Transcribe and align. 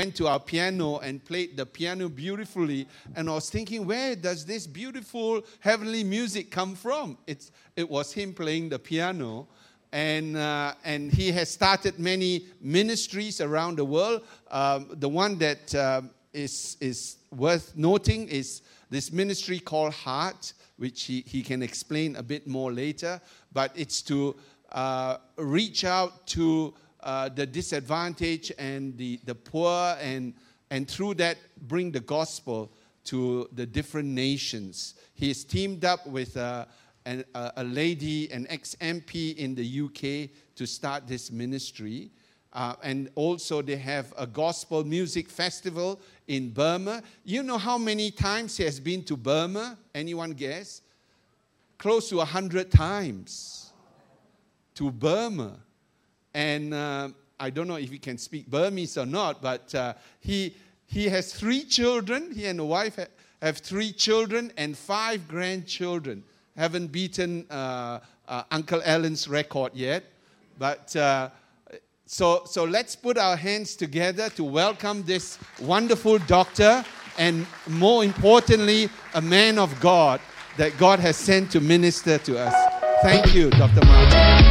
went 0.00 0.16
to 0.16 0.26
our 0.26 0.40
piano 0.40 0.96
and 1.00 1.22
played 1.22 1.58
the 1.58 1.66
piano 1.66 2.08
beautifully. 2.08 2.88
And 3.14 3.28
I 3.28 3.34
was 3.34 3.50
thinking, 3.50 3.86
where 3.86 4.16
does 4.16 4.46
this 4.46 4.66
beautiful 4.66 5.42
heavenly 5.58 6.04
music 6.04 6.50
come 6.50 6.74
from? 6.74 7.18
It's, 7.26 7.52
it 7.76 7.86
was 7.86 8.10
him 8.10 8.32
playing 8.32 8.70
the 8.70 8.78
piano. 8.78 9.46
And, 9.92 10.38
uh, 10.38 10.72
and 10.86 11.12
he 11.12 11.30
has 11.32 11.50
started 11.50 11.98
many 11.98 12.46
ministries 12.62 13.42
around 13.42 13.76
the 13.76 13.84
world. 13.84 14.22
Um, 14.50 14.86
the 14.92 15.08
one 15.08 15.36
that 15.36 15.74
uh, 15.74 16.00
is 16.32 16.78
is 16.80 17.18
worth 17.30 17.76
noting 17.76 18.26
is 18.28 18.62
this 18.88 19.12
ministry 19.12 19.58
called 19.58 19.92
Heart, 19.92 20.54
which 20.78 21.02
he, 21.02 21.24
he 21.26 21.42
can 21.42 21.62
explain 21.62 22.16
a 22.16 22.22
bit 22.22 22.46
more 22.46 22.72
later. 22.72 23.20
But 23.52 23.72
it's 23.74 24.00
to 24.02 24.34
uh, 24.72 25.18
reach 25.36 25.84
out 25.84 26.26
to 26.28 26.72
uh, 27.02 27.28
the 27.28 27.46
disadvantaged 27.46 28.52
and 28.58 28.96
the, 28.96 29.20
the 29.24 29.34
poor, 29.34 29.96
and, 30.00 30.34
and 30.70 30.88
through 30.88 31.14
that, 31.14 31.38
bring 31.68 31.90
the 31.90 32.00
gospel 32.00 32.72
to 33.04 33.48
the 33.52 33.66
different 33.66 34.08
nations. 34.08 34.94
He 35.14 35.28
has 35.28 35.44
teamed 35.44 35.84
up 35.84 36.06
with 36.06 36.36
uh, 36.36 36.66
a, 37.06 37.24
a 37.56 37.64
lady, 37.64 38.30
an 38.30 38.46
ex 38.48 38.76
MP 38.80 39.36
in 39.36 39.54
the 39.54 39.80
UK, 39.80 40.30
to 40.56 40.66
start 40.66 41.06
this 41.06 41.30
ministry. 41.30 42.10
Uh, 42.52 42.74
and 42.82 43.10
also, 43.14 43.62
they 43.62 43.76
have 43.76 44.12
a 44.18 44.26
gospel 44.26 44.84
music 44.84 45.28
festival 45.28 46.00
in 46.26 46.50
Burma. 46.50 47.02
You 47.24 47.42
know 47.42 47.58
how 47.58 47.78
many 47.78 48.10
times 48.10 48.56
he 48.56 48.64
has 48.64 48.80
been 48.80 49.04
to 49.04 49.16
Burma? 49.16 49.78
Anyone 49.94 50.32
guess? 50.32 50.82
Close 51.78 52.08
to 52.10 52.20
a 52.20 52.24
hundred 52.24 52.70
times 52.70 53.72
to 54.74 54.90
Burma. 54.90 55.60
And 56.34 56.74
uh, 56.74 57.08
I 57.38 57.50
don't 57.50 57.68
know 57.68 57.76
if 57.76 57.90
he 57.90 57.98
can 57.98 58.18
speak 58.18 58.46
Burmese 58.50 58.98
or 58.98 59.06
not, 59.06 59.42
but 59.42 59.74
uh, 59.74 59.94
he, 60.20 60.54
he 60.86 61.08
has 61.08 61.32
three 61.32 61.64
children. 61.64 62.32
He 62.32 62.46
and 62.46 62.58
the 62.58 62.64
wife 62.64 62.98
have 63.42 63.58
three 63.58 63.92
children 63.92 64.52
and 64.56 64.76
five 64.76 65.26
grandchildren. 65.28 66.22
Haven't 66.56 66.88
beaten 66.88 67.46
uh, 67.50 68.00
uh 68.28 68.42
Uncle 68.50 68.82
Alan's 68.84 69.28
record 69.28 69.72
yet. 69.74 70.04
But 70.58 70.94
uh, 70.94 71.30
so, 72.12 72.42
so 72.44 72.64
let's 72.64 72.96
put 72.96 73.16
our 73.16 73.36
hands 73.36 73.76
together 73.76 74.28
to 74.30 74.44
welcome 74.44 75.04
this 75.04 75.38
wonderful 75.60 76.18
doctor 76.18 76.84
and, 77.18 77.46
more 77.68 78.02
importantly, 78.02 78.88
a 79.14 79.22
man 79.22 79.58
of 79.58 79.78
God 79.80 80.20
that 80.56 80.76
God 80.76 80.98
has 80.98 81.16
sent 81.16 81.52
to 81.52 81.60
minister 81.60 82.18
to 82.18 82.38
us. 82.38 82.54
Thank 83.02 83.34
you, 83.34 83.50
Dr. 83.50 83.86
Martin. 83.86 84.49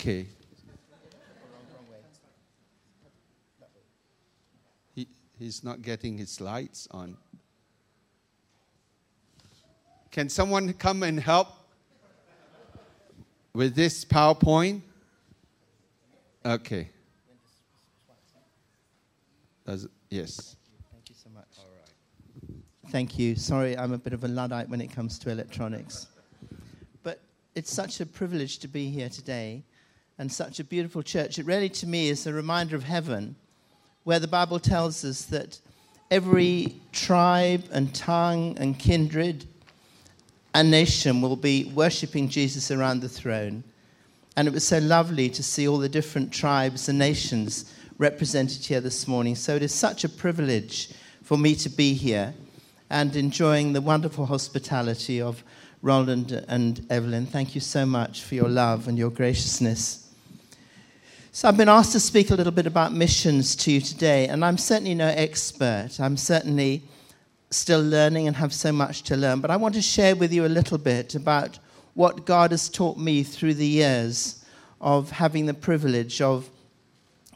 Okay. 0.00 0.26
He, 4.94 5.08
he's 5.36 5.64
not 5.64 5.82
getting 5.82 6.16
his 6.16 6.40
lights 6.40 6.86
on. 6.92 7.16
Can 10.12 10.28
someone 10.28 10.72
come 10.74 11.02
and 11.02 11.18
help 11.18 11.48
with 13.52 13.74
this 13.74 14.04
PowerPoint? 14.04 14.82
Okay. 16.46 16.90
Does, 19.66 19.88
yes. 20.10 20.54
Thank 20.92 21.08
you 21.08 21.16
so 21.20 21.28
much. 21.34 21.48
All 21.58 21.64
right. 21.74 22.92
Thank 22.92 23.18
you. 23.18 23.34
Sorry, 23.34 23.76
I'm 23.76 23.92
a 23.92 23.98
bit 23.98 24.12
of 24.12 24.22
a 24.22 24.28
Luddite 24.28 24.68
when 24.68 24.80
it 24.80 24.92
comes 24.92 25.18
to 25.18 25.30
electronics. 25.30 26.06
But 27.02 27.18
it's 27.56 27.72
such 27.72 28.00
a 28.00 28.06
privilege 28.06 28.60
to 28.60 28.68
be 28.68 28.90
here 28.90 29.08
today 29.08 29.64
and 30.18 30.30
such 30.30 30.58
a 30.58 30.64
beautiful 30.64 31.02
church. 31.02 31.38
It 31.38 31.46
really, 31.46 31.68
to 31.70 31.86
me, 31.86 32.08
is 32.08 32.26
a 32.26 32.32
reminder 32.32 32.74
of 32.74 32.84
heaven, 32.84 33.36
where 34.04 34.18
the 34.18 34.26
Bible 34.26 34.58
tells 34.58 35.04
us 35.04 35.24
that 35.26 35.60
every 36.10 36.74
tribe 36.92 37.64
and 37.70 37.94
tongue 37.94 38.56
and 38.58 38.78
kindred 38.78 39.46
and 40.54 40.70
nation 40.70 41.20
will 41.20 41.36
be 41.36 41.70
worshipping 41.74 42.28
Jesus 42.28 42.70
around 42.70 43.00
the 43.00 43.08
throne. 43.08 43.62
And 44.36 44.48
it 44.48 44.54
was 44.54 44.66
so 44.66 44.78
lovely 44.78 45.28
to 45.30 45.42
see 45.42 45.68
all 45.68 45.78
the 45.78 45.88
different 45.88 46.32
tribes 46.32 46.88
and 46.88 46.98
nations 46.98 47.72
represented 47.98 48.64
here 48.64 48.80
this 48.80 49.06
morning. 49.06 49.34
So 49.34 49.56
it 49.56 49.62
is 49.62 49.74
such 49.74 50.04
a 50.04 50.08
privilege 50.08 50.90
for 51.22 51.36
me 51.36 51.54
to 51.56 51.68
be 51.68 51.94
here 51.94 52.32
and 52.90 53.14
enjoying 53.14 53.72
the 53.72 53.80
wonderful 53.80 54.26
hospitality 54.26 55.20
of 55.20 55.44
Roland 55.82 56.32
and 56.48 56.86
Evelyn. 56.90 57.26
Thank 57.26 57.54
you 57.54 57.60
so 57.60 57.84
much 57.84 58.22
for 58.22 58.34
your 58.34 58.48
love 58.48 58.88
and 58.88 58.96
your 58.96 59.10
graciousness. 59.10 60.07
So 61.38 61.46
I've 61.46 61.56
been 61.56 61.68
asked 61.68 61.92
to 61.92 62.00
speak 62.00 62.30
a 62.30 62.34
little 62.34 62.50
bit 62.50 62.66
about 62.66 62.92
missions 62.92 63.54
to 63.54 63.70
you 63.70 63.80
today, 63.80 64.26
and 64.26 64.44
I'm 64.44 64.58
certainly 64.58 64.94
no 64.94 65.06
expert. 65.06 66.00
I'm 66.00 66.16
certainly 66.16 66.82
still 67.50 67.80
learning 67.80 68.26
and 68.26 68.34
have 68.34 68.52
so 68.52 68.72
much 68.72 69.02
to 69.04 69.16
learn, 69.16 69.38
but 69.38 69.48
I 69.48 69.56
want 69.56 69.76
to 69.76 69.80
share 69.80 70.16
with 70.16 70.32
you 70.32 70.44
a 70.44 70.48
little 70.48 70.78
bit 70.78 71.14
about 71.14 71.60
what 71.94 72.26
God 72.26 72.50
has 72.50 72.68
taught 72.68 72.98
me 72.98 73.22
through 73.22 73.54
the 73.54 73.68
years 73.68 74.44
of 74.80 75.12
having 75.12 75.46
the 75.46 75.54
privilege 75.54 76.20
of 76.20 76.50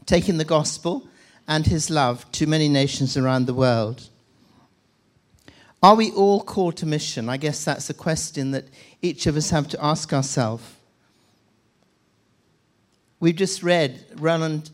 taking 0.05 0.37
the 0.37 0.45
gospel 0.45 1.07
and 1.47 1.65
his 1.65 1.89
love 1.89 2.29
to 2.33 2.49
many 2.49 2.69
nations 2.69 3.17
around 3.17 3.47
the 3.47 3.55
world. 3.55 4.09
Are 5.81 5.95
we 5.95 6.11
all 6.11 6.41
called 6.41 6.77
to 6.79 6.87
mission? 6.87 7.29
I 7.29 7.37
guess 7.37 7.65
that's 7.65 7.89
a 7.89 7.95
question 7.95 8.51
that 8.51 8.65
each 9.01 9.29
of 9.29 9.37
us 9.37 9.51
have 9.51 9.69
to 9.69 9.85
ask 9.85 10.13
ourselves. 10.13 10.65
We've 13.23 13.37
just 13.37 13.63
read, 13.63 14.05
Roland 14.17 14.73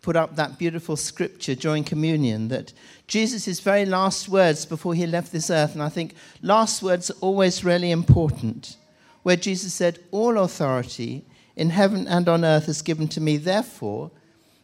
put 0.00 0.16
up 0.16 0.36
that 0.36 0.58
beautiful 0.58 0.96
scripture 0.96 1.54
during 1.54 1.84
communion 1.84 2.48
that 2.48 2.72
Jesus' 3.08 3.60
very 3.60 3.84
last 3.84 4.26
words 4.26 4.64
before 4.64 4.94
he 4.94 5.06
left 5.06 5.32
this 5.32 5.50
earth, 5.50 5.74
and 5.74 5.82
I 5.82 5.90
think 5.90 6.14
last 6.40 6.82
words 6.82 7.10
are 7.10 7.18
always 7.20 7.66
really 7.66 7.90
important, 7.90 8.78
where 9.22 9.36
Jesus 9.36 9.74
said, 9.74 9.98
All 10.12 10.38
authority 10.38 11.26
in 11.56 11.68
heaven 11.68 12.08
and 12.08 12.26
on 12.26 12.42
earth 12.42 12.70
is 12.70 12.80
given 12.80 13.06
to 13.08 13.20
me, 13.20 13.36
therefore, 13.36 14.12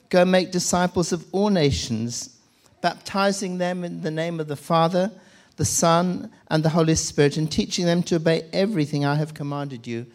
go 0.09 0.25
make 0.25 0.50
disciples 0.50 1.12
of 1.12 1.26
all 1.31 1.50
nations, 1.50 2.38
baptizing 2.81 3.59
them 3.59 3.84
in 3.84 4.00
the 4.00 4.10
name 4.10 4.41
of 4.41 4.48
the 4.48 4.56
Father, 4.56 5.12
the 5.56 5.66
Son, 5.66 6.32
and 6.48 6.64
the 6.64 6.70
Holy 6.70 6.94
Spirit, 6.94 7.37
and 7.37 7.53
teaching 7.53 7.84
them 7.84 8.03
to 8.04 8.16
obey 8.16 8.48
everything 8.54 9.04
I 9.04 9.16
have 9.16 9.34
commanded 9.34 9.87
you 9.87 10.06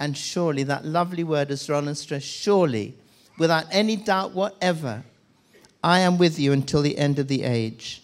and 0.00 0.16
surely, 0.16 0.62
that 0.64 0.84
lovely 0.84 1.24
word, 1.24 1.50
as 1.50 1.68
Roland 1.68 1.98
stressed, 1.98 2.26
surely, 2.26 2.94
without 3.38 3.66
any 3.70 3.96
doubt 3.96 4.32
whatever, 4.32 5.02
I 5.82 6.00
am 6.00 6.18
with 6.18 6.38
you 6.38 6.52
until 6.52 6.82
the 6.82 6.98
end 6.98 7.18
of 7.18 7.28
the 7.28 7.42
age. 7.42 8.02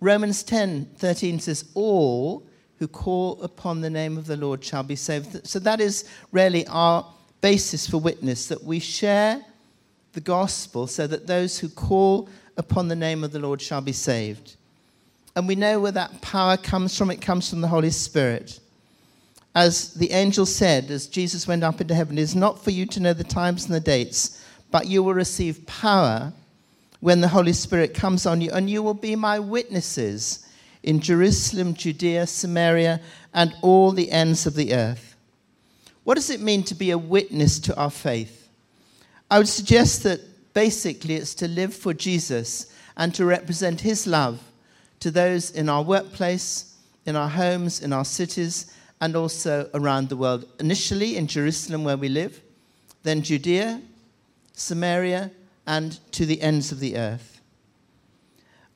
Romans 0.00 0.42
10 0.42 0.90
13 0.96 1.40
says, 1.40 1.64
All 1.74 2.46
who 2.78 2.88
call 2.88 3.40
upon 3.42 3.80
the 3.80 3.90
name 3.90 4.18
of 4.18 4.26
the 4.26 4.36
Lord 4.36 4.62
shall 4.62 4.82
be 4.82 4.96
saved. 4.96 5.46
So 5.46 5.58
that 5.60 5.80
is 5.80 6.04
really 6.32 6.66
our 6.66 7.06
basis 7.40 7.88
for 7.88 7.98
witness, 7.98 8.48
that 8.48 8.62
we 8.64 8.78
share 8.78 9.44
the 10.12 10.20
gospel 10.20 10.86
so 10.86 11.06
that 11.06 11.26
those 11.26 11.58
who 11.58 11.68
call 11.68 12.28
upon 12.56 12.88
the 12.88 12.96
name 12.96 13.24
of 13.24 13.32
the 13.32 13.38
Lord 13.38 13.60
shall 13.62 13.80
be 13.80 13.92
saved. 13.92 14.56
And 15.34 15.46
we 15.46 15.54
know 15.54 15.80
where 15.80 15.92
that 15.92 16.22
power 16.22 16.56
comes 16.56 16.96
from. 16.96 17.10
It 17.10 17.20
comes 17.20 17.48
from 17.48 17.60
the 17.60 17.68
Holy 17.68 17.90
Spirit 17.90 18.58
as 19.56 19.94
the 19.94 20.12
angel 20.12 20.44
said, 20.44 20.90
as 20.90 21.06
Jesus 21.06 21.48
went 21.48 21.64
up 21.64 21.80
into 21.80 21.94
heaven, 21.94 22.18
is 22.18 22.36
not 22.36 22.62
for 22.62 22.70
you 22.70 22.84
to 22.84 23.00
know 23.00 23.14
the 23.14 23.24
times 23.24 23.64
and 23.64 23.74
the 23.74 23.80
dates, 23.80 24.44
but 24.70 24.86
you 24.86 25.02
will 25.02 25.14
receive 25.14 25.64
power 25.64 26.30
when 27.00 27.22
the 27.22 27.28
Holy 27.28 27.54
Spirit 27.54 27.94
comes 27.94 28.26
on 28.26 28.42
you, 28.42 28.50
and 28.50 28.68
you 28.68 28.82
will 28.82 28.92
be 28.92 29.16
my 29.16 29.38
witnesses 29.38 30.46
in 30.82 31.00
Jerusalem, 31.00 31.72
Judea, 31.72 32.26
Samaria, 32.26 33.00
and 33.32 33.54
all 33.62 33.92
the 33.92 34.10
ends 34.10 34.46
of 34.46 34.56
the 34.56 34.74
earth. 34.74 35.16
What 36.04 36.16
does 36.16 36.28
it 36.28 36.40
mean 36.42 36.62
to 36.64 36.74
be 36.74 36.90
a 36.90 36.98
witness 36.98 37.58
to 37.60 37.76
our 37.76 37.90
faith? 37.90 38.48
I 39.30 39.38
would 39.38 39.48
suggest 39.48 40.02
that 40.02 40.20
basically 40.52 41.14
it's 41.14 41.34
to 41.36 41.48
live 41.48 41.74
for 41.74 41.94
Jesus 41.94 42.74
and 42.98 43.14
to 43.14 43.24
represent 43.24 43.80
his 43.80 44.06
love 44.06 44.38
to 45.00 45.10
those 45.10 45.50
in 45.50 45.70
our 45.70 45.82
workplace, 45.82 46.74
in 47.06 47.16
our 47.16 47.30
homes, 47.30 47.80
in 47.80 47.94
our 47.94 48.04
cities, 48.04 48.74
and 49.00 49.16
also 49.16 49.68
around 49.74 50.08
the 50.08 50.16
world. 50.16 50.46
Initially 50.60 51.16
in 51.16 51.26
Jerusalem, 51.26 51.84
where 51.84 51.96
we 51.96 52.08
live, 52.08 52.40
then 53.02 53.22
Judea, 53.22 53.80
Samaria, 54.52 55.30
and 55.66 55.98
to 56.12 56.26
the 56.26 56.40
ends 56.40 56.72
of 56.72 56.80
the 56.80 56.96
earth. 56.96 57.40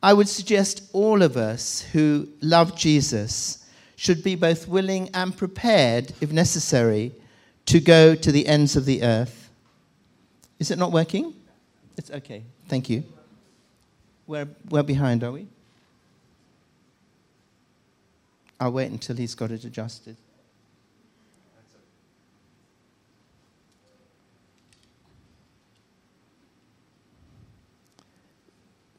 I 0.02 0.12
would 0.12 0.28
suggest 0.28 0.88
all 0.92 1.22
of 1.22 1.36
us 1.36 1.82
who 1.92 2.28
love 2.40 2.76
Jesus 2.76 3.66
should 3.96 4.24
be 4.24 4.34
both 4.34 4.66
willing 4.66 5.10
and 5.12 5.36
prepared, 5.36 6.12
if 6.20 6.32
necessary, 6.32 7.12
to 7.66 7.80
go 7.80 8.14
to 8.14 8.32
the 8.32 8.46
ends 8.46 8.76
of 8.76 8.86
the 8.86 9.02
earth. 9.02 9.50
Is 10.58 10.70
it 10.70 10.78
not 10.78 10.90
working? 10.90 11.34
It's 11.96 12.10
okay. 12.10 12.42
Thank 12.68 12.88
you. 12.88 13.04
We're, 14.26 14.46
behind, 14.82 15.22
are 15.22 15.32
we? 15.32 15.48
I'll 18.60 18.70
wait 18.70 18.90
until 18.90 19.16
he's 19.16 19.34
got 19.34 19.50
it 19.50 19.64
adjusted. 19.64 20.16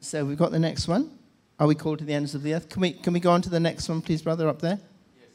So 0.00 0.24
we've 0.24 0.36
got 0.36 0.50
the 0.50 0.58
next 0.58 0.88
one. 0.88 1.16
Are 1.60 1.66
we 1.68 1.76
called 1.76 2.00
to 2.00 2.04
the 2.04 2.12
ends 2.12 2.34
of 2.34 2.42
the 2.42 2.54
earth? 2.54 2.68
Can 2.68 2.82
we, 2.82 2.92
can 2.92 3.12
we 3.12 3.20
go 3.20 3.30
on 3.30 3.40
to 3.42 3.48
the 3.48 3.60
next 3.60 3.88
one, 3.88 4.02
please, 4.02 4.20
brother, 4.20 4.48
up 4.48 4.60
there? 4.60 4.80
Yes. 5.16 5.28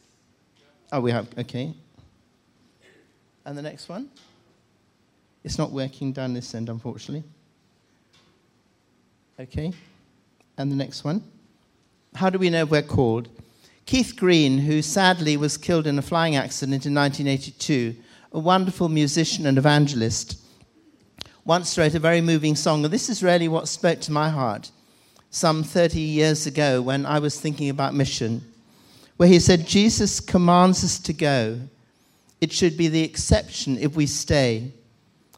Oh, 0.92 1.00
we 1.00 1.12
have. 1.12 1.28
Okay. 1.38 1.74
And 3.46 3.58
the 3.58 3.62
next 3.62 3.88
one? 3.88 4.10
It's 5.46 5.58
not 5.58 5.72
working 5.72 6.12
down 6.12 6.34
this 6.34 6.54
end, 6.54 6.68
unfortunately. 6.68 7.24
Okay. 9.40 9.72
And 10.58 10.70
the 10.70 10.76
next 10.76 11.06
one? 11.06 11.24
How 12.14 12.30
do 12.30 12.38
we 12.38 12.50
know 12.50 12.66
we're 12.66 12.82
called? 12.82 13.30
Keith 13.88 14.18
Green, 14.18 14.58
who 14.58 14.82
sadly 14.82 15.38
was 15.38 15.58
killed 15.58 15.88
in 15.88 15.98
a 15.98 16.02
flying 16.02 16.36
accident 16.36 16.86
in 16.86 16.94
1982, 16.94 17.96
a 18.34 18.40
wonderful 18.40 18.90
musician 18.90 19.46
and 19.46 19.58
evangelist, 19.58 20.38
once 21.46 21.78
wrote 21.78 21.96
a 21.96 22.00
very 22.00 22.20
moving 22.20 22.54
song. 22.54 22.84
And 22.84 22.94
this 22.94 23.08
is 23.08 23.24
really 23.24 23.48
what 23.48 23.70
spoke 23.70 24.02
to 24.02 24.12
my 24.12 24.30
heart 24.30 24.72
some 25.30 25.64
30 25.64 26.02
years 26.02 26.46
ago 26.46 26.82
when 26.82 27.06
I 27.06 27.20
was 27.20 27.40
thinking 27.40 27.70
about 27.70 27.94
mission, 27.94 28.42
where 29.16 29.30
he 29.30 29.40
said, 29.40 29.66
Jesus 29.66 30.20
commands 30.20 30.84
us 30.84 31.00
to 31.00 31.14
go. 31.14 31.58
It 32.42 32.52
should 32.52 32.76
be 32.76 32.90
the 32.90 33.04
exception 33.04 33.78
if 33.78 33.96
we 33.96 34.06
stay. 34.06 34.74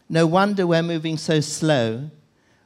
No 0.10 0.26
wonder 0.26 0.66
we're 0.66 0.82
moving 0.82 1.18
so 1.18 1.40
slow 1.40 2.10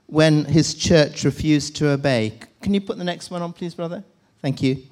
when 0.07 0.45
his 0.45 0.75
church 0.75 1.25
refused 1.25 1.75
to 1.75 1.89
obey. 1.89 2.39
Can 2.61 2.73
you 2.73 2.79
put 2.79 2.97
the 2.97 3.03
next 3.03 3.29
one 3.29 3.41
on, 3.41 3.51
please, 3.51 3.75
brother? 3.75 4.01
Thank 4.41 4.61
you. 4.61 4.83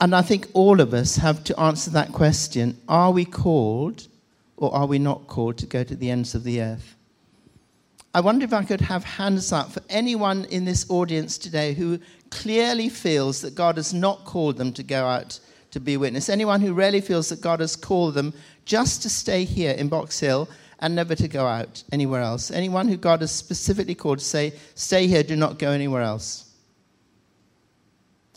And 0.00 0.14
I 0.14 0.22
think 0.22 0.48
all 0.52 0.80
of 0.80 0.92
us 0.92 1.16
have 1.16 1.42
to 1.44 1.58
answer 1.58 1.90
that 1.90 2.12
question 2.12 2.78
Are 2.88 3.10
we 3.10 3.24
called 3.24 4.08
or 4.56 4.74
are 4.74 4.86
we 4.86 4.98
not 4.98 5.26
called 5.26 5.58
to 5.58 5.66
go 5.66 5.84
to 5.84 5.96
the 5.96 6.10
ends 6.10 6.34
of 6.34 6.44
the 6.44 6.60
earth? 6.60 6.94
I 8.14 8.20
wonder 8.20 8.44
if 8.44 8.54
I 8.54 8.64
could 8.64 8.80
have 8.80 9.04
hands 9.04 9.52
up 9.52 9.70
for 9.70 9.82
anyone 9.90 10.46
in 10.46 10.64
this 10.64 10.88
audience 10.90 11.36
today 11.36 11.74
who 11.74 11.98
clearly 12.30 12.88
feels 12.88 13.42
that 13.42 13.54
God 13.54 13.76
has 13.76 13.92
not 13.92 14.24
called 14.24 14.56
them 14.56 14.72
to 14.72 14.82
go 14.82 15.04
out 15.04 15.38
to 15.72 15.80
be 15.80 15.98
witness. 15.98 16.30
Anyone 16.30 16.62
who 16.62 16.72
really 16.72 17.02
feels 17.02 17.28
that 17.28 17.42
God 17.42 17.60
has 17.60 17.76
called 17.76 18.14
them 18.14 18.32
just 18.64 19.02
to 19.02 19.10
stay 19.10 19.44
here 19.44 19.72
in 19.72 19.88
Box 19.88 20.18
Hill 20.18 20.48
and 20.78 20.94
never 20.94 21.14
to 21.14 21.28
go 21.28 21.46
out 21.46 21.82
anywhere 21.92 22.22
else. 22.22 22.50
Anyone 22.50 22.88
who 22.88 22.96
God 22.96 23.20
has 23.20 23.32
specifically 23.32 23.94
called 23.94 24.18
to 24.18 24.24
say, 24.24 24.54
stay 24.74 25.06
here, 25.06 25.22
do 25.22 25.36
not 25.36 25.58
go 25.58 25.70
anywhere 25.70 26.02
else. 26.02 26.45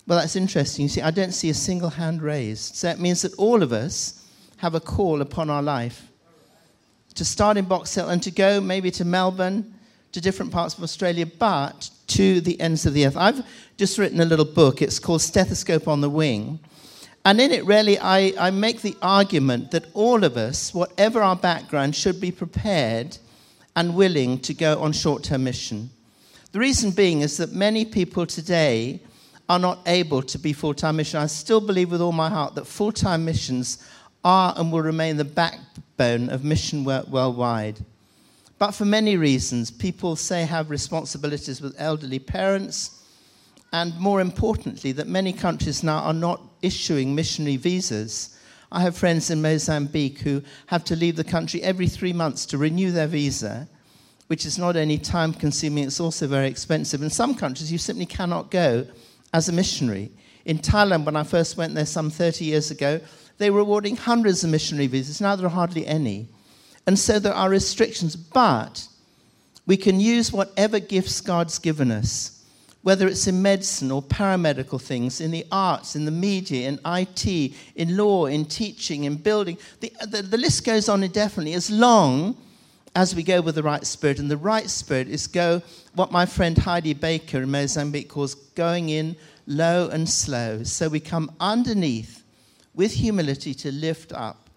Well, 0.09 0.17
that's 0.17 0.35
interesting. 0.35 0.81
You 0.81 0.89
see, 0.89 1.01
I 1.01 1.11
don't 1.11 1.33
see 1.33 1.51
a 1.51 1.53
single 1.53 1.91
hand 1.91 2.23
raised. 2.23 2.73
So 2.73 2.89
it 2.89 2.99
means 2.99 3.21
that 3.21 3.35
all 3.35 3.61
of 3.61 3.71
us 3.71 4.25
have 4.57 4.73
a 4.73 4.79
call 4.79 5.21
upon 5.21 5.51
our 5.51 5.61
life 5.61 6.07
to 7.13 7.23
start 7.23 7.57
in 7.57 7.65
Box 7.65 7.93
Hill 7.93 8.09
and 8.09 8.23
to 8.23 8.31
go 8.31 8.59
maybe 8.59 8.89
to 8.89 9.05
Melbourne, 9.05 9.71
to 10.13 10.19
different 10.19 10.51
parts 10.51 10.75
of 10.75 10.83
Australia, 10.83 11.27
but 11.27 11.91
to 12.07 12.41
the 12.41 12.59
ends 12.59 12.87
of 12.87 12.95
the 12.95 13.05
earth. 13.05 13.17
I've 13.17 13.45
just 13.77 13.99
written 13.99 14.19
a 14.19 14.25
little 14.25 14.45
book. 14.45 14.81
It's 14.81 14.97
called 14.97 15.21
Stethoscope 15.21 15.87
on 15.87 16.01
the 16.01 16.09
Wing. 16.09 16.57
And 17.23 17.39
in 17.39 17.51
it, 17.51 17.63
really, 17.67 17.99
I, 17.99 18.33
I 18.39 18.49
make 18.49 18.81
the 18.81 18.97
argument 19.03 19.69
that 19.69 19.85
all 19.93 20.23
of 20.23 20.37
us, 20.37 20.73
whatever 20.73 21.21
our 21.21 21.35
background, 21.35 21.95
should 21.95 22.19
be 22.19 22.31
prepared 22.31 23.19
and 23.75 23.93
willing 23.93 24.39
to 24.39 24.55
go 24.55 24.81
on 24.81 24.91
short 24.91 25.23
term 25.23 25.43
mission. 25.43 25.91
The 26.51 26.57
reason 26.57 26.89
being 26.89 27.21
is 27.21 27.37
that 27.37 27.51
many 27.51 27.85
people 27.85 28.25
today 28.25 29.01
are 29.49 29.59
not 29.59 29.79
able 29.87 30.21
to 30.21 30.37
be 30.37 30.53
full 30.53 30.75
time 30.75 30.95
missionaries. 30.95 31.31
I 31.31 31.35
still 31.35 31.59
believe 31.59 31.91
with 31.91 32.01
all 32.01 32.11
my 32.11 32.29
heart 32.29 32.55
that 32.55 32.67
full 32.67 32.91
time 32.91 33.25
missions 33.25 33.83
are 34.23 34.53
and 34.55 34.71
will 34.71 34.81
remain 34.81 35.17
the 35.17 35.25
backbone 35.25 36.29
of 36.29 36.43
mission 36.43 36.83
work 36.83 37.07
worldwide. 37.07 37.79
But 38.59 38.71
for 38.71 38.85
many 38.85 39.17
reasons, 39.17 39.71
people 39.71 40.15
say 40.15 40.43
have 40.43 40.69
responsibilities 40.69 41.61
with 41.61 41.79
elderly 41.79 42.19
parents, 42.19 43.03
and 43.71 43.97
more 43.97 44.21
importantly, 44.21 44.91
that 44.93 45.07
many 45.07 45.33
countries 45.33 45.81
now 45.81 45.99
are 45.99 46.13
not 46.13 46.41
issuing 46.61 47.15
missionary 47.15 47.55
visas. 47.55 48.37
I 48.71 48.81
have 48.81 48.97
friends 48.97 49.31
in 49.31 49.41
Mozambique 49.41 50.19
who 50.19 50.43
have 50.67 50.83
to 50.85 50.95
leave 50.95 51.15
the 51.15 51.23
country 51.23 51.63
every 51.63 51.87
three 51.87 52.13
months 52.13 52.45
to 52.47 52.57
renew 52.57 52.91
their 52.91 53.07
visa, 53.07 53.67
which 54.27 54.45
is 54.45 54.59
not 54.59 54.75
only 54.75 54.97
time 54.97 55.33
consuming, 55.33 55.85
it's 55.85 55.99
also 55.99 56.27
very 56.27 56.47
expensive. 56.47 57.01
In 57.01 57.09
some 57.09 57.33
countries, 57.33 57.71
you 57.71 57.77
simply 57.77 58.05
cannot 58.05 58.51
go 58.51 58.85
as 59.33 59.49
a 59.49 59.51
missionary. 59.51 60.11
In 60.45 60.57
Thailand, 60.57 61.05
when 61.05 61.15
I 61.15 61.23
first 61.23 61.57
went 61.57 61.75
there 61.75 61.85
some 61.85 62.09
30 62.09 62.45
years 62.45 62.71
ago, 62.71 62.99
they 63.37 63.49
were 63.49 63.59
awarding 63.59 63.95
hundreds 63.95 64.43
of 64.43 64.49
missionary 64.49 64.87
visas. 64.87 65.21
Now 65.21 65.35
there 65.35 65.45
are 65.45 65.49
hardly 65.49 65.85
any. 65.87 66.27
And 66.85 66.97
so 66.97 67.19
there 67.19 67.33
are 67.33 67.49
restrictions, 67.49 68.15
but 68.15 68.87
we 69.65 69.77
can 69.77 69.99
use 69.99 70.33
whatever 70.33 70.79
gifts 70.79 71.21
God's 71.21 71.59
given 71.59 71.91
us, 71.91 72.43
whether 72.81 73.07
it's 73.07 73.27
in 73.27 73.41
medicine 73.41 73.91
or 73.91 74.01
paramedical 74.01 74.81
things, 74.81 75.21
in 75.21 75.31
the 75.31 75.45
arts, 75.51 75.95
in 75.95 76.05
the 76.05 76.11
media, 76.11 76.67
in 76.67 76.79
IT, 76.85 77.53
in 77.75 77.95
law, 77.95 78.25
in 78.25 78.45
teaching, 78.45 79.03
in 79.03 79.15
building. 79.15 79.57
The, 79.79 79.93
the, 80.07 80.21
the 80.23 80.37
list 80.37 80.65
goes 80.65 80.89
on 80.89 81.03
indefinitely 81.03 81.53
as 81.53 81.69
long 81.69 82.35
as 82.95 83.15
we 83.15 83.23
go 83.23 83.41
with 83.41 83.55
the 83.55 83.63
right 83.63 83.85
spirit. 83.85 84.19
And 84.19 84.29
the 84.29 84.37
right 84.37 84.69
spirit 84.69 85.07
is 85.07 85.27
go, 85.27 85.61
what 85.95 86.11
my 86.11 86.25
friend 86.25 86.57
Heidi 86.57 86.93
Baker 86.93 87.41
in 87.41 87.51
Mozambique 87.51 88.09
calls 88.09 88.35
going 88.35 88.89
in 88.89 89.15
low 89.47 89.89
and 89.89 90.07
slow. 90.07 90.63
So 90.63 90.89
we 90.89 90.99
come 90.99 91.31
underneath 91.39 92.23
with 92.73 92.93
humility 92.93 93.53
to 93.55 93.71
lift 93.71 94.13
up. 94.13 94.49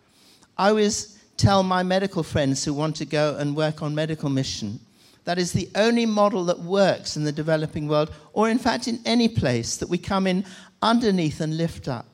I 0.56 0.69
always 0.69 1.19
tell 1.37 1.62
my 1.62 1.82
medical 1.82 2.23
friends 2.23 2.64
who 2.64 2.75
want 2.75 2.96
to 2.96 3.05
go 3.05 3.37
and 3.37 3.56
work 3.56 3.82
on 3.82 3.94
medical 3.94 4.29
mission 4.29 4.81
that 5.25 5.38
is 5.38 5.52
the 5.52 5.69
only 5.75 6.06
model 6.06 6.44
that 6.46 6.58
works 6.58 7.17
in 7.17 7.25
the 7.25 7.32
developing 7.32 7.87
world, 7.87 8.11
or 8.32 8.49
in 8.49 8.58
fact 8.58 8.88
in 8.88 9.00
any 9.05 9.28
place, 9.28 9.76
that 9.76 9.88
we 9.88 9.99
come 9.99 10.26
in 10.26 10.45
underneath 10.83 11.40
and 11.40 11.57
lift 11.57 11.87
up 11.87 12.12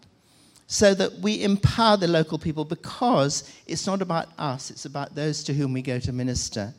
so 0.70 0.92
that 0.92 1.10
we 1.20 1.42
empower 1.42 1.96
the 1.96 2.06
local 2.06 2.38
people 2.38 2.62
because 2.62 3.50
it's 3.66 3.86
not 3.86 4.02
about 4.02 4.28
us, 4.38 4.70
it's 4.70 4.84
about 4.84 5.14
those 5.14 5.42
to 5.44 5.54
whom 5.54 5.72
we 5.72 5.80
go 5.80 5.98
to 5.98 6.12
minister. 6.12 6.74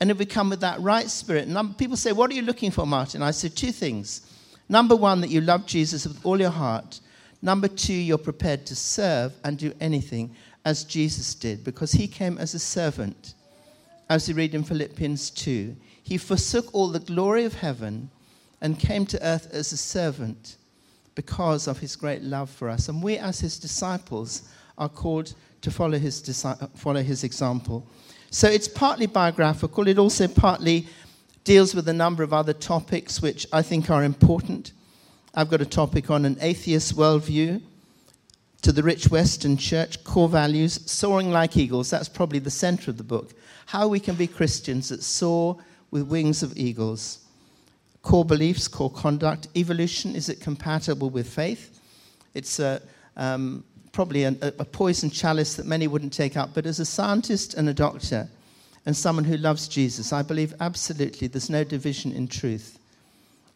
And 0.00 0.10
if 0.10 0.18
we 0.18 0.26
come 0.26 0.50
with 0.50 0.60
that 0.60 0.78
right 0.80 1.08
spirit, 1.08 1.48
people 1.78 1.96
say, 1.96 2.12
What 2.12 2.30
are 2.30 2.34
you 2.34 2.42
looking 2.42 2.70
for, 2.70 2.86
Martin? 2.86 3.22
I 3.22 3.30
say 3.30 3.48
two 3.48 3.72
things. 3.72 4.30
Number 4.68 4.94
one, 4.94 5.22
that 5.22 5.30
you 5.30 5.40
love 5.40 5.66
Jesus 5.66 6.06
with 6.06 6.24
all 6.26 6.38
your 6.38 6.50
heart. 6.50 7.00
Number 7.40 7.68
two, 7.68 7.94
you're 7.94 8.18
prepared 8.18 8.66
to 8.66 8.76
serve 8.76 9.32
and 9.44 9.56
do 9.56 9.72
anything 9.80 10.36
as 10.66 10.84
Jesus 10.84 11.34
did, 11.34 11.64
because 11.64 11.92
he 11.92 12.06
came 12.06 12.36
as 12.36 12.52
a 12.52 12.58
servant. 12.58 13.34
As 14.10 14.28
we 14.28 14.34
read 14.34 14.54
in 14.54 14.62
Philippians 14.62 15.30
2, 15.30 15.74
he 16.02 16.18
forsook 16.18 16.66
all 16.74 16.88
the 16.88 17.00
glory 17.00 17.44
of 17.44 17.54
heaven 17.54 18.10
and 18.60 18.78
came 18.78 19.06
to 19.06 19.26
earth 19.26 19.48
as 19.52 19.72
a 19.72 19.76
servant 19.78 20.56
because 21.14 21.68
of 21.68 21.78
his 21.78 21.96
great 21.96 22.22
love 22.22 22.50
for 22.50 22.68
us. 22.68 22.88
And 22.88 23.02
we, 23.02 23.18
as 23.18 23.40
his 23.40 23.58
disciples, 23.58 24.48
are 24.78 24.88
called 24.88 25.34
to 25.60 25.70
follow 25.70 25.98
his, 25.98 26.44
follow 26.74 27.02
his 27.02 27.24
example. 27.24 27.86
So 28.30 28.48
it's 28.48 28.68
partly 28.68 29.06
biographical, 29.06 29.88
it 29.88 29.98
also 29.98 30.26
partly 30.26 30.86
deals 31.44 31.74
with 31.74 31.88
a 31.88 31.92
number 31.92 32.22
of 32.22 32.32
other 32.32 32.52
topics 32.52 33.20
which 33.20 33.46
I 33.52 33.62
think 33.62 33.90
are 33.90 34.04
important. 34.04 34.72
I've 35.34 35.50
got 35.50 35.60
a 35.60 35.66
topic 35.66 36.10
on 36.10 36.24
an 36.24 36.36
atheist 36.40 36.96
worldview 36.96 37.62
to 38.62 38.72
the 38.72 38.82
rich 38.82 39.08
Western 39.08 39.56
church, 39.56 40.02
core 40.04 40.28
values, 40.28 40.80
soaring 40.90 41.30
like 41.30 41.56
eagles. 41.56 41.90
That's 41.90 42.08
probably 42.08 42.38
the 42.38 42.50
center 42.50 42.90
of 42.90 42.96
the 42.96 43.02
book. 43.02 43.34
How 43.66 43.88
we 43.88 43.98
can 43.98 44.14
be 44.14 44.26
Christians 44.26 44.90
that 44.90 45.02
soar 45.02 45.58
with 45.90 46.06
wings 46.06 46.42
of 46.42 46.56
eagles. 46.56 47.21
Core 48.02 48.24
beliefs, 48.24 48.68
core 48.68 48.90
conduct, 48.90 49.48
evolution. 49.56 50.14
Is 50.14 50.28
it 50.28 50.40
compatible 50.40 51.10
with 51.10 51.28
faith? 51.28 51.80
It's 52.34 52.58
a, 52.58 52.82
um, 53.16 53.64
probably 53.92 54.24
a, 54.24 54.36
a 54.40 54.64
poison 54.64 55.10
chalice 55.10 55.54
that 55.54 55.66
many 55.66 55.86
wouldn't 55.86 56.12
take 56.12 56.36
up. 56.36 56.50
But 56.54 56.66
as 56.66 56.80
a 56.80 56.84
scientist 56.84 57.54
and 57.54 57.68
a 57.68 57.74
doctor, 57.74 58.28
and 58.84 58.96
someone 58.96 59.24
who 59.24 59.36
loves 59.36 59.68
Jesus, 59.68 60.12
I 60.12 60.22
believe 60.22 60.54
absolutely 60.60 61.28
there's 61.28 61.50
no 61.50 61.64
division 61.64 62.12
in 62.12 62.26
truth. 62.26 62.78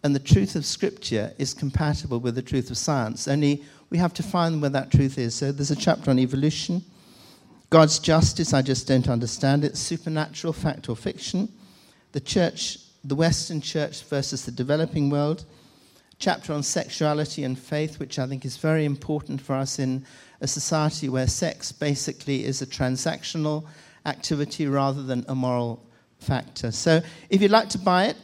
And 0.05 0.15
the 0.15 0.21
truth 0.21 0.55
of 0.55 0.65
Scripture 0.65 1.33
is 1.39 1.53
compatible 1.53 2.21
with 2.21 2.37
the 2.37 2.43
truth 2.43 2.71
of 2.71 2.79
science. 2.79 3.27
Only 3.27 3.65
we 3.91 3.99
have 3.99 4.15
to 4.15 4.23
find 4.23 4.61
where 4.61 4.71
that 4.71 4.93
truth 4.93 5.19
is. 5.19 5.35
So 5.35 5.51
there's 5.51 5.73
a 5.73 5.77
chapter 5.77 6.11
on 6.11 6.19
evolution. 6.19 6.83
God's 7.71 7.99
justice, 7.99 8.55
I 8.55 8.63
just 8.63 8.87
don't 8.87 9.09
understand 9.09 9.65
it. 9.65 9.77
Supernatural, 9.77 10.53
fact 10.53 10.89
or 10.89 10.95
fiction. 10.95 11.49
The 12.13 12.21
church 12.21 12.79
the 13.07 13.15
Western 13.15 13.61
church 13.61 14.03
versus 14.05 14.45
the 14.45 14.51
developing 14.51 15.11
world, 15.11 15.45
chapter 16.19 16.53
on 16.53 16.63
sexuality 16.63 17.45
and 17.45 17.59
faith, 17.59 17.99
which 17.99 18.19
I 18.19 18.27
think 18.27 18.45
is 18.45 18.57
very 18.57 18.85
important 18.85 19.41
for 19.41 19.55
us 19.55 19.79
in 19.79 20.05
a 20.41 20.47
society 20.47 21.09
where 21.09 21.27
sex 21.27 21.73
basically 21.73 22.45
is 22.45 22.63
a 22.63 22.67
transactional 22.67 23.65
activity 24.05 24.67
rather 24.67 25.03
than 25.03 25.25
a 25.29 25.35
moral 25.35 25.83
factor. 26.19 26.73
So 26.73 27.01
if 27.31 27.43
you'd 27.43 27.51
like 27.51 27.69
to 27.71 27.79
buy 27.79 28.07
it, 28.07 28.17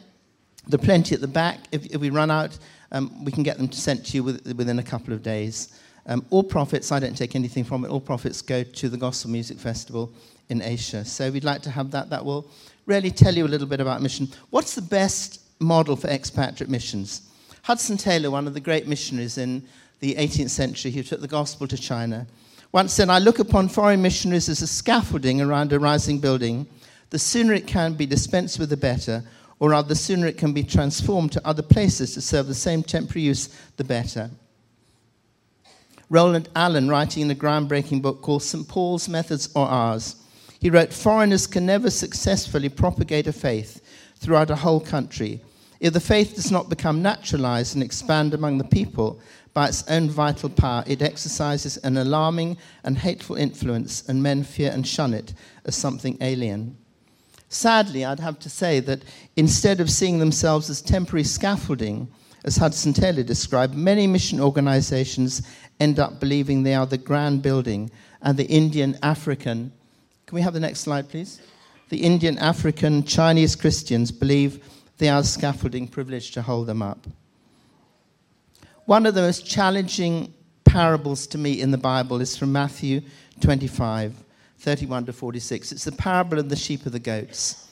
there 0.66 0.80
are 0.80 0.84
plenty 0.84 1.14
at 1.14 1.20
the 1.20 1.28
back. 1.28 1.58
If, 1.70 1.86
if 1.86 2.00
we 2.00 2.10
run 2.10 2.30
out, 2.30 2.56
um, 2.92 3.24
we 3.24 3.32
can 3.32 3.42
get 3.42 3.58
them 3.58 3.70
sent 3.72 4.06
to 4.06 4.16
you 4.16 4.24
with, 4.24 4.54
within 4.56 4.78
a 4.78 4.82
couple 4.82 5.12
of 5.12 5.22
days. 5.22 5.78
Um, 6.06 6.24
all 6.30 6.42
profits, 6.42 6.90
I 6.90 6.98
don't 6.98 7.16
take 7.16 7.36
anything 7.36 7.64
from 7.64 7.84
it, 7.84 7.88
all 7.88 8.00
profits 8.00 8.42
go 8.42 8.64
to 8.64 8.88
the 8.88 8.96
Gospel 8.96 9.30
Music 9.30 9.58
Festival 9.58 10.12
in 10.48 10.60
Asia. 10.60 11.04
So 11.04 11.30
we'd 11.30 11.44
like 11.44 11.62
to 11.62 11.70
have 11.70 11.90
that. 11.92 12.10
That 12.10 12.24
will 12.24 12.50
really 12.86 13.10
tell 13.10 13.34
you 13.34 13.46
a 13.46 13.48
little 13.48 13.66
bit 13.66 13.80
about 13.80 14.02
mission. 14.02 14.28
What's 14.50 14.74
the 14.74 14.82
best 14.82 15.40
model 15.60 15.96
for 15.96 16.08
expatriate 16.08 16.70
missions? 16.70 17.22
Hudson 17.62 17.96
Taylor, 17.96 18.30
one 18.30 18.46
of 18.46 18.54
the 18.54 18.60
great 18.60 18.88
missionaries 18.88 19.38
in 19.38 19.62
the 20.00 20.14
18th 20.16 20.50
century, 20.50 20.90
who 20.90 21.02
took 21.02 21.20
the 21.20 21.28
gospel 21.28 21.68
to 21.68 21.76
China, 21.76 22.26
once 22.72 22.92
said, 22.92 23.08
I 23.08 23.18
look 23.18 23.38
upon 23.38 23.68
foreign 23.68 24.02
missionaries 24.02 24.48
as 24.48 24.62
a 24.62 24.66
scaffolding 24.66 25.40
around 25.40 25.72
a 25.72 25.78
rising 25.78 26.18
building. 26.18 26.66
The 27.10 27.18
sooner 27.18 27.52
it 27.52 27.66
can 27.66 27.92
be 27.92 28.06
dispensed 28.06 28.58
with, 28.58 28.70
the 28.70 28.76
better, 28.76 29.22
or 29.60 29.70
rather, 29.70 29.88
the 29.88 29.94
sooner 29.94 30.26
it 30.26 30.38
can 30.38 30.52
be 30.52 30.64
transformed 30.64 31.32
to 31.32 31.46
other 31.46 31.62
places 31.62 32.14
to 32.14 32.20
serve 32.20 32.48
the 32.48 32.54
same 32.54 32.82
temporary 32.82 33.26
use, 33.26 33.48
the 33.76 33.84
better. 33.84 34.30
Roland 36.08 36.48
Allen, 36.56 36.88
writing 36.88 37.22
in 37.22 37.30
a 37.30 37.34
groundbreaking 37.34 38.02
book 38.02 38.22
called 38.22 38.42
St. 38.42 38.66
Paul's 38.66 39.08
Methods 39.08 39.50
or 39.54 39.66
Ours, 39.66 40.16
he 40.62 40.70
wrote, 40.70 40.92
Foreigners 40.92 41.46
can 41.46 41.66
never 41.66 41.90
successfully 41.90 42.70
propagate 42.70 43.26
a 43.26 43.32
faith 43.32 43.82
throughout 44.16 44.48
a 44.48 44.56
whole 44.56 44.80
country 44.80 45.42
if 45.82 45.92
the 45.92 46.00
faith 46.00 46.36
does 46.36 46.52
not 46.52 46.68
become 46.68 47.02
naturalized 47.02 47.74
and 47.74 47.82
expand 47.82 48.34
among 48.34 48.56
the 48.56 48.64
people 48.64 49.20
by 49.52 49.66
its 49.66 49.82
own 49.88 50.08
vital 50.08 50.48
power, 50.48 50.84
it 50.86 51.02
exercises 51.02 51.76
an 51.78 51.96
alarming 51.96 52.56
and 52.84 52.96
hateful 52.96 53.34
influence, 53.34 54.08
and 54.08 54.22
men 54.22 54.44
fear 54.44 54.70
and 54.70 54.86
shun 54.86 55.12
it 55.12 55.34
as 55.64 55.74
something 55.74 56.16
alien. 56.20 56.78
Sadly, 57.48 58.04
I'd 58.04 58.20
have 58.20 58.38
to 58.38 58.48
say 58.48 58.78
that 58.78 59.02
instead 59.34 59.80
of 59.80 59.90
seeing 59.90 60.20
themselves 60.20 60.70
as 60.70 60.80
temporary 60.80 61.24
scaffolding, 61.24 62.06
as 62.44 62.56
Hudson 62.56 62.92
Taylor 62.92 63.24
described, 63.24 63.74
many 63.74 64.06
mission 64.06 64.40
organizations 64.40 65.42
end 65.80 65.98
up 65.98 66.20
believing 66.20 66.62
they 66.62 66.76
are 66.76 66.86
the 66.86 66.96
grand 66.96 67.42
building 67.42 67.90
and 68.20 68.38
the 68.38 68.46
Indian 68.46 68.96
African. 69.02 69.72
Can 70.32 70.36
we 70.36 70.42
have 70.44 70.54
the 70.54 70.60
next 70.60 70.80
slide, 70.80 71.10
please? 71.10 71.42
The 71.90 71.98
Indian 71.98 72.38
African 72.38 73.04
Chinese 73.04 73.54
Christians 73.54 74.10
believe 74.10 74.64
they 74.96 75.10
are 75.10 75.22
scaffolding 75.22 75.86
privileged 75.86 76.32
to 76.32 76.40
hold 76.40 76.68
them 76.68 76.80
up. 76.80 77.06
One 78.86 79.04
of 79.04 79.14
the 79.14 79.20
most 79.20 79.44
challenging 79.44 80.32
parables 80.64 81.26
to 81.26 81.36
me 81.36 81.60
in 81.60 81.70
the 81.70 81.76
Bible 81.76 82.22
is 82.22 82.34
from 82.34 82.50
Matthew 82.50 83.02
25. 83.40 84.14
31 84.56 85.04
to 85.04 85.12
46. 85.12 85.70
It's 85.70 85.84
the 85.84 85.92
parable 85.92 86.38
of 86.38 86.48
the 86.48 86.56
sheep 86.56 86.86
and 86.86 86.94
the 86.94 86.98
goats. 86.98 87.68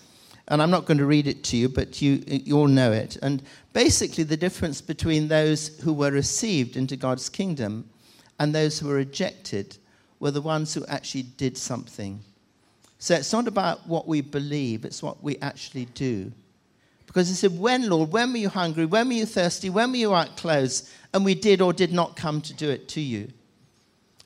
And 0.48 0.60
I'm 0.60 0.70
not 0.70 0.84
going 0.84 0.98
to 0.98 1.06
read 1.06 1.26
it 1.26 1.42
to 1.44 1.56
you, 1.56 1.66
but 1.66 2.02
you, 2.02 2.22
you 2.26 2.58
all 2.58 2.68
know 2.68 2.92
it. 2.92 3.16
And 3.22 3.42
basically, 3.72 4.24
the 4.24 4.36
difference 4.36 4.82
between 4.82 5.28
those 5.28 5.80
who 5.80 5.94
were 5.94 6.10
received 6.10 6.76
into 6.76 6.94
God's 6.94 7.30
kingdom 7.30 7.88
and 8.38 8.54
those 8.54 8.78
who 8.78 8.88
were 8.88 8.96
rejected 8.96 9.78
were 10.18 10.30
the 10.30 10.42
ones 10.42 10.74
who 10.74 10.84
actually 10.84 11.22
did 11.22 11.56
something. 11.56 12.22
So 13.00 13.14
it's 13.14 13.32
not 13.32 13.48
about 13.48 13.88
what 13.88 14.06
we 14.06 14.20
believe, 14.20 14.84
it's 14.84 15.02
what 15.02 15.22
we 15.22 15.38
actually 15.38 15.86
do. 15.86 16.30
Because 17.06 17.28
he 17.28 17.34
said, 17.34 17.58
When, 17.58 17.88
Lord, 17.88 18.12
when 18.12 18.30
were 18.30 18.38
you 18.38 18.50
hungry? 18.50 18.84
When 18.84 19.08
were 19.08 19.14
you 19.14 19.26
thirsty? 19.26 19.70
When 19.70 19.90
were 19.90 19.96
you 19.96 20.14
out 20.14 20.36
clothes? 20.36 20.94
And 21.12 21.24
we 21.24 21.34
did 21.34 21.62
or 21.62 21.72
did 21.72 21.92
not 21.92 22.14
come 22.14 22.40
to 22.42 22.54
do 22.54 22.68
it 22.70 22.88
to 22.90 23.00
you. 23.00 23.32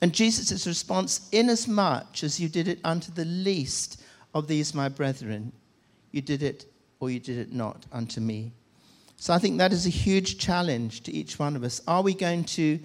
And 0.02 0.12
Jesus' 0.12 0.66
response, 0.66 1.28
inasmuch 1.30 2.22
as 2.24 2.38
you 2.38 2.48
did 2.48 2.68
it 2.68 2.80
unto 2.84 3.12
the 3.12 3.24
least 3.24 4.02
of 4.34 4.48
these 4.48 4.74
my 4.74 4.88
brethren, 4.88 5.52
you 6.10 6.20
did 6.20 6.42
it 6.42 6.66
or 6.98 7.10
you 7.10 7.20
did 7.20 7.38
it 7.38 7.52
not 7.52 7.86
unto 7.92 8.20
me. 8.20 8.52
So 9.16 9.32
I 9.32 9.38
think 9.38 9.56
that 9.58 9.72
is 9.72 9.86
a 9.86 9.90
huge 9.90 10.36
challenge 10.38 11.04
to 11.04 11.12
each 11.12 11.38
one 11.38 11.54
of 11.54 11.62
us. 11.62 11.80
Are 11.86 12.02
we 12.02 12.12
going 12.12 12.44
to 12.44 12.80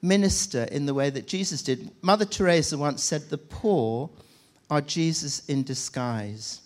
minister 0.00 0.64
in 0.64 0.86
the 0.86 0.94
way 0.94 1.10
that 1.10 1.28
Jesus 1.28 1.62
did? 1.62 1.90
Mother 2.02 2.24
Teresa 2.24 2.78
once 2.78 3.04
said, 3.04 3.28
The 3.28 3.38
poor 3.38 4.10
are 4.70 4.80
Jesus 4.80 5.46
in 5.48 5.62
disguise. 5.62 6.60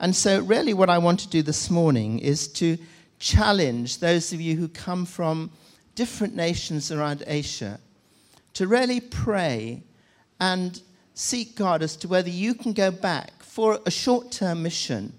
And 0.00 0.14
so, 0.14 0.40
really, 0.40 0.74
what 0.74 0.90
I 0.90 0.98
want 0.98 1.20
to 1.20 1.28
do 1.28 1.42
this 1.42 1.70
morning 1.70 2.18
is 2.18 2.48
to 2.54 2.76
challenge 3.18 3.98
those 3.98 4.32
of 4.32 4.40
you 4.40 4.56
who 4.56 4.68
come 4.68 5.04
from 5.04 5.50
different 5.94 6.34
nations 6.34 6.90
around 6.90 7.22
Asia 7.26 7.78
to 8.54 8.66
really 8.66 9.00
pray 9.00 9.82
and 10.40 10.80
seek 11.14 11.56
God 11.56 11.82
as 11.82 11.96
to 11.96 12.08
whether 12.08 12.30
you 12.30 12.54
can 12.54 12.72
go 12.72 12.90
back 12.90 13.42
for 13.42 13.78
a 13.86 13.90
short 13.90 14.32
term 14.32 14.62
mission 14.62 15.12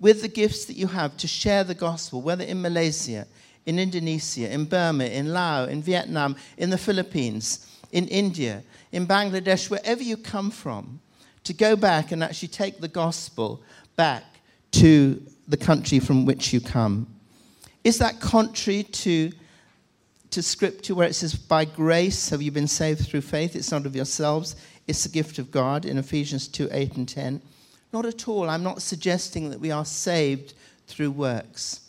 with 0.00 0.22
the 0.22 0.28
gifts 0.28 0.64
that 0.66 0.76
you 0.76 0.86
have 0.86 1.16
to 1.16 1.26
share 1.26 1.64
the 1.64 1.74
gospel, 1.74 2.20
whether 2.20 2.44
in 2.44 2.60
Malaysia, 2.60 3.26
in 3.66 3.78
Indonesia, 3.78 4.52
in 4.52 4.64
Burma, 4.64 5.04
in 5.04 5.32
Laos, 5.32 5.70
in 5.70 5.82
Vietnam, 5.82 6.36
in 6.56 6.70
the 6.70 6.78
Philippines, 6.78 7.66
in 7.92 8.06
India, 8.08 8.62
in 8.92 9.06
Bangladesh, 9.06 9.70
wherever 9.70 10.02
you 10.02 10.16
come 10.16 10.50
from, 10.50 11.00
to 11.48 11.54
go 11.54 11.74
back 11.74 12.12
and 12.12 12.22
actually 12.22 12.48
take 12.48 12.78
the 12.78 12.88
gospel 12.88 13.62
back 13.96 14.22
to 14.70 15.20
the 15.48 15.56
country 15.56 15.98
from 15.98 16.26
which 16.26 16.52
you 16.52 16.60
come. 16.60 17.06
Is 17.84 17.96
that 17.98 18.20
contrary 18.20 18.82
to 18.82 19.32
to 20.30 20.42
scripture 20.42 20.94
where 20.94 21.08
it 21.08 21.14
says, 21.14 21.34
By 21.34 21.64
grace 21.64 22.28
have 22.28 22.42
you 22.42 22.50
been 22.50 22.68
saved 22.68 23.06
through 23.06 23.22
faith. 23.22 23.56
It's 23.56 23.72
not 23.72 23.86
of 23.86 23.96
yourselves, 23.96 24.56
it's 24.86 25.04
the 25.04 25.08
gift 25.08 25.38
of 25.38 25.50
God 25.50 25.86
in 25.86 25.96
Ephesians 25.96 26.48
2 26.48 26.68
8 26.70 26.96
and 26.98 27.08
10. 27.08 27.40
Not 27.94 28.04
at 28.04 28.28
all. 28.28 28.50
I'm 28.50 28.62
not 28.62 28.82
suggesting 28.82 29.48
that 29.48 29.58
we 29.58 29.70
are 29.70 29.86
saved 29.86 30.52
through 30.86 31.12
works, 31.12 31.80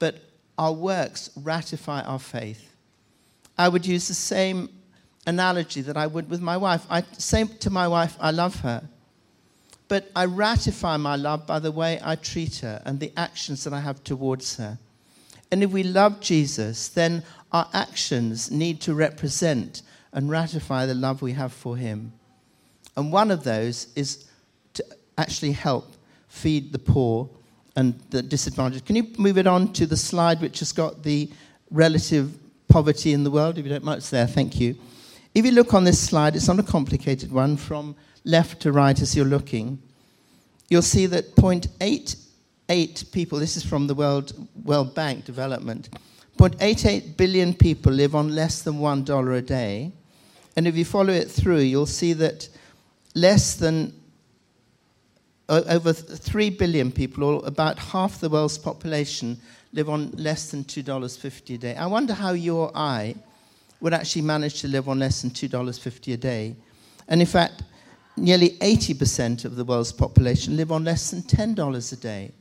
but 0.00 0.24
our 0.58 0.72
works 0.72 1.30
ratify 1.36 2.02
our 2.02 2.18
faith. 2.18 2.74
I 3.56 3.68
would 3.68 3.86
use 3.86 4.08
the 4.08 4.14
same 4.14 4.68
analogy 5.28 5.82
that 5.82 5.96
I 5.96 6.06
would 6.06 6.30
with 6.30 6.40
my 6.40 6.56
wife. 6.56 6.86
I 6.90 7.02
say 7.18 7.44
to 7.44 7.70
my 7.70 7.86
wife, 7.86 8.16
I 8.18 8.30
love 8.30 8.60
her. 8.60 8.82
But 9.86 10.10
I 10.16 10.24
ratify 10.24 10.96
my 10.96 11.16
love 11.16 11.46
by 11.46 11.58
the 11.58 11.70
way 11.70 12.00
I 12.02 12.16
treat 12.16 12.56
her 12.56 12.82
and 12.84 12.98
the 12.98 13.12
actions 13.16 13.64
that 13.64 13.72
I 13.72 13.80
have 13.80 14.02
towards 14.02 14.56
her. 14.56 14.78
And 15.50 15.62
if 15.62 15.70
we 15.70 15.82
love 15.82 16.20
Jesus, 16.20 16.88
then 16.88 17.22
our 17.52 17.68
actions 17.72 18.50
need 18.50 18.80
to 18.82 18.94
represent 18.94 19.82
and 20.12 20.30
ratify 20.30 20.86
the 20.86 20.94
love 20.94 21.22
we 21.22 21.32
have 21.32 21.52
for 21.52 21.76
him. 21.76 22.12
And 22.96 23.12
one 23.12 23.30
of 23.30 23.44
those 23.44 23.88
is 23.94 24.26
to 24.74 24.84
actually 25.16 25.52
help 25.52 25.94
feed 26.28 26.72
the 26.72 26.78
poor 26.78 27.28
and 27.76 27.98
the 28.10 28.22
disadvantaged. 28.22 28.86
Can 28.86 28.96
you 28.96 29.06
move 29.18 29.38
it 29.38 29.46
on 29.46 29.72
to 29.74 29.86
the 29.86 29.96
slide 29.96 30.40
which 30.40 30.58
has 30.58 30.72
got 30.72 31.02
the 31.02 31.30
relative 31.70 32.36
poverty 32.68 33.12
in 33.12 33.24
the 33.24 33.30
world? 33.30 33.58
If 33.58 33.64
you 33.64 33.70
don't 33.70 33.84
mind, 33.84 33.98
it's 33.98 34.10
there. 34.10 34.26
Thank 34.26 34.60
you. 34.60 34.76
If 35.38 35.44
you 35.44 35.52
look 35.52 35.72
on 35.72 35.84
this 35.84 36.00
slide, 36.00 36.34
it's 36.34 36.48
not 36.48 36.58
a 36.58 36.64
complicated 36.64 37.30
one 37.30 37.56
from 37.56 37.94
left 38.24 38.60
to 38.62 38.72
right 38.72 39.00
as 39.00 39.14
you're 39.14 39.24
looking. 39.24 39.80
You'll 40.68 40.82
see 40.82 41.06
that 41.06 41.36
0.88 41.36 43.12
people, 43.12 43.38
this 43.38 43.56
is 43.56 43.64
from 43.64 43.86
the 43.86 43.94
World, 43.94 44.32
World 44.64 44.96
Bank 44.96 45.24
Development, 45.24 45.88
0.88 46.38 47.16
billion 47.16 47.54
people 47.54 47.92
live 47.92 48.16
on 48.16 48.34
less 48.34 48.62
than 48.62 48.80
$1 48.80 49.38
a 49.38 49.40
day. 49.40 49.92
And 50.56 50.66
if 50.66 50.76
you 50.76 50.84
follow 50.84 51.12
it 51.12 51.30
through, 51.30 51.60
you'll 51.60 51.86
see 51.86 52.14
that 52.14 52.48
less 53.14 53.54
than 53.54 53.92
over 55.48 55.92
3 55.92 56.50
billion 56.50 56.90
people, 56.90 57.22
or 57.22 57.46
about 57.46 57.78
half 57.78 58.18
the 58.18 58.28
world's 58.28 58.58
population, 58.58 59.40
live 59.72 59.88
on 59.88 60.10
less 60.16 60.50
than 60.50 60.64
$2.50 60.64 61.54
a 61.54 61.58
day. 61.58 61.76
I 61.76 61.86
wonder 61.86 62.12
how 62.12 62.32
you 62.32 62.56
or 62.56 62.72
I 62.74 63.14
would 63.80 63.94
actually 63.94 64.22
manage 64.22 64.60
to 64.60 64.68
live 64.68 64.88
on 64.88 64.98
less 64.98 65.22
than 65.22 65.30
$2.50 65.30 66.12
a 66.12 66.16
day. 66.16 66.56
And 67.08 67.20
in 67.20 67.26
fact, 67.26 67.62
nearly 68.16 68.50
80% 68.58 69.44
of 69.44 69.56
the 69.56 69.64
world's 69.64 69.92
population 69.92 70.56
live 70.56 70.72
on 70.72 70.84
less 70.84 71.10
than 71.10 71.22
$10 71.22 71.92
a 71.92 71.96
day. 71.96 72.32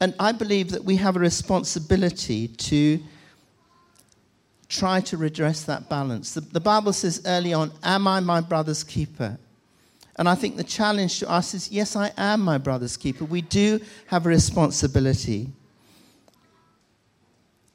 And 0.00 0.14
I 0.18 0.32
believe 0.32 0.70
that 0.70 0.84
we 0.84 0.96
have 0.96 1.16
a 1.16 1.20
responsibility 1.20 2.48
to 2.48 3.00
try 4.68 5.00
to 5.00 5.16
redress 5.16 5.64
that 5.64 5.88
balance. 5.88 6.34
The, 6.34 6.40
the, 6.40 6.60
Bible 6.60 6.92
says 6.92 7.22
early 7.26 7.52
on, 7.52 7.70
Am 7.84 8.08
I 8.08 8.20
my 8.20 8.40
brother's 8.40 8.82
keeper? 8.82 9.38
And 10.16 10.28
I 10.28 10.34
think 10.34 10.56
the 10.56 10.64
challenge 10.64 11.20
to 11.20 11.30
us 11.30 11.54
is 11.54 11.70
yes, 11.70 11.94
I 11.94 12.10
am 12.16 12.40
my 12.40 12.58
brother's 12.58 12.96
keeper. 12.96 13.24
We 13.24 13.42
do 13.42 13.80
have 14.06 14.26
a 14.26 14.28
responsibility. 14.28 15.50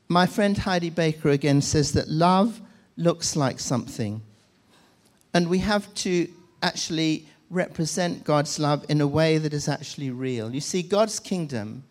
My 0.09 0.25
friend 0.25 0.57
Heidi 0.57 0.89
Baker 0.89 1.29
again 1.29 1.61
says 1.61 1.91
that 1.93 2.07
love 2.07 2.61
looks 2.95 3.35
like 3.35 3.59
something. 3.59 4.21
And 5.33 5.49
we 5.49 5.59
have 5.59 5.93
to 5.95 6.27
actually 6.63 7.27
represent 7.49 8.23
God's 8.23 8.59
love 8.59 8.85
in 8.89 9.01
a 9.01 9.07
way 9.07 9.37
that 9.37 9.53
is 9.53 9.67
actually 9.67 10.11
real. 10.11 10.53
You 10.53 10.61
see, 10.61 10.81
God's 10.81 11.19
kingdom 11.19 11.83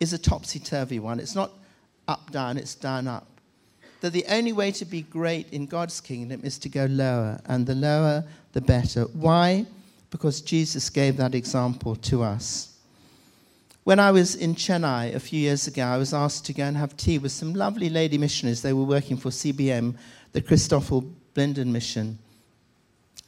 is 0.00 0.12
a 0.12 0.18
topsy 0.18 0.58
turvy 0.58 0.98
one. 0.98 1.18
It's 1.20 1.34
not 1.34 1.52
up 2.06 2.30
down, 2.30 2.58
it's 2.58 2.74
down 2.74 3.08
up. 3.08 3.26
That 4.00 4.12
the 4.12 4.24
only 4.28 4.52
way 4.52 4.70
to 4.72 4.84
be 4.84 5.02
great 5.02 5.50
in 5.52 5.66
God's 5.66 6.00
kingdom 6.00 6.42
is 6.44 6.58
to 6.58 6.68
go 6.68 6.84
lower, 6.86 7.40
and 7.46 7.66
the 7.66 7.74
lower, 7.74 8.24
the 8.52 8.60
better. 8.60 9.04
Why? 9.04 9.64
Because 10.10 10.42
Jesus 10.42 10.90
gave 10.90 11.16
that 11.16 11.34
example 11.34 11.96
to 11.96 12.22
us. 12.22 12.73
When 13.84 14.00
I 14.00 14.10
was 14.12 14.34
in 14.34 14.54
Chennai 14.54 15.14
a 15.14 15.20
few 15.20 15.38
years 15.38 15.66
ago, 15.66 15.82
I 15.82 15.98
was 15.98 16.14
asked 16.14 16.46
to 16.46 16.54
go 16.54 16.64
and 16.64 16.76
have 16.76 16.96
tea 16.96 17.18
with 17.18 17.32
some 17.32 17.52
lovely 17.52 17.90
lady 17.90 18.16
missionaries. 18.16 18.62
They 18.62 18.72
were 18.72 18.84
working 18.84 19.18
for 19.18 19.28
CBM, 19.28 19.94
the 20.32 20.40
Christoffel 20.40 21.12
Blinden 21.34 21.66
Mission. 21.66 22.18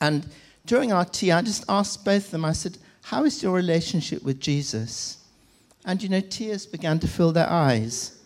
And 0.00 0.26
during 0.64 0.92
our 0.92 1.04
tea, 1.04 1.30
I 1.30 1.42
just 1.42 1.64
asked 1.68 2.06
both 2.06 2.26
of 2.26 2.30
them, 2.30 2.46
I 2.46 2.52
said, 2.52 2.78
How 3.02 3.24
is 3.24 3.42
your 3.42 3.52
relationship 3.52 4.22
with 4.22 4.40
Jesus? 4.40 5.18
And 5.84 6.02
you 6.02 6.08
know, 6.08 6.20
tears 6.20 6.64
began 6.64 6.98
to 7.00 7.06
fill 7.06 7.32
their 7.32 7.48
eyes. 7.50 8.18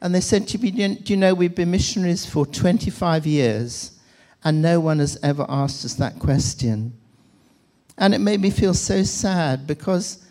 And 0.00 0.14
they 0.14 0.22
said 0.22 0.48
to 0.48 0.58
me, 0.58 0.70
Do 0.70 1.12
you 1.12 1.16
know, 1.16 1.34
we've 1.34 1.54
been 1.54 1.70
missionaries 1.70 2.24
for 2.24 2.46
25 2.46 3.26
years, 3.26 3.98
and 4.44 4.62
no 4.62 4.80
one 4.80 4.98
has 4.98 5.18
ever 5.22 5.44
asked 5.46 5.84
us 5.84 5.94
that 5.94 6.18
question. 6.18 6.94
And 7.98 8.14
it 8.14 8.20
made 8.20 8.40
me 8.40 8.50
feel 8.50 8.74
so 8.74 9.02
sad 9.02 9.66
because 9.66 10.25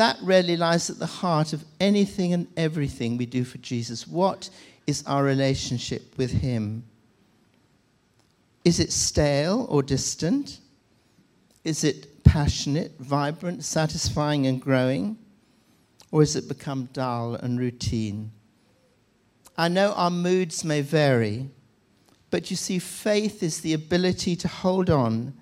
that 0.00 0.16
really 0.22 0.56
lies 0.56 0.88
at 0.88 0.98
the 0.98 1.04
heart 1.04 1.52
of 1.52 1.62
anything 1.78 2.32
and 2.32 2.46
everything 2.56 3.18
we 3.18 3.26
do 3.26 3.44
for 3.44 3.58
Jesus. 3.58 4.08
What 4.08 4.48
is 4.86 5.04
our 5.06 5.22
relationship 5.22 6.16
with 6.16 6.30
Him? 6.30 6.84
Is 8.64 8.80
it 8.80 8.92
stale 8.92 9.66
or 9.68 9.82
distant? 9.82 10.60
Is 11.64 11.84
it 11.84 12.24
passionate, 12.24 12.92
vibrant, 12.98 13.62
satisfying, 13.62 14.46
and 14.46 14.58
growing? 14.58 15.18
Or 16.10 16.20
has 16.20 16.34
it 16.34 16.48
become 16.48 16.88
dull 16.94 17.34
and 17.34 17.60
routine? 17.60 18.32
I 19.58 19.68
know 19.68 19.92
our 19.92 20.10
moods 20.10 20.64
may 20.64 20.80
vary, 20.80 21.50
but 22.30 22.50
you 22.50 22.56
see, 22.56 22.78
faith 22.78 23.42
is 23.42 23.60
the 23.60 23.74
ability 23.74 24.34
to 24.36 24.48
hold 24.48 24.88
on 24.88 25.34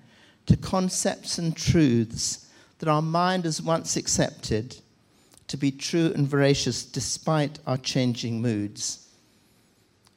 to 0.47 0.57
concepts 0.57 1.37
and 1.37 1.55
truths 1.55 2.48
that 2.79 2.89
our 2.89 3.01
mind 3.01 3.45
has 3.45 3.61
once 3.61 3.95
accepted 3.95 4.75
to 5.47 5.57
be 5.57 5.71
true 5.71 6.11
and 6.15 6.27
veracious 6.27 6.83
despite 6.83 7.59
our 7.67 7.77
changing 7.77 8.41
moods. 8.41 9.07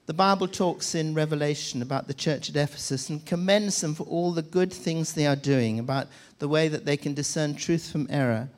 The 0.07 0.15
Bible 0.15 0.49
talks 0.49 0.95
in 0.95 1.15
Revelation 1.15 1.81
about 1.81 2.07
the 2.07 2.15
church 2.15 2.51
at 2.51 2.57
Ephesus 2.57 3.09
and 3.09 3.25
commends 3.25 3.81
them 3.81 3.95
for 3.95 4.05
all 4.05 4.33
the 4.33 4.43
good 4.43 4.73
things 4.73 5.13
they 5.13 5.27
are 5.27 5.37
doing, 5.37 5.79
about 5.79 6.09
the 6.39 6.49
way 6.49 6.69
that 6.69 6.85
they 6.85 6.97
can 6.97 7.15
discern 7.15 7.55
truth 7.55 7.91
from 7.91 8.07
error. 8.11 8.49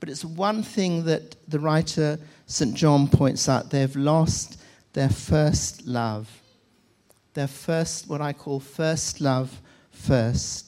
But 0.00 0.08
it's 0.08 0.24
one 0.24 0.62
thing 0.62 1.04
that 1.04 1.36
the 1.48 1.58
writer 1.58 2.18
St. 2.46 2.74
John 2.74 3.08
points 3.08 3.48
out 3.48 3.70
they've 3.70 3.96
lost 3.96 4.60
their 4.92 5.10
first 5.10 5.86
love. 5.86 6.30
Their 7.34 7.48
first, 7.48 8.08
what 8.08 8.20
I 8.20 8.32
call 8.32 8.60
first 8.60 9.20
love, 9.20 9.60
first. 9.90 10.65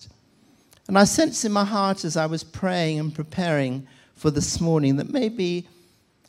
And 0.89 0.99
I 0.99 1.05
sense 1.05 1.45
in 1.45 1.53
my 1.53 1.65
heart 1.65 2.05
as 2.05 2.17
I 2.17 2.25
was 2.25 2.43
praying 2.43 2.99
and 2.99 3.15
preparing 3.15 3.87
for 4.15 4.31
this 4.31 4.59
morning 4.59 4.97
that 4.97 5.11
maybe, 5.11 5.69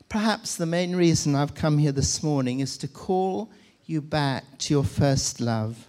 perhaps 0.10 0.58
the 0.58 0.66
main 0.66 0.98
reason 0.98 1.34
I've 1.34 1.56
come 1.56 1.78
here 1.78 1.94
this 1.94 2.22
morning 2.22 2.60
is 2.60 2.78
to 2.80 2.88
call 2.90 3.50
you 3.86 4.02
back 4.02 4.44
to 4.60 4.74
your 4.74 4.84
first 4.84 5.40
love. 5.40 5.88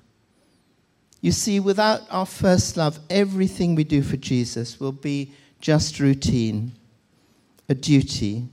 You 1.21 1.33
see, 1.33 1.59
without 1.59 2.03
our 2.11 2.25
first 2.25 2.77
love, 2.77 2.99
everything 3.11 3.75
we 3.75 3.85
do 3.85 4.03
for 4.03 4.17
Jesus 4.17 4.79
will 4.79 4.93
be 4.93 5.35
just 5.61 5.99
routine, 5.99 6.73
a 7.69 7.75
duty, 7.75 8.49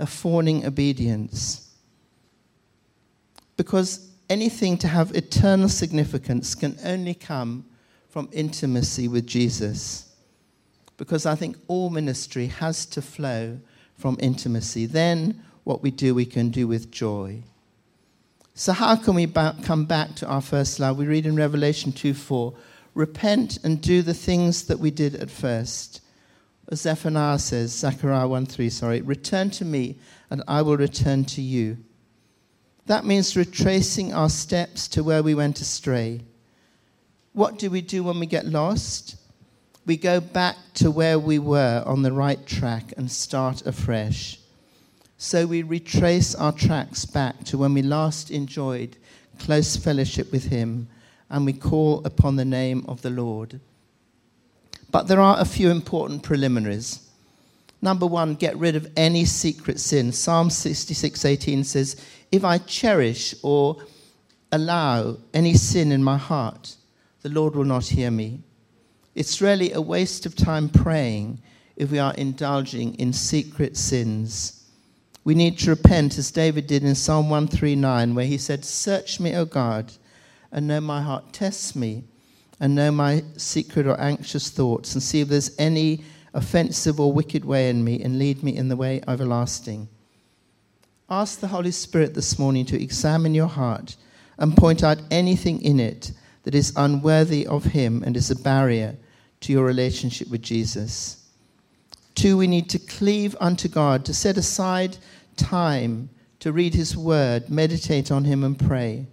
a 0.00 0.06
fawning 0.06 0.66
obedience. 0.66 1.70
Because 3.56 4.10
anything 4.28 4.76
to 4.78 4.88
have 4.88 5.14
eternal 5.14 5.68
significance 5.68 6.56
can 6.56 6.76
only 6.84 7.14
come 7.14 7.64
from 8.18 8.28
intimacy 8.32 9.06
with 9.06 9.28
Jesus. 9.28 10.12
Because 10.96 11.24
I 11.24 11.36
think 11.36 11.56
all 11.68 11.88
ministry 11.88 12.48
has 12.48 12.84
to 12.86 13.00
flow 13.00 13.60
from 13.94 14.16
intimacy. 14.18 14.86
Then 14.86 15.40
what 15.62 15.84
we 15.84 15.92
do, 15.92 16.16
we 16.16 16.26
can 16.26 16.48
do 16.48 16.66
with 16.66 16.90
joy. 16.90 17.44
So, 18.54 18.72
how 18.72 18.96
can 18.96 19.14
we 19.14 19.26
ba- 19.26 19.56
come 19.62 19.84
back 19.84 20.16
to 20.16 20.26
our 20.26 20.40
first 20.40 20.80
love? 20.80 20.98
We 20.98 21.06
read 21.06 21.26
in 21.26 21.36
Revelation 21.36 21.92
2 21.92 22.12
4 22.12 22.54
Repent 22.94 23.58
and 23.62 23.80
do 23.80 24.02
the 24.02 24.14
things 24.14 24.64
that 24.64 24.80
we 24.80 24.90
did 24.90 25.14
at 25.14 25.30
first. 25.30 26.00
As 26.72 26.80
Zephaniah 26.80 27.38
says, 27.38 27.70
Zechariah 27.70 28.26
1 28.26 28.46
3, 28.46 28.68
sorry, 28.68 29.00
return 29.00 29.48
to 29.50 29.64
me 29.64 29.96
and 30.28 30.42
I 30.48 30.62
will 30.62 30.76
return 30.76 31.24
to 31.26 31.40
you. 31.40 31.78
That 32.86 33.04
means 33.04 33.36
retracing 33.36 34.12
our 34.12 34.28
steps 34.28 34.88
to 34.88 35.04
where 35.04 35.22
we 35.22 35.36
went 35.36 35.60
astray. 35.60 36.22
What 37.38 37.56
do 37.56 37.70
we 37.70 37.82
do 37.82 38.02
when 38.02 38.18
we 38.18 38.26
get 38.26 38.46
lost? 38.46 39.14
We 39.86 39.96
go 39.96 40.18
back 40.20 40.56
to 40.74 40.90
where 40.90 41.20
we 41.20 41.38
were 41.38 41.84
on 41.86 42.02
the 42.02 42.10
right 42.10 42.44
track 42.44 42.92
and 42.96 43.08
start 43.08 43.64
afresh. 43.64 44.40
So 45.18 45.46
we 45.46 45.62
retrace 45.62 46.34
our 46.34 46.50
tracks 46.50 47.04
back 47.04 47.44
to 47.44 47.56
when 47.56 47.74
we 47.74 47.82
last 47.82 48.32
enjoyed 48.32 48.96
close 49.38 49.76
fellowship 49.76 50.32
with 50.32 50.46
Him 50.46 50.88
and 51.30 51.46
we 51.46 51.52
call 51.52 52.04
upon 52.04 52.34
the 52.34 52.44
name 52.44 52.84
of 52.88 53.02
the 53.02 53.10
Lord. 53.10 53.60
But 54.90 55.06
there 55.06 55.20
are 55.20 55.38
a 55.38 55.44
few 55.44 55.70
important 55.70 56.24
preliminaries. 56.24 57.08
Number 57.80 58.08
one, 58.08 58.34
get 58.34 58.56
rid 58.56 58.74
of 58.74 58.90
any 58.96 59.24
secret 59.24 59.78
sin. 59.78 60.10
Psalm 60.10 60.50
66:18 60.50 61.62
says, 61.62 61.94
"If 62.32 62.44
I 62.44 62.58
cherish 62.58 63.36
or 63.44 63.76
allow 64.50 65.18
any 65.32 65.54
sin 65.54 65.92
in 65.92 66.02
my 66.02 66.16
heart, 66.16 66.74
the 67.28 67.34
Lord 67.34 67.54
will 67.54 67.64
not 67.64 67.86
hear 67.86 68.10
me." 68.10 68.40
It's 69.14 69.40
really 69.40 69.72
a 69.72 69.80
waste 69.80 70.24
of 70.26 70.34
time 70.34 70.68
praying 70.68 71.40
if 71.76 71.90
we 71.90 71.98
are 71.98 72.14
indulging 72.14 72.94
in 72.94 73.12
secret 73.12 73.76
sins. 73.76 74.64
We 75.24 75.34
need 75.34 75.58
to 75.58 75.70
repent 75.70 76.16
as 76.16 76.30
David 76.30 76.66
did 76.66 76.84
in 76.84 76.94
Psalm 76.94 77.28
139, 77.28 78.14
where 78.14 78.24
he 78.24 78.38
said, 78.38 78.64
Search 78.64 79.20
me, 79.20 79.34
O 79.34 79.44
God, 79.44 79.92
and 80.50 80.66
know 80.66 80.80
my 80.80 81.02
heart. 81.02 81.32
Test 81.32 81.76
me 81.76 82.04
and 82.58 82.74
know 82.74 82.90
my 82.90 83.22
secret 83.36 83.86
or 83.86 84.00
anxious 84.00 84.48
thoughts, 84.48 84.94
and 84.94 85.02
see 85.02 85.20
if 85.20 85.28
there's 85.28 85.50
any 85.58 86.02
offensive 86.32 86.98
or 86.98 87.12
wicked 87.12 87.44
way 87.44 87.68
in 87.68 87.84
me, 87.84 88.00
and 88.02 88.18
lead 88.18 88.42
me 88.42 88.56
in 88.56 88.68
the 88.68 88.76
way 88.76 89.02
everlasting. 89.06 89.88
Ask 91.10 91.40
the 91.40 91.48
Holy 91.48 91.72
Spirit 91.72 92.14
this 92.14 92.38
morning 92.38 92.64
to 92.66 92.82
examine 92.82 93.34
your 93.34 93.48
heart 93.48 93.96
and 94.38 94.56
point 94.56 94.82
out 94.82 94.98
anything 95.10 95.60
in 95.62 95.78
it 95.78 96.12
that 96.48 96.54
is 96.54 96.72
unworthy 96.76 97.46
of 97.46 97.62
Him 97.62 98.02
and 98.06 98.16
is 98.16 98.30
a 98.30 98.34
barrier 98.34 98.96
to 99.40 99.52
your 99.52 99.66
relationship 99.66 100.30
with 100.30 100.40
Jesus. 100.40 101.28
Two, 102.14 102.38
we 102.38 102.46
need 102.46 102.70
to 102.70 102.78
cleave 102.78 103.36
unto 103.38 103.68
God, 103.68 104.02
to 104.06 104.14
set 104.14 104.38
aside 104.38 104.96
time 105.36 106.08
to 106.40 106.50
read 106.50 106.72
His 106.72 106.96
Word, 106.96 107.50
meditate 107.50 108.10
on 108.10 108.24
Him, 108.24 108.44
and 108.44 108.58
pray. 108.58 109.06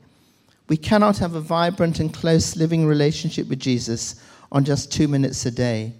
We 0.70 0.78
cannot 0.78 1.18
have 1.18 1.36
a 1.36 1.42
vibrant 1.42 2.00
and 2.00 2.14
close 2.14 2.56
living 2.56 2.88
relationship 2.88 3.50
with 3.50 3.60
Jesus 3.60 4.24
on 4.50 4.64
just 4.64 4.90
two 4.90 5.10
minutes 5.10 5.46
a 5.46 5.52
day. 5.52 5.92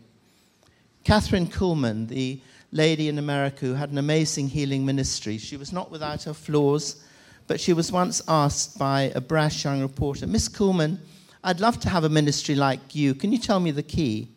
Kathryn 1.04 1.48
Kuhlman, 1.52 2.08
the 2.08 2.40
lady 2.72 3.10
in 3.10 3.20
America 3.20 3.66
who 3.66 3.74
had 3.74 3.90
an 3.90 3.98
amazing 3.98 4.48
healing 4.48 4.86
ministry, 4.86 5.38
she 5.38 5.58
was 5.58 5.74
not 5.74 5.92
without 5.92 6.24
her 6.24 6.34
flaws, 6.34 7.04
but 7.46 7.60
she 7.60 7.74
was 7.74 7.92
once 7.92 8.22
asked 8.30 8.80
by 8.80 9.12
a 9.14 9.20
brash 9.20 9.66
young 9.66 9.82
reporter, 9.82 10.28
Miss 10.28 10.48
Kuhlman, 10.48 10.98
I'd 11.46 11.60
love 11.60 11.80
to 11.82 11.90
have 11.90 12.04
a 12.04 12.10
ministry 12.10 12.56
like 12.56 12.96
you. 12.96 13.14
Can 13.14 13.32
you 13.32 13.38
tell 13.38 13.60
me 13.60 13.70
the 13.70 13.84
key? 13.84 14.30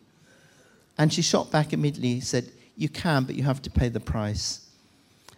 And 0.99 1.11
she 1.11 1.23
shot 1.23 1.51
back 1.51 1.73
immediately, 1.73 2.19
said, 2.19 2.51
You 2.77 2.87
can, 2.87 3.23
but 3.23 3.33
you 3.33 3.43
have 3.43 3.61
to 3.63 3.69
pay 3.71 3.89
the 3.89 3.99
price. 3.99 4.69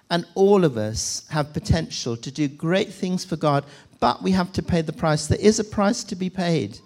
And 0.10 0.26
all 0.36 0.66
of 0.66 0.76
us 0.76 1.26
have 1.30 1.54
potential 1.54 2.18
to 2.18 2.30
do 2.30 2.50
great 2.50 2.92
things 2.92 3.24
for 3.24 3.38
God, 3.38 3.64
but 4.02 4.22
we 4.22 4.32
have 4.32 4.52
to 4.54 4.62
pay 4.62 4.82
the 4.82 4.92
price. 4.92 5.28
There 5.28 5.40
is 5.40 5.60
a 5.60 5.64
price 5.64 6.04
to 6.04 6.16
be 6.16 6.30
paid. 6.30 6.80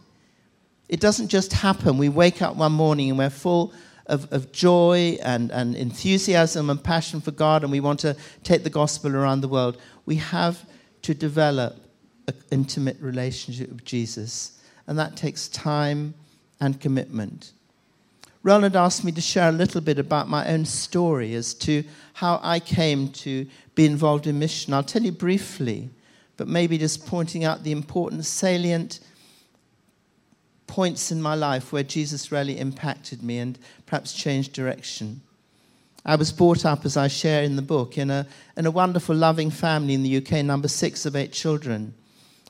It 0.88 1.00
doesn't 1.00 1.30
just 1.30 1.52
happen. 1.52 1.98
We 1.98 2.10
wake 2.10 2.44
up 2.44 2.56
one 2.56 2.74
morning 2.74 3.10
and 3.10 3.18
we're 3.18 3.32
full 3.32 3.74
of, 4.06 4.32
of 4.32 4.52
joy 4.52 5.18
and, 5.24 5.52
and 5.52 5.76
enthusiasm 5.76 6.70
and 6.70 6.84
passion 6.84 7.22
for 7.22 7.32
God, 7.32 7.64
and 7.64 7.72
we 7.72 7.80
want 7.80 8.00
to 8.02 8.16
take 8.44 8.64
the 8.64 8.70
gospel 8.70 9.16
around 9.16 9.42
the 9.42 9.48
world. 9.48 9.80
We 10.06 10.18
have 10.18 10.64
to 11.02 11.16
develop 11.16 11.78
an 12.28 12.36
intimate 12.52 12.98
relationship 13.00 13.70
with 13.70 13.84
Jesus, 13.84 14.55
and 14.88 14.98
that 15.00 15.16
takes 15.16 15.48
time 15.48 16.14
and 16.60 16.80
commitment. 16.80 17.52
Roland 18.44 18.76
asked 18.76 19.04
me 19.04 19.12
to 19.12 19.22
share 19.22 19.50
a 19.50 19.52
little 19.52 19.82
bit 19.82 19.98
about 19.98 20.30
my 20.30 20.48
own 20.48 20.66
story 20.66 21.34
as 21.34 21.56
to 21.56 21.84
how 22.14 22.40
I 22.44 22.60
came 22.60 23.10
to 23.10 23.48
be 23.74 23.86
involved 23.86 24.28
in 24.28 24.38
mission. 24.38 24.74
I'll 24.74 24.84
tell 24.84 25.02
you 25.02 25.12
briefly, 25.12 25.90
but 26.38 26.48
maybe 26.48 26.78
just 26.78 27.08
pointing 27.08 27.44
out 27.44 27.64
the 27.64 27.72
important, 27.72 28.24
salient 28.26 29.00
points 30.68 31.12
in 31.12 31.22
my 31.22 31.34
life 31.34 31.74
where 31.74 31.84
Jesus 31.84 32.32
really 32.32 32.60
impacted 32.60 33.24
me 33.24 33.40
and 33.40 33.58
perhaps 33.86 34.14
changed 34.14 34.54
direction. 34.54 35.22
I 36.06 36.16
was 36.16 36.32
brought 36.32 36.66
up, 36.66 36.86
as 36.86 36.98
I 36.98 37.08
share 37.08 37.42
in 37.42 37.56
the 37.56 37.64
book, 37.64 37.98
in 37.98 38.12
a, 38.12 38.28
in 38.56 38.68
a 38.68 38.72
wonderful, 38.72 39.16
loving 39.16 39.50
family 39.50 39.96
in 39.96 40.04
the 40.04 40.18
UK, 40.18 40.46
number 40.46 40.68
six 40.68 41.08
of 41.08 41.16
eight 41.16 41.32
children. 41.32 41.96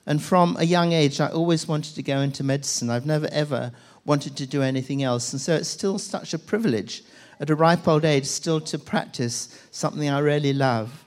And 0.06 0.22
from 0.22 0.56
a 0.60 0.64
young 0.64 0.94
age, 0.94 1.20
I 1.20 1.28
always 1.28 1.68
wanted 1.68 1.96
to 1.96 2.04
go 2.04 2.22
into 2.22 2.44
medicine. 2.44 2.90
I've 2.90 3.06
never, 3.06 3.28
ever 3.32 3.72
wanted 4.06 4.36
to 4.38 4.46
do 4.46 4.62
anything 4.62 5.02
else. 5.02 5.34
And 5.34 5.42
so 5.42 5.56
it's 5.56 5.68
still 5.70 5.98
such 5.98 6.34
a 6.34 6.40
privilege 6.40 7.04
at 7.40 7.50
a 7.50 7.56
ripe 7.56 7.88
old 7.88 8.06
age 8.06 8.26
still 8.26 8.62
to 8.62 8.80
practice 8.80 9.68
something 9.72 10.10
I 10.10 10.20
really 10.20 10.54
love. 10.54 11.06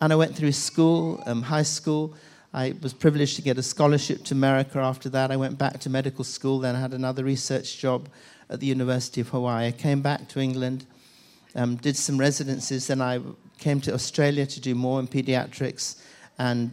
And 0.00 0.12
I 0.12 0.16
went 0.16 0.36
through 0.36 0.52
school, 0.52 1.22
um, 1.26 1.42
high 1.42 1.62
school. 1.62 2.14
I 2.52 2.74
was 2.82 2.92
privileged 2.92 3.36
to 3.36 3.42
get 3.42 3.58
a 3.58 3.62
scholarship 3.62 4.24
to 4.24 4.34
America 4.34 4.78
after 4.78 5.08
that. 5.10 5.30
I 5.30 5.36
went 5.36 5.56
back 5.56 5.80
to 5.80 5.90
medical 5.90 6.24
school, 6.24 6.58
then 6.58 6.74
I 6.74 6.80
had 6.80 6.92
another 6.92 7.24
research 7.24 7.78
job 7.78 8.08
at 8.50 8.60
the 8.60 8.66
University 8.66 9.20
of 9.20 9.28
Hawaii. 9.28 9.68
I 9.68 9.72
came 9.72 10.02
back 10.02 10.28
to 10.28 10.40
England, 10.40 10.86
um, 11.54 11.76
did 11.76 11.96
some 11.96 12.18
residencies, 12.18 12.86
then 12.86 13.00
I 13.00 13.20
came 13.58 13.80
to 13.82 13.94
Australia 13.94 14.46
to 14.46 14.60
do 14.60 14.74
more 14.74 15.00
in 15.00 15.06
pediatrics 15.06 16.00
and 16.38 16.70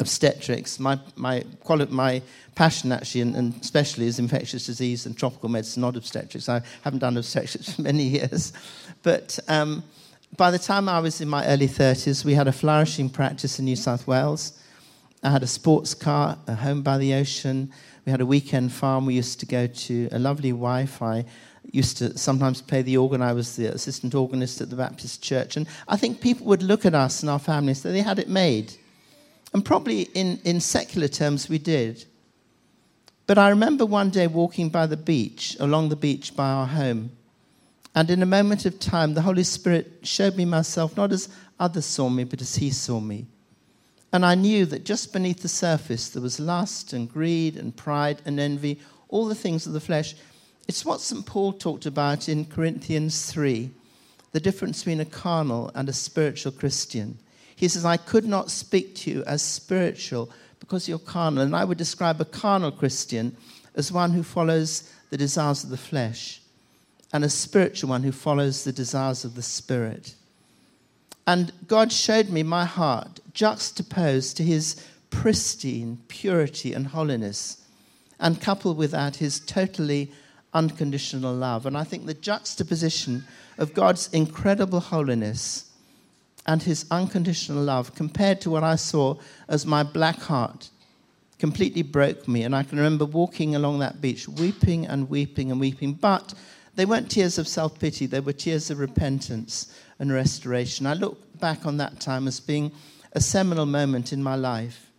obstetrics. 0.00 0.78
My, 0.78 0.98
my, 1.16 1.44
quali- 1.60 1.86
my 1.86 2.22
passion, 2.54 2.92
actually, 2.92 3.22
and, 3.22 3.36
and, 3.36 3.54
especially, 3.60 4.06
is 4.06 4.18
infectious 4.18 4.66
disease 4.66 5.06
and 5.06 5.16
tropical 5.16 5.48
medicine, 5.48 5.82
not 5.82 5.96
obstetrics. 5.96 6.48
I 6.48 6.62
haven't 6.82 7.00
done 7.00 7.16
obstetrics 7.16 7.72
for 7.74 7.82
many 7.82 8.04
years. 8.04 8.52
But 9.02 9.38
um, 9.48 9.84
by 10.36 10.50
the 10.50 10.58
time 10.58 10.88
I 10.88 11.00
was 11.00 11.20
in 11.20 11.28
my 11.28 11.46
early 11.46 11.68
30s, 11.68 12.24
we 12.24 12.34
had 12.34 12.48
a 12.48 12.52
flourishing 12.52 13.08
practice 13.08 13.58
in 13.58 13.64
New 13.64 13.76
South 13.76 14.06
Wales. 14.06 14.60
I 15.22 15.30
had 15.30 15.42
a 15.42 15.46
sports 15.46 15.94
car, 15.94 16.38
a 16.46 16.54
home 16.54 16.82
by 16.82 16.98
the 16.98 17.14
ocean. 17.14 17.72
We 18.04 18.10
had 18.10 18.20
a 18.20 18.26
weekend 18.26 18.72
farm. 18.72 19.06
We 19.06 19.14
used 19.14 19.40
to 19.40 19.46
go 19.46 19.66
to 19.66 20.08
a 20.12 20.18
lovely 20.18 20.52
wife. 20.52 21.00
I 21.00 21.24
used 21.72 21.96
to 21.98 22.16
sometimes 22.18 22.60
play 22.60 22.82
the 22.82 22.98
organ. 22.98 23.22
I 23.22 23.32
was 23.32 23.56
the 23.56 23.66
assistant 23.66 24.14
organist 24.14 24.60
at 24.60 24.68
the 24.68 24.76
Baptist 24.76 25.22
church. 25.22 25.56
And 25.56 25.66
I 25.88 25.96
think 25.96 26.20
people 26.20 26.46
would 26.46 26.62
look 26.62 26.84
at 26.84 26.94
us 26.94 27.22
and 27.22 27.30
our 27.30 27.38
families, 27.38 27.80
so 27.80 27.90
they 27.90 28.02
had 28.02 28.18
it 28.18 28.28
made. 28.28 28.74
And 29.54 29.64
probably 29.64 30.02
in, 30.14 30.40
in 30.44 30.60
secular 30.60 31.08
terms, 31.08 31.48
we 31.48 31.58
did. 31.58 32.04
But 33.26 33.38
I 33.38 33.48
remember 33.48 33.86
one 33.86 34.10
day 34.10 34.26
walking 34.26 34.68
by 34.68 34.86
the 34.86 34.96
beach, 34.96 35.56
along 35.60 35.88
the 35.88 35.96
beach 35.96 36.36
by 36.36 36.50
our 36.50 36.66
home. 36.66 37.12
And 37.94 38.10
in 38.10 38.22
a 38.22 38.26
moment 38.26 38.66
of 38.66 38.80
time, 38.80 39.14
the 39.14 39.22
Holy 39.22 39.44
Spirit 39.44 40.00
showed 40.02 40.36
me 40.36 40.44
myself 40.44 40.96
not 40.96 41.12
as 41.12 41.28
others 41.60 41.86
saw 41.86 42.08
me, 42.08 42.24
but 42.24 42.42
as 42.42 42.56
He 42.56 42.70
saw 42.70 42.98
me. 42.98 43.26
And 44.12 44.26
I 44.26 44.34
knew 44.34 44.66
that 44.66 44.84
just 44.84 45.12
beneath 45.12 45.40
the 45.40 45.48
surface 45.48 46.08
there 46.08 46.22
was 46.22 46.40
lust 46.40 46.92
and 46.92 47.10
greed 47.10 47.56
and 47.56 47.76
pride 47.76 48.20
and 48.26 48.38
envy, 48.40 48.80
all 49.08 49.26
the 49.26 49.34
things 49.34 49.66
of 49.66 49.72
the 49.72 49.80
flesh. 49.80 50.16
It's 50.66 50.84
what 50.84 51.00
St. 51.00 51.24
Paul 51.24 51.52
talked 51.52 51.86
about 51.86 52.28
in 52.28 52.44
Corinthians 52.44 53.30
3 53.30 53.70
the 54.32 54.40
difference 54.40 54.80
between 54.80 55.00
a 55.00 55.04
carnal 55.04 55.70
and 55.76 55.88
a 55.88 55.92
spiritual 55.92 56.50
Christian. 56.50 57.18
He 57.56 57.68
says, 57.68 57.84
I 57.84 57.96
could 57.96 58.24
not 58.24 58.50
speak 58.50 58.94
to 58.96 59.10
you 59.10 59.24
as 59.24 59.42
spiritual 59.42 60.30
because 60.60 60.88
you're 60.88 60.98
carnal. 60.98 61.44
And 61.44 61.54
I 61.54 61.64
would 61.64 61.78
describe 61.78 62.20
a 62.20 62.24
carnal 62.24 62.72
Christian 62.72 63.36
as 63.74 63.92
one 63.92 64.12
who 64.12 64.22
follows 64.22 64.90
the 65.10 65.16
desires 65.16 65.64
of 65.64 65.70
the 65.70 65.76
flesh, 65.76 66.40
and 67.12 67.24
a 67.24 67.28
spiritual 67.28 67.90
one 67.90 68.02
who 68.02 68.12
follows 68.12 68.64
the 68.64 68.72
desires 68.72 69.24
of 69.24 69.34
the 69.34 69.42
spirit. 69.42 70.14
And 71.26 71.52
God 71.68 71.92
showed 71.92 72.28
me 72.28 72.42
my 72.42 72.64
heart 72.64 73.20
juxtaposed 73.32 74.36
to 74.36 74.42
his 74.42 74.84
pristine 75.10 75.98
purity 76.08 76.72
and 76.72 76.88
holiness, 76.88 77.64
and 78.18 78.40
coupled 78.40 78.76
with 78.76 78.90
that, 78.92 79.16
his 79.16 79.40
totally 79.40 80.12
unconditional 80.52 81.34
love. 81.34 81.66
And 81.66 81.76
I 81.76 81.84
think 81.84 82.06
the 82.06 82.14
juxtaposition 82.14 83.24
of 83.58 83.74
God's 83.74 84.08
incredible 84.12 84.80
holiness 84.80 85.70
and 86.46 86.62
his 86.62 86.86
unconditional 86.90 87.62
love 87.62 87.94
compared 87.94 88.40
to 88.42 88.50
what 88.50 88.62
I 88.62 88.76
saw 88.76 89.16
as 89.48 89.64
my 89.64 89.82
black 89.82 90.18
heart 90.18 90.70
completely 91.38 91.82
broke 91.82 92.28
me. 92.28 92.42
And 92.42 92.54
I 92.54 92.62
can 92.62 92.78
remember 92.78 93.04
walking 93.04 93.54
along 93.54 93.78
that 93.80 94.00
beach, 94.00 94.28
weeping 94.28 94.86
and 94.86 95.08
weeping 95.08 95.50
and 95.50 95.60
weeping. 95.60 95.94
But 95.94 96.34
they 96.74 96.86
weren't 96.86 97.10
tears 97.10 97.38
of 97.38 97.48
self 97.48 97.78
pity, 97.78 98.06
they 98.06 98.20
were 98.20 98.32
tears 98.32 98.70
of 98.70 98.78
repentance 98.78 99.74
and 99.98 100.12
restoration. 100.12 100.86
I 100.86 100.94
look 100.94 101.40
back 101.40 101.66
on 101.66 101.76
that 101.78 102.00
time 102.00 102.26
as 102.26 102.40
being 102.40 102.72
a 103.12 103.20
seminal 103.20 103.66
moment 103.66 104.12
in 104.12 104.22
my 104.22 104.34
life. 104.34 104.90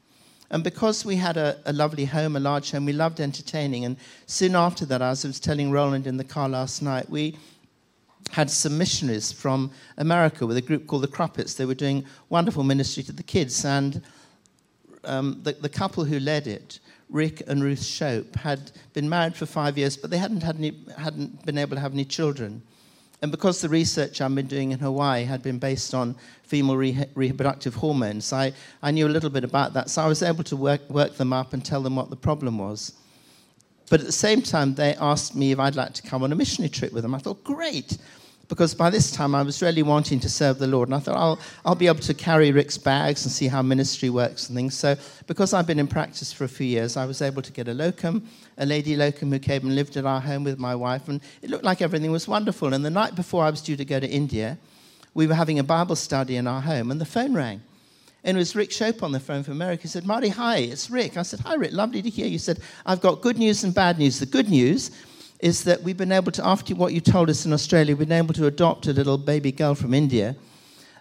And 0.52 0.64
because 0.64 1.04
we 1.04 1.16
had 1.16 1.38
a, 1.38 1.58
a, 1.66 1.74
lovely 1.74 2.06
home, 2.06 2.36
a 2.36 2.40
large 2.40 2.72
home, 2.72 2.86
we 2.86 2.94
loved 2.94 3.20
entertaining. 3.20 3.84
And 3.84 3.98
soon 4.28 4.56
after 4.56 4.86
that, 4.86 5.02
as 5.02 5.26
I 5.26 5.30
was 5.30 5.40
telling 5.40 5.72
Roland 5.72 6.06
in 6.06 6.18
the 6.18 6.24
car 6.24 6.48
last 6.48 6.82
night, 6.82 7.10
we 7.10 7.36
had 8.32 8.50
some 8.50 8.78
missionaries 8.78 9.32
from 9.32 9.72
America 9.98 10.46
with 10.46 10.58
a 10.58 10.62
group 10.62 10.88
called 10.88 11.04
the 11.04 11.08
Cruppets. 11.08 11.56
They 11.56 11.66
were 11.66 11.76
doing 11.76 12.06
wonderful 12.30 12.64
ministry 12.64 13.04
to 13.04 13.14
the 13.14 13.24
kids. 13.24 13.64
And 13.66 14.02
um, 15.04 15.40
the, 15.44 15.54
the, 15.54 15.70
couple 15.70 16.04
who 16.04 16.20
led 16.20 16.48
it, 16.48 16.80
Rick 17.10 17.44
and 17.48 17.64
Ruth 17.64 17.84
Shope, 17.84 18.36
had 18.36 18.72
been 18.94 19.08
married 19.08 19.36
for 19.36 19.46
five 19.46 19.78
years, 19.78 19.96
but 19.96 20.10
they 20.10 20.18
hadn't, 20.18 20.42
had 20.42 20.58
any, 20.58 20.76
hadn't 20.98 21.46
been 21.46 21.58
able 21.58 21.76
to 21.76 21.82
have 21.82 21.94
any 21.94 22.06
children. 22.06 22.62
And 23.22 23.32
because 23.32 23.62
the 23.62 23.70
research 23.70 24.20
I've 24.22 24.36
been 24.36 24.48
doing 24.48 24.72
in 24.72 24.80
Hawaii 24.80 25.24
had 25.24 25.42
been 25.42 25.58
based 25.58 25.94
on 25.94 26.16
female 26.44 26.76
re- 26.76 27.06
reproductive 27.16 27.76
hormones, 27.76 28.34
I, 28.34 28.54
I 28.84 28.92
knew 28.92 29.08
a 29.08 29.10
little 29.10 29.30
bit 29.30 29.44
about 29.44 29.74
that. 29.74 29.90
So 29.90 30.02
I 30.02 30.08
was 30.08 30.22
able 30.22 30.44
to 30.46 30.58
work, 30.58 30.88
work 30.90 31.16
them 31.16 31.32
up 31.32 31.54
and 31.54 31.64
tell 31.64 31.82
them 31.82 31.96
what 31.96 32.10
the 32.10 32.16
problem 32.16 32.58
was. 32.58 32.94
But 33.90 34.00
at 34.00 34.06
the 34.06 34.12
same 34.12 34.42
time, 34.42 34.76
they 34.76 34.96
asked 34.96 35.36
me 35.36 35.52
if 35.52 35.60
I'd 35.60 35.76
like 35.76 35.94
to 35.94 36.02
come 36.02 36.24
on 36.24 36.32
a 36.32 36.36
missionary 36.36 36.70
trip 36.70 36.92
with 36.92 37.04
them. 37.04 37.14
I 37.14 37.20
thought, 37.20 37.44
great, 37.44 37.98
because 38.48 38.74
by 38.74 38.90
this 38.90 39.12
time 39.12 39.36
I 39.36 39.42
was 39.42 39.62
really 39.62 39.84
wanting 39.84 40.20
to 40.22 40.30
serve 40.30 40.60
the 40.60 40.68
Lord. 40.68 40.88
And 40.90 40.96
I 40.96 41.00
thought, 41.00 41.18
I'll, 41.18 41.40
I'll 41.66 41.76
be 41.76 41.88
able 41.88 42.00
to 42.00 42.14
carry 42.14 42.52
Rick's 42.52 42.78
bags 42.78 43.26
and 43.26 43.32
see 43.32 43.48
how 43.48 43.62
ministry 43.62 44.10
works 44.10 44.50
and 44.50 44.56
things. 44.56 44.76
So, 44.76 44.96
because 45.28 45.54
I've 45.54 45.68
been 45.68 45.80
in 45.80 45.88
practice 45.88 46.34
for 46.34 46.46
a 46.46 46.48
few 46.48 46.68
years, 46.68 46.98
I 46.98 47.06
was 47.06 47.22
able 47.22 47.42
to 47.42 47.52
get 47.52 47.68
a 47.68 47.74
locum, 47.74 48.28
a 48.58 48.66
lady 48.66 48.96
locum 48.96 49.32
who 49.32 49.40
came 49.40 49.62
and 49.64 49.76
lived 49.76 49.98
at 49.98 50.06
our 50.06 50.22
home 50.22 50.44
with 50.44 50.60
my 50.60 50.76
wife. 50.76 51.08
And 51.08 51.22
it 51.42 51.50
looked 51.50 51.64
like 51.64 51.82
everything 51.82 52.12
was 52.12 52.28
wonderful. 52.28 52.74
And 52.74 52.84
the 52.84 52.90
night 52.90 53.16
before 53.16 53.44
I 53.44 53.50
was 53.50 53.62
due 53.62 53.76
to 53.76 53.86
go 53.86 54.00
to 54.00 54.08
India, 54.08 54.58
we 55.14 55.28
were 55.28 55.36
having 55.36 55.60
a 55.60 55.64
Bible 55.64 55.96
study 55.96 56.36
in 56.36 56.48
our 56.48 56.62
home, 56.62 56.92
and 56.92 57.00
the 57.00 57.06
phone 57.06 57.34
rang. 57.34 57.62
And 58.26 58.36
it 58.36 58.40
was 58.40 58.56
Rick 58.56 58.72
Shope 58.72 59.04
on 59.04 59.12
the 59.12 59.20
phone 59.20 59.44
from 59.44 59.54
America. 59.54 59.84
He 59.84 59.88
said, 59.88 60.04
Marty, 60.04 60.30
hi, 60.30 60.58
it's 60.58 60.90
Rick. 60.90 61.16
I 61.16 61.22
said, 61.22 61.42
Hi, 61.42 61.54
Rick, 61.54 61.74
lovely 61.74 62.02
to 62.02 62.10
hear 62.10 62.26
you. 62.26 62.32
He 62.32 62.38
said, 62.40 62.60
I've 62.84 63.00
got 63.00 63.22
good 63.22 63.38
news 63.38 63.64
and 63.64 63.72
bad 63.72 64.00
news. 64.00 64.20
The 64.20 64.26
good 64.26 64.50
news 64.50 64.90
is 65.42 65.64
that 65.66 65.84
we've 65.84 65.96
been 65.96 66.12
able 66.12 66.32
to, 66.32 66.46
after 66.46 66.74
what 66.74 66.92
you 66.92 67.02
told 67.02 67.30
us 67.30 67.46
in 67.46 67.54
Australia, 67.54 67.96
we've 67.96 68.10
been 68.10 68.18
able 68.18 68.34
to 68.34 68.48
adopt 68.48 68.88
a 68.88 68.94
little 68.94 69.20
baby 69.20 69.52
girl 69.52 69.76
from 69.76 69.94
India. 69.94 70.36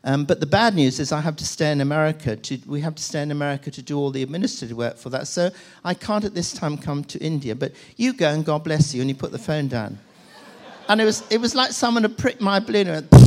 Um, 0.06 0.26
but 0.26 0.40
the 0.40 0.46
bad 0.46 0.74
news 0.74 1.00
is 1.00 1.12
I 1.12 1.22
have 1.22 1.36
to 1.36 1.46
stay 1.46 1.72
in 1.72 1.80
America. 1.80 2.36
To, 2.36 2.58
we 2.66 2.82
have 2.82 2.94
to 2.96 3.02
stay 3.02 3.22
in 3.22 3.30
America 3.30 3.70
to 3.70 3.80
do 3.80 3.98
all 3.98 4.10
the 4.10 4.22
administrative 4.22 4.76
work 4.76 4.98
for 4.98 5.08
that. 5.08 5.26
So 5.26 5.50
I 5.82 5.94
can't 5.94 6.24
at 6.24 6.34
this 6.34 6.52
time 6.52 6.76
come 6.76 7.04
to 7.04 7.18
India. 7.20 7.54
But 7.54 7.72
you 7.96 8.12
go 8.12 8.28
and 8.28 8.44
God 8.44 8.64
bless 8.64 8.94
you. 8.94 9.00
And 9.00 9.08
he 9.08 9.14
put 9.14 9.32
the 9.32 9.38
phone 9.38 9.68
down. 9.68 9.98
and 10.90 11.00
it 11.00 11.06
was, 11.06 11.24
it 11.30 11.40
was 11.40 11.54
like 11.54 11.72
someone 11.72 12.02
had 12.02 12.18
pricked 12.18 12.42
my 12.42 12.60
balloon. 12.60 12.88
And 12.88 13.23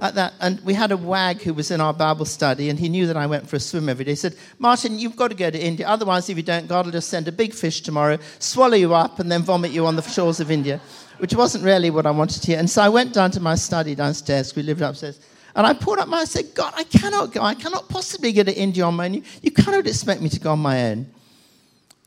at 0.00 0.14
that, 0.14 0.34
and 0.40 0.60
we 0.60 0.74
had 0.74 0.92
a 0.92 0.96
wag 0.96 1.42
who 1.42 1.54
was 1.54 1.70
in 1.70 1.80
our 1.80 1.92
Bible 1.92 2.24
study, 2.24 2.68
and 2.68 2.78
he 2.78 2.88
knew 2.88 3.06
that 3.06 3.16
I 3.16 3.26
went 3.26 3.48
for 3.48 3.56
a 3.56 3.60
swim 3.60 3.88
every 3.88 4.04
day. 4.04 4.12
He 4.12 4.16
said, 4.16 4.36
Martin, 4.58 4.98
you've 4.98 5.16
got 5.16 5.28
to 5.28 5.34
go 5.34 5.50
to 5.50 5.58
India. 5.58 5.88
Otherwise, 5.88 6.28
if 6.28 6.36
you 6.36 6.42
don't, 6.42 6.68
God 6.68 6.84
will 6.84 6.92
just 6.92 7.08
send 7.08 7.26
a 7.26 7.32
big 7.32 7.52
fish 7.52 7.80
tomorrow, 7.80 8.18
swallow 8.38 8.76
you 8.76 8.94
up, 8.94 9.18
and 9.18 9.30
then 9.30 9.42
vomit 9.42 9.72
you 9.72 9.86
on 9.86 9.96
the 9.96 10.02
shores 10.02 10.40
of 10.40 10.50
India, 10.50 10.80
which 11.18 11.34
wasn't 11.34 11.64
really 11.64 11.90
what 11.90 12.06
I 12.06 12.10
wanted 12.10 12.42
to 12.42 12.46
hear. 12.46 12.58
And 12.58 12.70
so 12.70 12.82
I 12.82 12.88
went 12.88 13.12
down 13.12 13.30
to 13.32 13.40
my 13.40 13.54
study 13.54 13.94
downstairs. 13.94 14.54
We 14.54 14.62
lived 14.62 14.82
upstairs. 14.82 15.18
And 15.56 15.66
I 15.66 15.72
pulled 15.72 15.98
up 15.98 16.08
my, 16.08 16.18
I 16.18 16.24
said, 16.24 16.54
God, 16.54 16.72
I 16.76 16.84
cannot 16.84 17.32
go. 17.32 17.42
I 17.42 17.54
cannot 17.54 17.88
possibly 17.88 18.30
get 18.32 18.44
to 18.44 18.56
India 18.56 18.84
on 18.84 18.94
my 18.94 19.06
own. 19.06 19.14
You, 19.14 19.22
you 19.42 19.50
cannot 19.50 19.86
expect 19.86 20.20
me 20.20 20.28
to 20.28 20.38
go 20.38 20.52
on 20.52 20.60
my 20.60 20.90
own. 20.90 21.06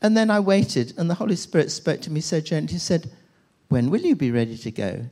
And 0.00 0.16
then 0.16 0.30
I 0.30 0.40
waited, 0.40 0.94
and 0.96 1.10
the 1.10 1.14
Holy 1.14 1.36
Spirit 1.36 1.70
spoke 1.70 2.00
to 2.02 2.10
me 2.10 2.20
so 2.20 2.40
gently. 2.40 2.74
He 2.74 2.78
said, 2.78 3.10
When 3.68 3.90
will 3.90 4.00
you 4.00 4.16
be 4.16 4.30
ready 4.30 4.56
to 4.56 4.70
go? 4.70 5.04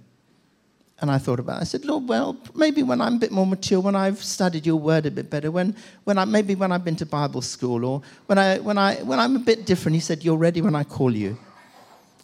And 1.00 1.10
I 1.10 1.18
thought 1.18 1.40
about 1.40 1.58
it. 1.58 1.60
I 1.62 1.64
said, 1.64 1.84
Lord, 1.84 2.08
well, 2.08 2.36
maybe 2.54 2.82
when 2.82 3.00
I'm 3.00 3.14
a 3.14 3.18
bit 3.18 3.32
more 3.32 3.46
mature, 3.46 3.80
when 3.80 3.96
I've 3.96 4.22
studied 4.22 4.66
your 4.66 4.76
word 4.76 5.06
a 5.06 5.10
bit 5.10 5.30
better, 5.30 5.50
when, 5.50 5.74
when 6.04 6.18
I, 6.18 6.26
maybe 6.26 6.54
when 6.54 6.72
I've 6.72 6.84
been 6.84 6.96
to 6.96 7.06
Bible 7.06 7.40
school, 7.40 7.84
or 7.84 8.02
when, 8.26 8.36
I, 8.36 8.58
when, 8.58 8.76
I, 8.76 8.96
when 8.96 9.18
I'm 9.18 9.36
a 9.36 9.38
bit 9.38 9.64
different, 9.64 9.94
he 9.94 10.00
said, 10.00 10.22
You're 10.22 10.36
ready 10.36 10.60
when 10.60 10.74
I 10.74 10.84
call 10.84 11.14
you. 11.14 11.38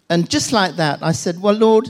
And 0.09 0.29
just 0.29 0.53
like 0.53 0.75
that, 0.75 0.99
I 1.01 1.11
said, 1.11 1.41
Well, 1.41 1.55
Lord, 1.55 1.89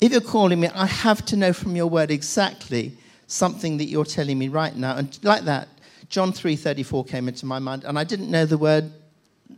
if 0.00 0.12
you're 0.12 0.20
calling 0.20 0.60
me, 0.60 0.68
I 0.68 0.86
have 0.86 1.24
to 1.26 1.36
know 1.36 1.52
from 1.52 1.74
your 1.74 1.88
word 1.88 2.10
exactly 2.10 2.96
something 3.26 3.76
that 3.78 3.84
you're 3.84 4.04
telling 4.04 4.38
me 4.38 4.48
right 4.48 4.74
now. 4.74 4.96
And 4.96 5.18
like 5.22 5.42
that, 5.44 5.68
John 6.08 6.32
3:34 6.32 7.08
came 7.08 7.28
into 7.28 7.46
my 7.46 7.58
mind, 7.58 7.84
and 7.84 7.98
I 7.98 8.04
didn't 8.04 8.30
know 8.30 8.46
the 8.46 8.58
word 8.58 8.90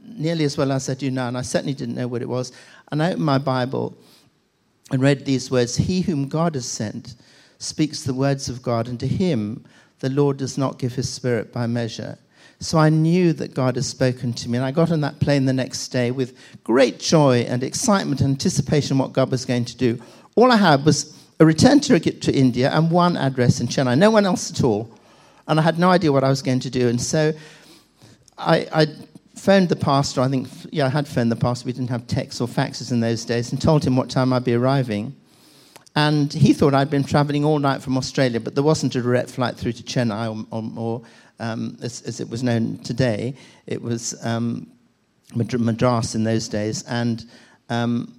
nearly 0.05 0.45
as 0.45 0.59
well 0.59 0.73
as 0.73 0.89
I 0.89 0.95
do 0.95 1.11
now, 1.11 1.29
and 1.29 1.39
I 1.39 1.43
certainly 1.43 1.75
didn't 1.75 1.95
know 1.95 2.09
what 2.09 2.23
it 2.23 2.29
was. 2.29 2.53
And 2.91 3.03
I 3.03 3.11
opened 3.11 3.25
my 3.25 3.39
Bible 3.39 3.97
and 4.93 5.03
read 5.03 5.25
these 5.25 5.51
words 5.51 5.77
He 5.77 6.03
whom 6.03 6.29
God 6.29 6.55
has 6.55 6.67
sent 6.67 7.17
speaks 7.59 8.03
the 8.03 8.15
words 8.15 8.49
of 8.49 8.63
God, 8.63 8.89
and 8.89 8.99
to 9.01 9.07
him 9.07 9.65
the 10.01 10.11
Lord 10.11 10.37
does 10.37 10.59
not 10.59 10.79
give 10.79 10.95
his 10.95 11.09
spirit 11.09 11.53
by 11.53 11.67
measure. 11.67 12.19
So 12.59 12.79
I 12.79 12.91
knew 12.91 13.33
that 13.35 13.55
God 13.55 13.77
had 13.77 13.85
spoken 13.85 14.33
to 14.35 14.49
me. 14.49 14.59
And 14.59 14.65
I 14.65 14.71
got 14.71 14.91
on 14.91 15.01
that 15.01 15.19
plane 15.21 15.47
the 15.47 15.53
next 15.53 15.89
day 15.89 16.11
with 16.11 16.37
great 16.63 17.01
joy 17.01 17.41
and 17.49 17.63
excitement 17.63 18.21
and 18.21 18.31
anticipation 18.31 18.97
of 18.97 19.01
what 19.01 19.13
God 19.13 19.31
was 19.31 19.45
going 19.45 19.65
to 19.65 19.77
do. 19.77 20.01
All 20.37 20.51
I 20.53 20.57
had 20.57 20.85
was 20.85 21.17
a 21.41 21.47
return 21.47 21.81
ticket 21.81 22.23
to 22.23 22.33
India, 22.33 22.71
and 22.73 22.91
one 22.91 23.17
address 23.17 23.61
in 23.61 23.67
Chennai. 23.67 23.99
No 23.99 24.11
one 24.11 24.27
else 24.27 24.51
at 24.51 24.63
all. 24.63 24.91
And 25.49 25.59
I 25.59 25.63
had 25.63 25.79
no 25.79 25.91
idea 25.91 26.13
what 26.13 26.23
I 26.23 26.29
was 26.29 26.43
going 26.43 26.61
to 26.61 26.71
do. 26.71 26.89
And 26.89 27.01
so 27.01 27.33
I, 28.39 28.69
I 28.73 28.87
phoned 29.35 29.69
the 29.69 29.77
pastor. 29.77 30.21
I 30.21 30.29
think, 30.29 30.49
yeah, 30.71 30.87
I 30.87 30.89
had 30.89 31.09
phoned 31.09 31.31
the 31.31 31.37
pastor. 31.37 31.67
We 31.67 31.73
didn't 31.73 31.91
have 31.91 32.07
texts 32.07 32.41
or 32.41 32.49
faxes 32.49 32.93
in 32.93 33.01
those 33.01 33.25
days, 33.25 33.53
and 33.53 33.61
told 33.61 33.85
him 33.85 33.97
what 33.97 34.11
time 34.11 34.33
I'd 34.33 34.45
be 34.45 34.55
arriving. 34.55 35.15
And 35.95 36.33
he 36.33 36.53
thought 36.53 36.75
I'd 36.75 36.91
been 36.91 37.05
traveling 37.05 37.45
all 37.45 37.59
night 37.59 37.83
from 37.83 37.99
Australia, 37.99 38.41
but 38.41 38.55
there 38.55 38.65
wasn't 38.65 38.95
a 38.97 39.03
direct 39.03 39.31
flight 39.31 39.57
through 39.57 39.73
to 39.73 39.83
Chennai, 39.83 40.29
or, 40.31 40.47
or, 40.51 40.73
or 40.77 41.03
um, 41.39 41.77
as, 41.83 42.03
as, 42.03 42.21
it 42.21 42.31
was 42.31 42.43
known 42.43 42.79
today. 42.79 43.35
It 43.67 43.83
was 43.83 44.15
um, 44.25 44.71
Madras 45.35 46.15
in 46.15 46.25
those 46.25 46.49
days. 46.49 46.83
And 46.85 47.25
um, 47.69 48.15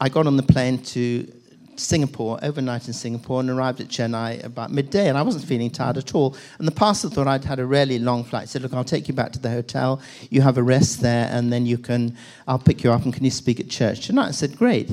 I 0.00 0.08
got 0.08 0.26
on 0.26 0.36
the 0.36 0.42
plane 0.42 0.78
to 0.78 1.32
Singapore, 1.78 2.38
overnight 2.42 2.86
in 2.86 2.92
Singapore, 2.92 3.40
and 3.40 3.50
arrived 3.50 3.80
at 3.80 3.88
Chennai 3.88 4.42
about 4.44 4.70
midday. 4.70 5.08
And 5.08 5.16
I 5.16 5.22
wasn't 5.22 5.44
feeling 5.44 5.70
tired 5.70 5.96
at 5.96 6.14
all. 6.14 6.36
And 6.58 6.66
the 6.66 6.72
pastor 6.72 7.08
thought 7.08 7.26
I'd 7.26 7.44
had 7.44 7.58
a 7.58 7.66
really 7.66 7.98
long 7.98 8.24
flight. 8.24 8.48
Said, 8.48 8.62
Look, 8.62 8.74
I'll 8.74 8.84
take 8.84 9.08
you 9.08 9.14
back 9.14 9.32
to 9.32 9.38
the 9.38 9.50
hotel. 9.50 10.00
You 10.30 10.42
have 10.42 10.58
a 10.58 10.62
rest 10.62 11.00
there, 11.00 11.28
and 11.30 11.52
then 11.52 11.66
you 11.66 11.78
can, 11.78 12.16
I'll 12.46 12.58
pick 12.58 12.84
you 12.84 12.92
up, 12.92 13.04
and 13.04 13.12
can 13.12 13.24
you 13.24 13.30
speak 13.30 13.60
at 13.60 13.68
church 13.68 14.06
tonight? 14.06 14.28
I 14.28 14.32
said, 14.32 14.56
Great. 14.56 14.90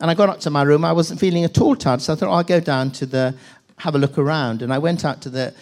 And 0.00 0.10
I 0.10 0.14
got 0.14 0.28
up 0.28 0.40
to 0.40 0.50
my 0.50 0.62
room. 0.62 0.84
I 0.84 0.92
wasn't 0.92 1.20
feeling 1.20 1.44
at 1.44 1.60
all 1.60 1.76
tired, 1.76 2.00
so 2.00 2.12
I 2.12 2.16
thought, 2.16 2.34
I'll 2.34 2.42
go 2.42 2.60
down 2.60 2.90
to 2.92 3.06
the, 3.06 3.34
have 3.78 3.94
a 3.94 3.98
look 3.98 4.16
around. 4.16 4.62
And 4.62 4.72
I 4.72 4.78
went 4.78 5.04
out 5.04 5.20
to 5.22 5.30
the 5.30 5.54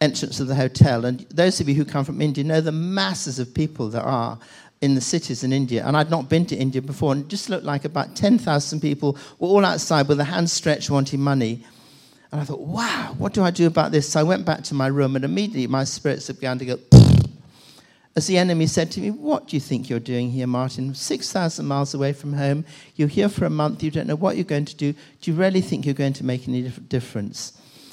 entrance 0.00 0.40
of 0.40 0.46
the 0.46 0.54
hotel. 0.54 1.04
And 1.04 1.20
those 1.30 1.60
of 1.60 1.68
you 1.68 1.74
who 1.74 1.84
come 1.84 2.04
from 2.04 2.20
India 2.20 2.44
know 2.44 2.60
the 2.60 2.72
masses 2.72 3.38
of 3.38 3.52
people 3.52 3.88
there 3.88 4.02
are 4.02 4.38
in 4.80 4.94
the 4.94 5.00
cities 5.00 5.44
in 5.44 5.52
India. 5.52 5.84
And 5.86 5.96
I'd 5.96 6.10
not 6.10 6.28
been 6.28 6.46
to 6.46 6.56
India 6.56 6.80
before, 6.80 7.12
and 7.12 7.22
it 7.22 7.28
just 7.28 7.50
looked 7.50 7.64
like 7.64 7.84
about 7.84 8.16
10,000 8.16 8.80
people 8.80 9.16
were 9.38 9.48
all 9.48 9.64
outside 9.64 10.08
with 10.08 10.16
their 10.16 10.26
hands 10.26 10.52
stretched 10.52 10.90
wanting 10.90 11.20
money. 11.20 11.64
And 12.32 12.40
I 12.40 12.44
thought, 12.44 12.60
wow, 12.60 13.14
what 13.18 13.34
do 13.34 13.42
I 13.42 13.50
do 13.50 13.66
about 13.66 13.92
this? 13.92 14.08
So 14.08 14.20
I 14.20 14.22
went 14.22 14.44
back 14.46 14.62
to 14.64 14.74
my 14.74 14.86
room, 14.86 15.16
and 15.16 15.24
immediately 15.24 15.66
my 15.66 15.84
spirits 15.84 16.28
began 16.28 16.58
to 16.58 16.64
go. 16.64 16.78
As 18.16 18.26
the 18.26 18.38
enemy 18.38 18.66
said 18.66 18.90
to 18.92 19.00
me, 19.00 19.10
What 19.10 19.46
do 19.48 19.56
you 19.56 19.60
think 19.60 19.88
you're 19.88 20.00
doing 20.00 20.30
here, 20.30 20.46
Martin? 20.46 20.94
6,000 20.94 21.64
miles 21.64 21.94
away 21.94 22.12
from 22.12 22.32
home. 22.32 22.64
You're 22.96 23.08
here 23.08 23.28
for 23.28 23.44
a 23.44 23.50
month. 23.50 23.82
You 23.82 23.90
don't 23.90 24.08
know 24.08 24.16
what 24.16 24.36
you're 24.36 24.44
going 24.44 24.64
to 24.64 24.76
do. 24.76 24.92
Do 24.92 25.30
you 25.30 25.36
really 25.36 25.60
think 25.60 25.86
you're 25.86 25.94
going 25.94 26.12
to 26.14 26.24
make 26.24 26.48
any 26.48 26.62
difference? 26.62 27.52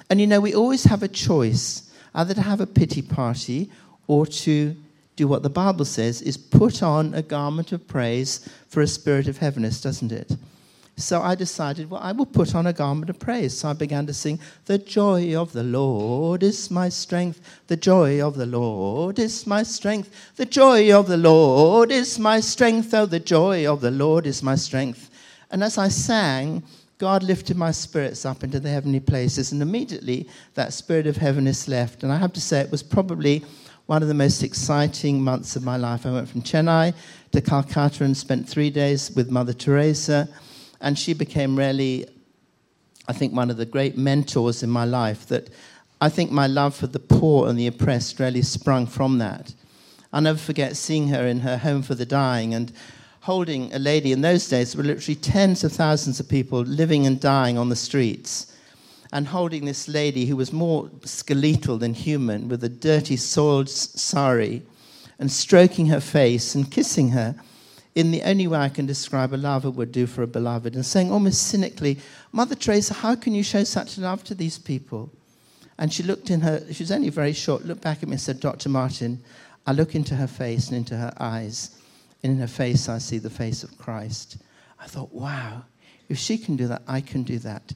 And 0.10 0.20
you 0.20 0.26
know, 0.26 0.40
we 0.40 0.56
always 0.56 0.86
have 0.86 1.04
a 1.04 1.08
choice 1.08 1.92
either 2.16 2.34
to 2.34 2.42
have 2.42 2.62
a 2.62 2.66
pity 2.66 3.02
party 3.02 3.70
or 4.08 4.26
to 4.26 4.76
do 5.18 5.28
what 5.28 5.44
the 5.44 5.50
Bible 5.50 5.84
says 5.84 6.22
is 6.22 6.38
put 6.38 6.82
on 6.82 7.14
a 7.14 7.22
garment 7.22 7.72
of 7.72 7.88
praise 7.88 8.48
for 8.70 8.82
a 8.82 8.88
spirit 8.88 9.28
of 9.28 9.40
heaviness, 9.40 9.82
doesn't 9.82 10.12
it? 10.12 10.38
So 10.96 11.22
I 11.22 11.36
decided, 11.36 11.92
well, 11.92 12.02
I 12.02 12.12
will 12.12 12.26
put 12.26 12.56
on 12.56 12.66
a 12.66 12.74
garment 12.74 13.10
of 13.10 13.20
praise. 13.20 13.56
So 13.58 13.70
I 13.70 13.74
began 13.74 14.08
to 14.08 14.14
sing, 14.14 14.40
The 14.66 14.80
joy 14.80 15.40
of 15.40 15.54
the 15.54 15.64
Lord 15.64 16.42
is 16.42 16.72
my 16.72 16.90
strength. 16.90 17.40
The 17.68 17.78
joy 17.78 18.22
of 18.22 18.36
the 18.36 18.48
Lord 18.48 19.20
is 19.20 19.46
my 19.46 19.62
strength. 19.62 20.10
The 20.38 20.46
joy 20.46 20.92
of 20.92 21.08
the 21.08 21.18
Lord 21.18 21.92
is 21.92 22.18
my 22.18 22.40
strength. 22.40 22.94
Oh, 22.94 23.06
the 23.06 23.20
joy 23.20 23.72
of 23.72 23.82
the 23.82 23.92
Lord 23.92 24.26
is 24.26 24.42
my 24.42 24.56
strength. 24.56 25.12
And 25.52 25.64
as 25.64 25.78
I 25.78 25.88
sang, 25.88 26.64
God 26.98 27.22
lifted 27.22 27.58
my 27.58 27.72
spirits 27.72 28.26
up 28.26 28.44
into 28.44 28.60
the 28.60 28.70
heavenly 28.70 29.00
places. 29.00 29.52
And 29.52 29.62
immediately 29.62 30.28
that 30.56 30.74
spirit 30.74 31.06
of 31.06 31.18
heaviness 31.18 31.68
left. 31.68 32.02
And 32.02 32.12
I 32.12 32.18
have 32.18 32.34
to 32.34 32.42
say, 32.42 32.62
it 32.62 32.72
was 32.72 32.82
probably 32.82 33.44
one 33.88 34.02
of 34.02 34.10
the 34.10 34.14
most 34.14 34.44
exciting 34.44 35.24
months 35.24 35.56
of 35.56 35.64
my 35.64 35.78
life. 35.78 36.06
I 36.06 36.12
went 36.12 36.30
from 36.30 36.42
Chennai 36.42 36.94
to 37.32 37.42
Calcutta 37.42 38.04
and 38.04 38.16
spent 38.16 38.48
three 38.48 38.70
days 38.70 39.12
with 39.16 39.32
Mother 39.32 39.54
Teresa 39.54 40.30
and 40.82 41.00
she 41.00 41.14
became 41.14 41.58
really, 41.58 42.06
I 43.08 43.14
think, 43.14 43.34
one 43.34 43.50
of 43.50 43.58
the 43.58 43.66
great 43.66 43.98
mentors 43.98 44.62
in 44.62 44.70
my 44.70 44.84
life. 44.84 45.26
That 45.28 45.50
I 46.02 46.10
think 46.10 46.32
my 46.32 46.48
love 46.48 46.76
for 46.76 46.88
the 46.88 47.00
poor 47.00 47.48
and 47.48 47.58
the 47.58 47.68
oppressed 47.68 48.20
really 48.20 48.42
sprung 48.42 48.88
from 48.88 49.18
that. 49.20 49.54
I'll 50.14 50.22
never 50.22 50.38
forget 50.38 50.78
seeing 50.78 51.08
her 51.08 51.26
in 51.26 51.40
her 51.40 51.58
home 51.58 51.82
for 51.82 51.96
the 51.96 52.06
dying 52.06 52.54
and 52.54 52.72
holding 53.22 53.74
a 53.74 53.80
lady. 53.80 54.12
In 54.12 54.22
those 54.22 54.48
days, 54.48 54.74
there 54.74 54.82
were 54.82 54.88
literally 54.88 55.16
tens 55.16 55.64
of 55.64 55.72
thousands 55.72 56.20
of 56.20 56.30
people 56.30 56.60
living 56.60 57.08
and 57.08 57.20
dying 57.20 57.58
on 57.58 57.70
the 57.70 57.76
streets. 57.76 58.54
And 59.18 59.30
holding 59.30 59.66
this 59.66 59.88
lady 59.88 60.28
who 60.28 60.36
was 60.36 60.54
more 60.54 60.92
skeletal 61.04 61.80
than 61.80 61.96
human 61.96 62.50
with 62.50 62.64
a 62.64 62.70
dirty, 62.70 63.16
soiled 63.16 63.68
sari, 63.68 64.62
and 65.18 65.32
stroking 65.32 65.88
her 65.88 66.00
face 66.00 66.54
and 66.54 66.70
kissing 66.70 67.10
her 67.10 67.34
in 67.96 68.12
the 68.12 68.22
only 68.22 68.46
way 68.46 68.60
I 68.60 68.70
can 68.70 68.86
describe 68.86 69.34
a 69.34 69.36
lover 69.36 69.72
would 69.72 69.92
do 69.92 70.06
for 70.06 70.22
a 70.22 70.28
beloved, 70.28 70.76
and 70.76 70.86
saying 70.86 71.12
almost 71.12 71.48
cynically, 71.48 71.98
Mother 72.32 72.54
Teresa, 72.54 72.94
how 72.94 73.16
can 73.16 73.34
you 73.34 73.42
show 73.42 73.64
such 73.64 73.98
love 73.98 74.24
to 74.26 74.36
these 74.36 74.60
people? 74.60 75.12
And 75.80 75.92
she 75.92 76.04
looked 76.04 76.30
in 76.30 76.42
her, 76.42 76.72
she 76.72 76.84
was 76.84 76.92
only 76.92 77.10
very 77.10 77.34
short, 77.34 77.66
looked 77.66 77.82
back 77.82 78.04
at 78.04 78.10
me 78.10 78.12
and 78.12 78.22
said, 78.22 78.40
Dr. 78.40 78.70
Martin, 78.70 79.24
I 79.66 79.72
look 79.72 79.96
into 79.96 80.14
her 80.14 80.28
face 80.28 80.68
and 80.68 80.78
into 80.78 80.96
her 80.96 81.14
eyes, 81.20 81.82
and 82.22 82.34
in 82.34 82.38
her 82.38 82.46
face 82.46 82.88
I 82.88 83.00
see 83.00 83.18
the 83.18 83.32
face 83.32 83.64
of 83.64 83.80
Christ. 83.80 84.38
I 84.80 84.86
thought, 84.86 85.12
wow, 85.12 85.64
if 86.08 86.20
she 86.20 86.38
can 86.38 86.56
do 86.56 86.68
that, 86.68 86.84
I 86.88 87.02
can 87.02 87.24
do 87.24 87.40
that. 87.40 87.74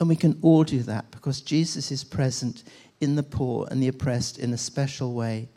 And 0.00 0.08
we 0.08 0.16
can 0.16 0.38
all 0.42 0.64
do 0.64 0.82
that 0.82 1.10
because 1.10 1.40
Jesus 1.40 1.90
is 1.90 2.04
present 2.04 2.64
in 3.00 3.16
the 3.16 3.22
poor 3.22 3.68
and 3.70 3.82
the 3.82 3.88
oppressed 3.88 4.38
in 4.38 4.52
a 4.52 4.58
special 4.58 5.14
way. 5.14 5.48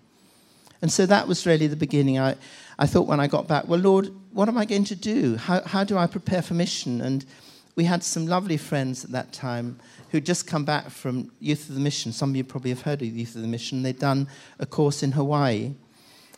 And 0.82 0.92
so 0.92 1.06
that 1.08 1.28
was 1.28 1.46
really 1.46 1.68
the 1.68 1.76
beginning. 1.76 2.20
I, 2.20 2.36
I 2.78 2.86
thought 2.86 3.08
when 3.08 3.20
I 3.20 3.28
got 3.28 3.48
back, 3.48 3.68
well, 3.68 3.80
Lord, 3.80 4.12
what 4.32 4.48
am 4.48 4.58
I 4.58 4.66
going 4.66 4.84
to 4.86 4.96
do? 4.96 5.36
How, 5.38 5.64
how 5.64 5.84
do 5.84 5.98
I 5.98 6.06
prepare 6.06 6.42
for 6.42 6.54
mission? 6.54 7.02
And 7.02 7.26
we 7.76 7.86
had 7.86 8.04
some 8.04 8.28
lovely 8.28 8.58
friends 8.58 9.04
at 9.04 9.12
that 9.12 9.34
time 9.34 9.80
who'd 10.12 10.26
just 10.26 10.46
come 10.46 10.66
back 10.66 10.90
from 10.90 11.32
Youth 11.40 11.68
With 11.68 11.78
A 11.78 11.82
Mission. 11.82 12.12
Some 12.12 12.30
of 12.30 12.36
you 12.36 12.44
probably 12.44 12.70
have 12.70 12.82
heard 12.82 13.02
of 13.02 13.08
Youth 13.08 13.36
With 13.36 13.44
A 13.44 13.48
Mission. 13.48 13.82
They'd 13.82 14.00
done 14.00 14.28
a 14.60 14.66
course 14.66 15.02
in 15.02 15.14
Hawaii. 15.14 15.74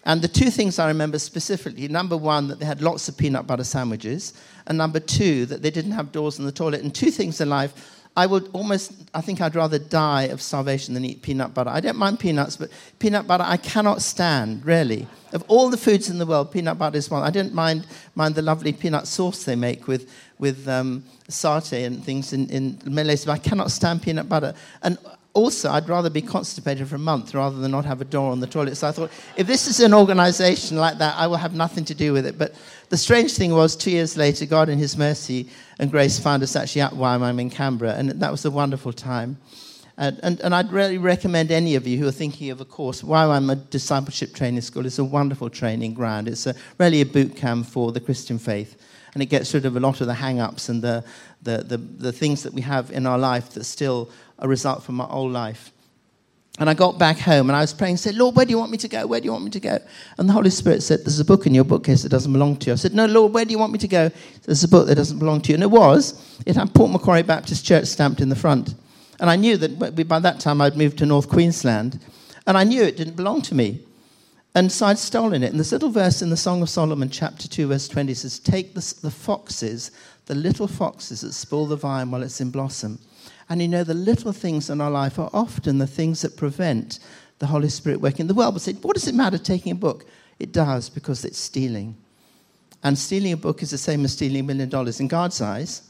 And 0.09 0.23
the 0.23 0.27
two 0.27 0.49
things 0.49 0.79
I 0.79 0.87
remember 0.87 1.19
specifically 1.19 1.87
number 1.87 2.17
one, 2.17 2.47
that 2.47 2.57
they 2.57 2.65
had 2.65 2.81
lots 2.81 3.07
of 3.07 3.15
peanut 3.15 3.45
butter 3.45 3.63
sandwiches, 3.63 4.33
and 4.65 4.75
number 4.75 4.99
two, 4.99 5.45
that 5.45 5.61
they 5.61 5.69
didn't 5.69 5.91
have 5.91 6.11
doors 6.11 6.39
in 6.39 6.45
the 6.45 6.51
toilet. 6.51 6.81
And 6.81 6.93
two 6.93 7.11
things 7.11 7.39
in 7.39 7.47
life 7.47 7.99
I 8.17 8.25
would 8.25 8.49
almost, 8.51 8.91
I 9.13 9.21
think 9.21 9.39
I'd 9.39 9.53
rather 9.53 9.77
die 9.77 10.23
of 10.23 10.41
starvation 10.41 10.95
than 10.95 11.05
eat 11.05 11.21
peanut 11.21 11.53
butter. 11.53 11.69
I 11.69 11.79
don't 11.79 11.95
mind 11.95 12.19
peanuts, 12.19 12.57
but 12.57 12.71
peanut 12.97 13.27
butter 13.27 13.43
I 13.45 13.57
cannot 13.57 14.01
stand, 14.01 14.65
really. 14.65 15.05
Of 15.31 15.43
all 15.47 15.69
the 15.69 15.77
foods 15.77 16.09
in 16.09 16.17
the 16.17 16.25
world, 16.25 16.51
peanut 16.51 16.79
butter 16.79 16.97
is 16.97 17.11
one. 17.11 17.21
I 17.21 17.29
don't 17.29 17.53
mind, 17.53 17.85
mind 18.15 18.33
the 18.33 18.41
lovely 18.41 18.73
peanut 18.73 19.05
sauce 19.05 19.43
they 19.43 19.55
make 19.55 19.87
with, 19.87 20.11
with 20.39 20.67
um, 20.67 21.03
satay 21.29 21.85
and 21.85 22.03
things 22.03 22.33
in, 22.33 22.49
in 22.49 22.81
Malaysia, 22.83 23.27
but 23.27 23.33
I 23.33 23.37
cannot 23.37 23.69
stand 23.69 24.01
peanut 24.01 24.27
butter. 24.27 24.55
And 24.81 24.97
also, 25.33 25.69
I'd 25.69 25.87
rather 25.87 26.09
be 26.09 26.21
constipated 26.21 26.87
for 26.87 26.95
a 26.95 26.99
month 26.99 27.33
rather 27.33 27.57
than 27.57 27.71
not 27.71 27.85
have 27.85 28.01
a 28.01 28.05
door 28.05 28.31
on 28.31 28.39
the 28.39 28.47
toilet. 28.47 28.75
So 28.75 28.87
I 28.87 28.91
thought, 28.91 29.11
if 29.37 29.45
this 29.45 29.67
is 29.67 29.79
an 29.79 29.93
organization 29.93 30.77
like 30.77 30.97
that, 30.97 31.15
I 31.17 31.27
will 31.27 31.37
have 31.37 31.53
nothing 31.53 31.85
to 31.85 31.93
do 31.93 32.13
with 32.13 32.25
it. 32.25 32.37
But 32.37 32.55
the 32.89 32.97
strange 32.97 33.33
thing 33.33 33.53
was, 33.53 33.75
two 33.75 33.91
years 33.91 34.17
later, 34.17 34.45
God, 34.45 34.69
in 34.69 34.79
His 34.79 34.97
mercy 34.97 35.47
and 35.77 35.91
grace, 35.91 36.19
found 36.19 36.41
us 36.41 36.55
actually 36.55 36.81
at 36.81 36.93
YWAM 36.93 37.39
in 37.39 37.49
Canberra, 37.49 37.93
and 37.93 38.09
that 38.09 38.31
was 38.31 38.43
a 38.45 38.51
wonderful 38.51 38.91
time. 38.91 39.37
And, 39.97 40.19
and, 40.23 40.39
and, 40.39 40.55
I'd 40.55 40.71
really 40.71 40.97
recommend 40.97 41.51
any 41.51 41.75
of 41.75 41.85
you 41.85 41.97
who 41.97 42.07
are 42.07 42.11
thinking 42.11 42.51
of 42.51 42.61
a 42.61 42.65
course. 42.65 43.01
YWAM, 43.01 43.51
a 43.51 43.55
discipleship 43.55 44.33
training 44.33 44.61
school, 44.61 44.85
is 44.85 44.97
a 44.97 45.03
wonderful 45.03 45.49
training 45.49 45.93
ground. 45.93 46.29
It's 46.29 46.47
a, 46.47 46.55
really 46.77 47.01
a 47.01 47.05
boot 47.05 47.35
camp 47.35 47.67
for 47.67 47.91
the 47.91 47.99
Christian 47.99 48.39
faith. 48.39 48.81
And 49.13 49.21
it 49.21 49.25
gets 49.25 49.53
rid 49.53 49.65
of 49.65 49.75
a 49.75 49.79
lot 49.79 49.99
of 49.99 50.07
the 50.07 50.13
hang 50.13 50.39
ups 50.39 50.69
and 50.69 50.81
the, 50.81 51.03
the, 51.41 51.57
the, 51.57 51.77
the 51.77 52.11
things 52.13 52.43
that 52.43 52.53
we 52.53 52.61
have 52.61 52.91
in 52.91 53.05
our 53.05 53.17
life 53.17 53.49
that 53.51 53.65
still 53.65 54.09
a 54.39 54.47
result 54.47 54.83
from 54.83 54.95
my 54.95 55.05
old 55.05 55.31
life. 55.31 55.71
And 56.59 56.69
I 56.69 56.73
got 56.73 56.99
back 56.99 57.17
home 57.17 57.49
and 57.49 57.55
I 57.55 57.61
was 57.61 57.73
praying 57.73 57.97
said, 57.97 58.15
Lord, 58.15 58.35
where 58.35 58.45
do 58.45 58.51
you 58.51 58.57
want 58.57 58.69
me 58.69 58.77
to 58.79 58.87
go? 58.89 59.07
Where 59.07 59.21
do 59.21 59.25
you 59.25 59.31
want 59.31 59.45
me 59.45 59.49
to 59.51 59.61
go? 59.61 59.79
And 60.17 60.27
the 60.27 60.33
Holy 60.33 60.49
Spirit 60.49 60.83
said, 60.83 61.05
There's 61.05 61.19
a 61.19 61.25
book 61.25 61.47
in 61.47 61.55
your 61.55 61.63
bookcase 61.63 62.03
that 62.03 62.09
doesn't 62.09 62.33
belong 62.33 62.57
to 62.57 62.67
you. 62.67 62.73
I 62.73 62.75
said, 62.75 62.93
No, 62.93 63.05
Lord, 63.05 63.33
where 63.33 63.45
do 63.45 63.51
you 63.51 63.59
want 63.59 63.71
me 63.71 63.79
to 63.79 63.87
go? 63.87 64.11
There's 64.43 64.63
a 64.65 64.67
book 64.67 64.87
that 64.87 64.95
doesn't 64.95 65.19
belong 65.19 65.39
to 65.41 65.49
you. 65.49 65.55
And 65.55 65.63
it 65.63 65.71
was, 65.71 66.41
it 66.45 66.57
had 66.57 66.73
Port 66.73 66.91
Macquarie 66.91 67.23
Baptist 67.23 67.65
Church 67.65 67.85
stamped 67.85 68.19
in 68.19 68.27
the 68.27 68.35
front. 68.35 68.75
And 69.21 69.29
I 69.29 69.37
knew 69.37 69.55
that 69.55 70.07
by 70.07 70.19
that 70.19 70.41
time 70.41 70.59
I'd 70.59 70.75
moved 70.75 70.97
to 70.97 71.05
North 71.05 71.29
Queensland. 71.29 72.01
And 72.45 72.57
I 72.57 72.65
knew 72.65 72.83
it 72.83 72.97
didn't 72.97 73.15
belong 73.15 73.41
to 73.43 73.55
me. 73.55 73.79
And 74.53 74.69
so 74.69 74.87
I'd 74.87 74.97
stolen 74.97 75.43
it. 75.43 75.51
And 75.51 75.59
this 75.59 75.71
little 75.71 75.91
verse 75.91 76.21
in 76.21 76.29
the 76.29 76.37
Song 76.37 76.61
of 76.61 76.69
Solomon, 76.69 77.09
chapter 77.09 77.47
2, 77.47 77.67
verse 77.67 77.87
20 77.87 78.13
says, 78.15 78.37
Take 78.37 78.73
the, 78.73 78.95
the 79.01 79.11
foxes, 79.11 79.91
the 80.25 80.35
little 80.35 80.67
foxes 80.67 81.21
that 81.21 81.33
spoil 81.33 81.67
the 81.67 81.77
vine 81.77 82.11
while 82.11 82.23
it's 82.23 82.41
in 82.41 82.49
blossom 82.49 82.99
and 83.49 83.61
you 83.61 83.67
know, 83.67 83.83
the 83.83 83.95
little 83.95 84.31
things 84.31 84.69
in 84.69 84.79
our 84.79 84.91
life 84.91 85.17
are 85.17 85.29
often 85.33 85.79
the 85.79 85.87
things 85.87 86.21
that 86.21 86.37
prevent 86.37 86.99
the 87.39 87.47
Holy 87.47 87.69
Spirit 87.69 87.99
working. 87.99 88.27
The 88.27 88.33
world 88.33 88.53
will 88.53 88.59
say, 88.59 88.73
What 88.73 88.93
does 88.93 89.07
it 89.07 89.15
matter 89.15 89.37
taking 89.37 89.71
a 89.71 89.75
book? 89.75 90.05
It 90.37 90.51
does 90.51 90.89
because 90.89 91.25
it's 91.25 91.39
stealing. 91.39 91.97
And 92.83 92.97
stealing 92.97 93.33
a 93.33 93.37
book 93.37 93.61
is 93.61 93.71
the 93.71 93.77
same 93.77 94.05
as 94.05 94.13
stealing 94.13 94.41
a 94.41 94.43
million 94.43 94.69
dollars 94.69 94.99
in 94.99 95.07
God's 95.07 95.41
eyes. 95.41 95.81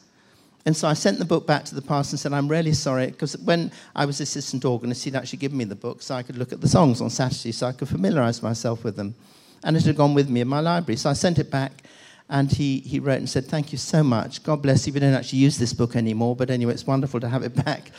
And 0.65 0.75
so 0.75 0.87
I 0.87 0.93
sent 0.93 1.19
the 1.19 1.25
book 1.25 1.45
back 1.45 1.65
to 1.65 1.75
the 1.75 1.81
pastor 1.81 2.13
and 2.13 2.19
said, 2.19 2.33
I'm 2.33 2.47
really 2.47 2.73
sorry, 2.73 3.07
because 3.07 3.37
when 3.37 3.71
I 3.95 4.05
was 4.05 4.19
assistant 4.19 4.65
organist, 4.65 5.03
he'd 5.03 5.15
actually 5.15 5.39
given 5.39 5.57
me 5.57 5.63
the 5.63 5.75
book 5.75 6.01
so 6.01 6.15
I 6.15 6.23
could 6.23 6.37
look 6.37 6.51
at 6.51 6.61
the 6.61 6.67
songs 6.67 7.01
on 7.01 7.09
Saturday 7.09 7.51
so 7.51 7.67
I 7.67 7.71
could 7.71 7.87
familiarize 7.87 8.41
myself 8.43 8.83
with 8.83 8.95
them. 8.95 9.15
And 9.63 9.77
it 9.77 9.85
had 9.85 9.95
gone 9.95 10.13
with 10.13 10.29
me 10.29 10.41
in 10.41 10.47
my 10.47 10.59
library. 10.59 10.97
So 10.97 11.09
I 11.09 11.13
sent 11.13 11.39
it 11.39 11.51
back. 11.51 11.83
And 12.29 12.51
he, 12.51 12.79
he 12.79 12.99
wrote 12.99 13.17
and 13.17 13.29
said, 13.29 13.45
Thank 13.45 13.71
you 13.71 13.77
so 13.77 14.03
much. 14.03 14.43
God 14.43 14.61
bless 14.61 14.85
you. 14.85 14.93
We 14.93 14.99
don't 14.99 15.13
actually 15.13 15.39
use 15.39 15.57
this 15.57 15.73
book 15.73 15.95
anymore, 15.95 16.35
but 16.35 16.49
anyway, 16.49 16.73
it's 16.73 16.85
wonderful 16.85 17.19
to 17.19 17.29
have 17.29 17.43
it 17.43 17.55
back. 17.65 17.91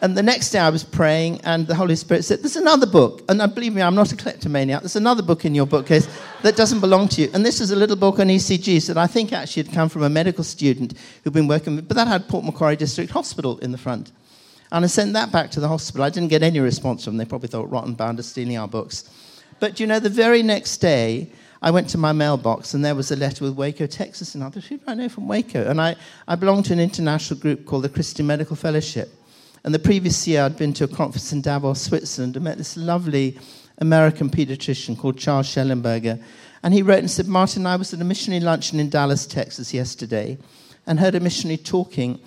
And 0.00 0.16
the 0.16 0.22
next 0.22 0.50
day 0.50 0.60
I 0.60 0.70
was 0.70 0.84
praying, 0.84 1.40
and 1.42 1.66
the 1.66 1.74
Holy 1.74 1.96
Spirit 1.96 2.24
said, 2.24 2.40
There's 2.40 2.56
another 2.56 2.86
book. 2.86 3.22
And 3.28 3.38
believe 3.54 3.74
me, 3.74 3.82
I'm 3.82 3.96
not 3.96 4.12
a 4.12 4.16
kleptomaniac. 4.16 4.82
There's 4.82 4.96
another 4.96 5.22
book 5.22 5.44
in 5.44 5.54
your 5.54 5.66
bookcase 5.66 6.08
that 6.42 6.56
doesn't 6.56 6.80
belong 6.80 7.08
to 7.08 7.22
you. 7.22 7.30
And 7.34 7.44
this 7.44 7.60
is 7.60 7.72
a 7.72 7.76
little 7.76 7.96
book 7.96 8.20
on 8.20 8.28
ECGs 8.28 8.86
that 8.86 8.96
I 8.96 9.08
think 9.08 9.32
actually 9.32 9.64
had 9.64 9.74
come 9.74 9.88
from 9.88 10.04
a 10.04 10.08
medical 10.08 10.44
student 10.44 10.94
who'd 11.24 11.32
been 11.32 11.48
working 11.48 11.76
with, 11.76 11.88
but 11.88 11.96
that 11.96 12.06
had 12.06 12.28
Port 12.28 12.44
Macquarie 12.44 12.76
District 12.76 13.10
Hospital 13.10 13.58
in 13.58 13.72
the 13.72 13.78
front. 13.78 14.12
And 14.70 14.84
I 14.84 14.88
sent 14.88 15.14
that 15.14 15.32
back 15.32 15.50
to 15.52 15.60
the 15.60 15.68
hospital. 15.68 16.04
I 16.04 16.10
didn't 16.10 16.28
get 16.28 16.42
any 16.42 16.60
response 16.60 17.04
from 17.04 17.16
them. 17.16 17.26
They 17.26 17.28
probably 17.28 17.48
thought 17.48 17.70
Rotten 17.70 17.94
Bound 17.94 18.20
are 18.20 18.22
stealing 18.22 18.56
our 18.56 18.68
books. 18.68 19.10
But 19.60 19.80
you 19.80 19.86
know, 19.86 19.98
the 19.98 20.10
very 20.10 20.42
next 20.42 20.76
day, 20.78 21.30
I 21.60 21.70
went 21.70 21.88
to 21.90 21.98
my 21.98 22.12
mailbox 22.12 22.74
and 22.74 22.84
there 22.84 22.94
was 22.94 23.10
a 23.10 23.16
letter 23.16 23.44
with 23.44 23.54
Waco, 23.54 23.86
Texas, 23.86 24.34
and. 24.34 24.54
Who 24.54 24.76
do 24.76 24.84
I 24.86 24.94
know 24.94 25.08
from 25.08 25.26
Waco? 25.26 25.68
And 25.68 25.80
I, 25.80 25.96
I 26.26 26.36
belong 26.36 26.62
to 26.64 26.72
an 26.72 26.80
international 26.80 27.40
group 27.40 27.66
called 27.66 27.84
the 27.84 27.88
Christian 27.88 28.26
Medical 28.26 28.56
Fellowship. 28.56 29.10
And 29.64 29.74
the 29.74 29.78
previous 29.78 30.26
year, 30.26 30.44
I'd 30.44 30.56
been 30.56 30.72
to 30.74 30.84
a 30.84 30.88
conference 30.88 31.32
in 31.32 31.42
Davos, 31.42 31.82
Switzerland, 31.82 32.36
and 32.36 32.44
met 32.44 32.58
this 32.58 32.76
lovely 32.76 33.38
American 33.78 34.30
pediatrician 34.30 34.96
called 34.96 35.18
Charles 35.18 35.48
Schellenberger. 35.48 36.22
And 36.62 36.72
he 36.72 36.82
wrote 36.82 37.00
and 37.00 37.10
said, 37.10 37.26
Martin, 37.26 37.66
I 37.66 37.76
was 37.76 37.92
at 37.92 38.00
a 38.00 38.04
missionary 38.04 38.40
luncheon 38.40 38.78
in 38.80 38.88
Dallas, 38.88 39.26
Texas 39.26 39.74
yesterday, 39.74 40.38
and 40.86 40.98
heard 41.00 41.16
a 41.16 41.20
missionary 41.20 41.58
talking 41.58 42.20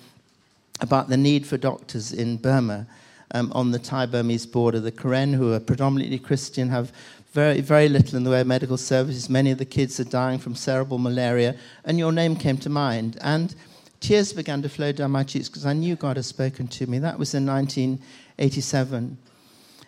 about 0.80 1.08
the 1.08 1.16
need 1.16 1.46
for 1.46 1.56
doctors 1.56 2.12
in 2.12 2.36
Burma 2.36 2.86
um, 3.32 3.52
on 3.54 3.70
the 3.70 3.78
Thai 3.78 4.06
Burmese 4.06 4.46
border. 4.46 4.80
The 4.80 4.92
Karen, 4.92 5.32
who 5.32 5.52
are 5.52 5.60
predominantly 5.60 6.18
Christian, 6.18 6.68
have 6.68 6.92
very, 7.32 7.60
very 7.60 7.88
little 7.88 8.16
in 8.16 8.24
the 8.24 8.30
way 8.30 8.42
of 8.42 8.46
medical 8.46 8.76
services. 8.76 9.30
Many 9.30 9.50
of 9.50 9.58
the 9.58 9.64
kids 9.64 9.98
are 9.98 10.04
dying 10.04 10.38
from 10.38 10.54
cerebral 10.54 10.98
malaria, 10.98 11.56
and 11.84 11.98
your 11.98 12.12
name 12.12 12.36
came 12.36 12.58
to 12.58 12.68
mind. 12.68 13.18
And 13.22 13.54
tears 14.00 14.32
began 14.32 14.62
to 14.62 14.68
flow 14.68 14.92
down 14.92 15.10
my 15.10 15.24
cheeks 15.24 15.48
because 15.48 15.64
I 15.64 15.72
knew 15.72 15.96
God 15.96 16.16
had 16.16 16.26
spoken 16.26 16.68
to 16.68 16.86
me. 16.86 16.98
That 16.98 17.18
was 17.18 17.34
in 17.34 17.46
1987. 17.46 19.16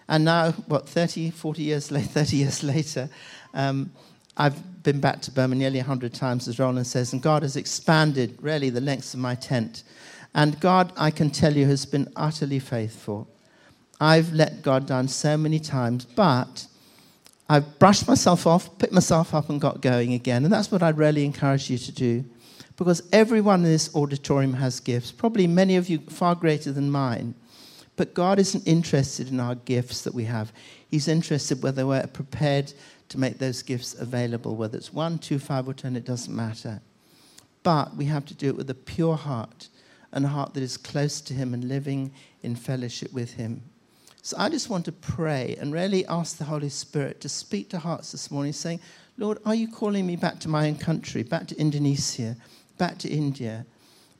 And 0.08 0.24
now, 0.24 0.52
what, 0.52 0.88
30, 0.88 1.30
40 1.30 1.62
years 1.62 1.90
later, 1.90 2.06
30 2.12 2.36
years 2.36 2.62
later, 2.62 3.10
um, 3.52 3.92
I've 4.36 4.82
been 4.82 5.00
back 5.00 5.20
to 5.22 5.30
Burma 5.30 5.54
nearly 5.54 5.78
100 5.78 6.12
times, 6.12 6.48
as 6.48 6.58
Roland 6.58 6.86
says, 6.86 7.12
and 7.12 7.22
God 7.22 7.42
has 7.42 7.56
expanded 7.56 8.36
really 8.40 8.70
the 8.70 8.80
lengths 8.80 9.14
of 9.14 9.20
my 9.20 9.34
tent. 9.34 9.84
And 10.34 10.58
God, 10.60 10.92
I 10.96 11.10
can 11.10 11.30
tell 11.30 11.56
you, 11.56 11.66
has 11.66 11.86
been 11.86 12.10
utterly 12.16 12.58
faithful. 12.58 13.28
I've 14.00 14.32
let 14.32 14.62
God 14.62 14.86
down 14.86 15.08
so 15.08 15.36
many 15.36 15.58
times, 15.58 16.04
but 16.04 16.66
I've 17.48 17.78
brushed 17.78 18.08
myself 18.08 18.46
off, 18.46 18.78
picked 18.78 18.92
myself 18.92 19.34
up, 19.34 19.50
and 19.50 19.60
got 19.60 19.80
going 19.80 20.14
again. 20.14 20.44
And 20.44 20.52
that's 20.52 20.70
what 20.70 20.82
I'd 20.82 20.98
really 20.98 21.24
encourage 21.24 21.70
you 21.70 21.78
to 21.78 21.92
do 21.92 22.24
because 22.76 23.02
everyone 23.12 23.64
in 23.64 23.70
this 23.70 23.94
auditorium 23.94 24.54
has 24.54 24.80
gifts, 24.80 25.12
probably 25.12 25.46
many 25.46 25.76
of 25.76 25.88
you 25.88 25.98
far 26.08 26.34
greater 26.34 26.72
than 26.72 26.90
mine. 26.90 27.34
But 27.96 28.14
God 28.14 28.40
isn't 28.40 28.66
interested 28.66 29.28
in 29.28 29.38
our 29.38 29.54
gifts 29.54 30.02
that 30.02 30.14
we 30.14 30.24
have. 30.24 30.52
He's 30.90 31.06
interested 31.06 31.62
whether 31.62 31.86
we're 31.86 32.06
prepared 32.08 32.72
to 33.10 33.18
make 33.18 33.38
those 33.38 33.62
gifts 33.62 33.94
available, 33.94 34.56
whether 34.56 34.76
it's 34.76 34.92
one, 34.92 35.18
two, 35.18 35.38
five, 35.38 35.68
or 35.68 35.74
ten, 35.74 35.94
it 35.94 36.04
doesn't 36.04 36.34
matter. 36.34 36.80
But 37.62 37.96
we 37.96 38.06
have 38.06 38.24
to 38.26 38.34
do 38.34 38.48
it 38.48 38.56
with 38.56 38.68
a 38.70 38.74
pure 38.74 39.16
heart 39.16 39.68
and 40.10 40.24
a 40.24 40.28
heart 40.28 40.54
that 40.54 40.62
is 40.62 40.76
close 40.76 41.20
to 41.20 41.34
Him 41.34 41.54
and 41.54 41.64
living 41.64 42.12
in 42.42 42.56
fellowship 42.56 43.12
with 43.12 43.34
Him. 43.34 43.62
So 44.24 44.36
I 44.36 44.48
just 44.48 44.68
want 44.68 44.86
to 44.86 44.92
pray 44.92 45.56
and 45.60 45.72
really 45.72 46.04
ask 46.06 46.38
the 46.38 46.44
Holy 46.44 46.70
Spirit 46.70 47.20
to 47.20 47.28
speak 47.28 47.68
to 47.68 47.78
hearts 47.78 48.10
this 48.10 48.30
morning, 48.30 48.52
saying, 48.52 48.80
Lord, 49.16 49.38
are 49.44 49.54
you 49.54 49.68
calling 49.68 50.04
me 50.04 50.16
back 50.16 50.40
to 50.40 50.48
my 50.48 50.66
own 50.66 50.76
country, 50.76 51.22
back 51.22 51.46
to 51.48 51.56
Indonesia? 51.56 52.34
back 52.78 52.98
to 52.98 53.08
India, 53.08 53.66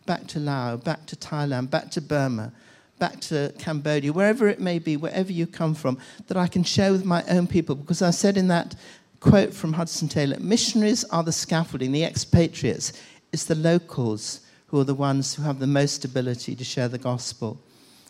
back 0.06 0.26
to 0.28 0.38
Laos, 0.38 0.82
back 0.82 1.06
to 1.06 1.16
Thailand, 1.16 1.70
back 1.70 1.90
to 1.92 2.00
Burma, 2.00 2.52
back 2.98 3.20
to 3.20 3.52
Cambodia, 3.58 4.12
wherever 4.12 4.48
it 4.48 4.60
may 4.60 4.78
be, 4.78 4.96
wherever 4.96 5.32
you 5.32 5.46
come 5.46 5.74
from, 5.74 5.98
that 6.28 6.36
I 6.36 6.46
can 6.46 6.62
share 6.62 6.92
with 6.92 7.04
my 7.04 7.24
own 7.28 7.46
people. 7.46 7.74
Because 7.74 8.02
I 8.02 8.10
said 8.10 8.36
in 8.36 8.48
that 8.48 8.74
quote 9.20 9.52
from 9.54 9.72
Hudson 9.72 10.08
Taylor 10.08 10.38
missionaries 10.38 11.04
are 11.04 11.22
the 11.22 11.32
scaffolding, 11.32 11.92
the 11.92 12.04
expatriates. 12.04 12.92
It's 13.32 13.44
the 13.44 13.54
locals 13.54 14.40
who 14.68 14.78
are 14.80 14.84
the 14.84 14.94
ones 14.94 15.34
who 15.34 15.42
have 15.42 15.58
the 15.58 15.66
most 15.66 16.04
ability 16.04 16.54
to 16.56 16.64
share 16.64 16.88
the 16.88 16.98
gospel. 16.98 17.60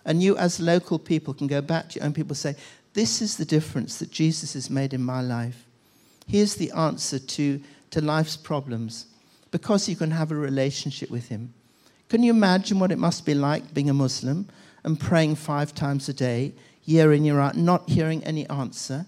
And 0.05 0.23
you, 0.23 0.37
as 0.37 0.61
local 0.61 0.99
people, 0.99 1.35
can 1.35 1.47
go 1.47 1.61
back 1.61 1.88
to 1.90 1.99
your 1.99 2.07
own 2.07 2.12
people 2.12 2.31
and 2.31 2.38
say, 2.38 2.57
This 2.93 3.23
is 3.23 3.37
the 3.37 3.45
difference 3.45 3.99
that 3.99 4.11
Jesus 4.11 4.55
has 4.55 4.71
made 4.71 4.93
in 4.93 5.03
my 5.03 5.21
life. 5.21 5.67
Here's 6.27 6.55
the 6.55 6.71
answer 6.73 7.19
to, 7.19 7.61
to 7.90 8.01
life's 8.01 8.37
problems 8.37 9.07
because 9.51 9.88
you 9.88 9.97
can 9.97 10.11
have 10.11 10.31
a 10.31 10.37
relationship 10.37 11.11
with 11.11 11.29
Him. 11.29 11.55
Can 12.09 12.23
you 12.23 12.31
imagine 12.31 12.79
what 12.79 12.93
it 12.93 12.99
must 12.99 13.25
be 13.25 13.35
like 13.35 13.73
being 13.73 13.90
a 13.90 13.95
Muslim 13.95 14.49
and 14.83 14.99
praying 14.99 15.37
five 15.37 15.75
times 15.75 16.09
a 16.09 16.12
day, 16.12 16.53
year 16.85 17.12
in, 17.12 17.25
year 17.25 17.40
out, 17.40 17.57
not 17.57 17.88
hearing 17.88 18.23
any 18.25 18.49
answer? 18.49 19.07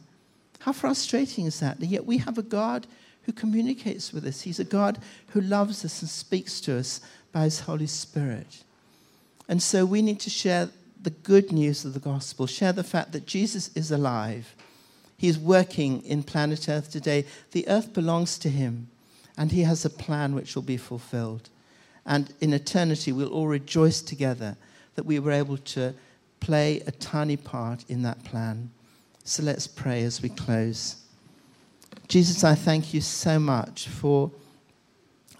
How 0.60 0.72
frustrating 0.72 1.46
is 1.46 1.60
that? 1.60 1.78
And 1.78 1.88
yet 1.88 2.06
we 2.06 2.18
have 2.18 2.38
a 2.38 2.42
God 2.42 2.86
who 3.22 3.32
communicates 3.32 4.12
with 4.12 4.24
us. 4.24 4.42
He's 4.42 4.60
a 4.60 4.64
God 4.64 4.98
who 5.28 5.40
loves 5.40 5.84
us 5.84 6.00
and 6.00 6.08
speaks 6.08 6.60
to 6.62 6.78
us 6.78 7.00
by 7.32 7.42
His 7.42 7.60
Holy 7.60 7.86
Spirit. 7.86 8.62
And 9.48 9.62
so 9.62 9.84
we 9.84 10.00
need 10.00 10.20
to 10.20 10.30
share 10.30 10.70
the 11.06 11.10
good 11.10 11.52
news 11.52 11.84
of 11.84 11.94
the 11.94 12.00
gospel, 12.00 12.48
share 12.48 12.72
the 12.72 12.82
fact 12.82 13.12
that 13.12 13.26
Jesus 13.26 13.70
is 13.76 13.92
alive. 13.92 14.56
He's 15.16 15.38
working 15.38 16.02
in 16.02 16.24
planet 16.24 16.68
Earth 16.68 16.90
today. 16.90 17.26
The 17.52 17.68
earth 17.68 17.94
belongs 17.94 18.40
to 18.40 18.48
Him 18.48 18.88
and 19.38 19.52
He 19.52 19.62
has 19.62 19.84
a 19.84 19.90
plan 19.90 20.34
which 20.34 20.56
will 20.56 20.64
be 20.64 20.76
fulfilled. 20.76 21.48
And 22.04 22.34
in 22.40 22.52
eternity, 22.52 23.12
we'll 23.12 23.28
all 23.28 23.46
rejoice 23.46 24.02
together 24.02 24.56
that 24.96 25.06
we 25.06 25.20
were 25.20 25.30
able 25.30 25.58
to 25.58 25.94
play 26.40 26.82
a 26.88 26.90
tiny 26.90 27.36
part 27.36 27.84
in 27.88 28.02
that 28.02 28.24
plan. 28.24 28.72
So 29.22 29.44
let's 29.44 29.68
pray 29.68 30.02
as 30.02 30.20
we 30.20 30.28
close. 30.30 30.96
Jesus, 32.08 32.42
I 32.42 32.56
thank 32.56 32.92
you 32.92 33.00
so 33.00 33.38
much 33.38 33.86
for 33.86 34.32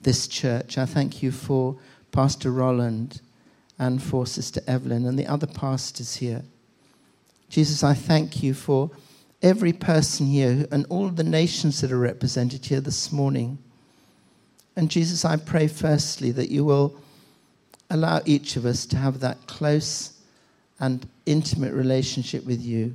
this 0.04 0.28
church. 0.28 0.78
I 0.78 0.86
thank 0.86 1.24
you 1.24 1.32
for 1.32 1.76
Pastor 2.12 2.52
Roland 2.52 3.20
and 3.78 4.02
for 4.02 4.26
Sister 4.26 4.60
Evelyn 4.66 5.06
and 5.06 5.18
the 5.18 5.26
other 5.26 5.46
pastors 5.46 6.16
here. 6.16 6.42
Jesus, 7.48 7.84
I 7.84 7.94
thank 7.94 8.42
you 8.42 8.54
for 8.54 8.90
every 9.42 9.72
person 9.72 10.26
here 10.26 10.66
and 10.72 10.86
all 10.88 11.08
the 11.08 11.24
nations 11.24 11.80
that 11.80 11.92
are 11.92 11.98
represented 11.98 12.64
here 12.64 12.80
this 12.80 13.12
morning. 13.12 13.58
And 14.74 14.90
Jesus, 14.90 15.24
I 15.24 15.36
pray 15.36 15.68
firstly 15.68 16.32
that 16.32 16.50
you 16.50 16.64
will 16.64 16.98
allow 17.90 18.20
each 18.24 18.56
of 18.56 18.66
us 18.66 18.86
to 18.86 18.96
have 18.96 19.20
that 19.20 19.46
close 19.46 20.12
and 20.80 21.06
intimate 21.24 21.72
relationship 21.72 22.44
with 22.44 22.60
you. 22.60 22.94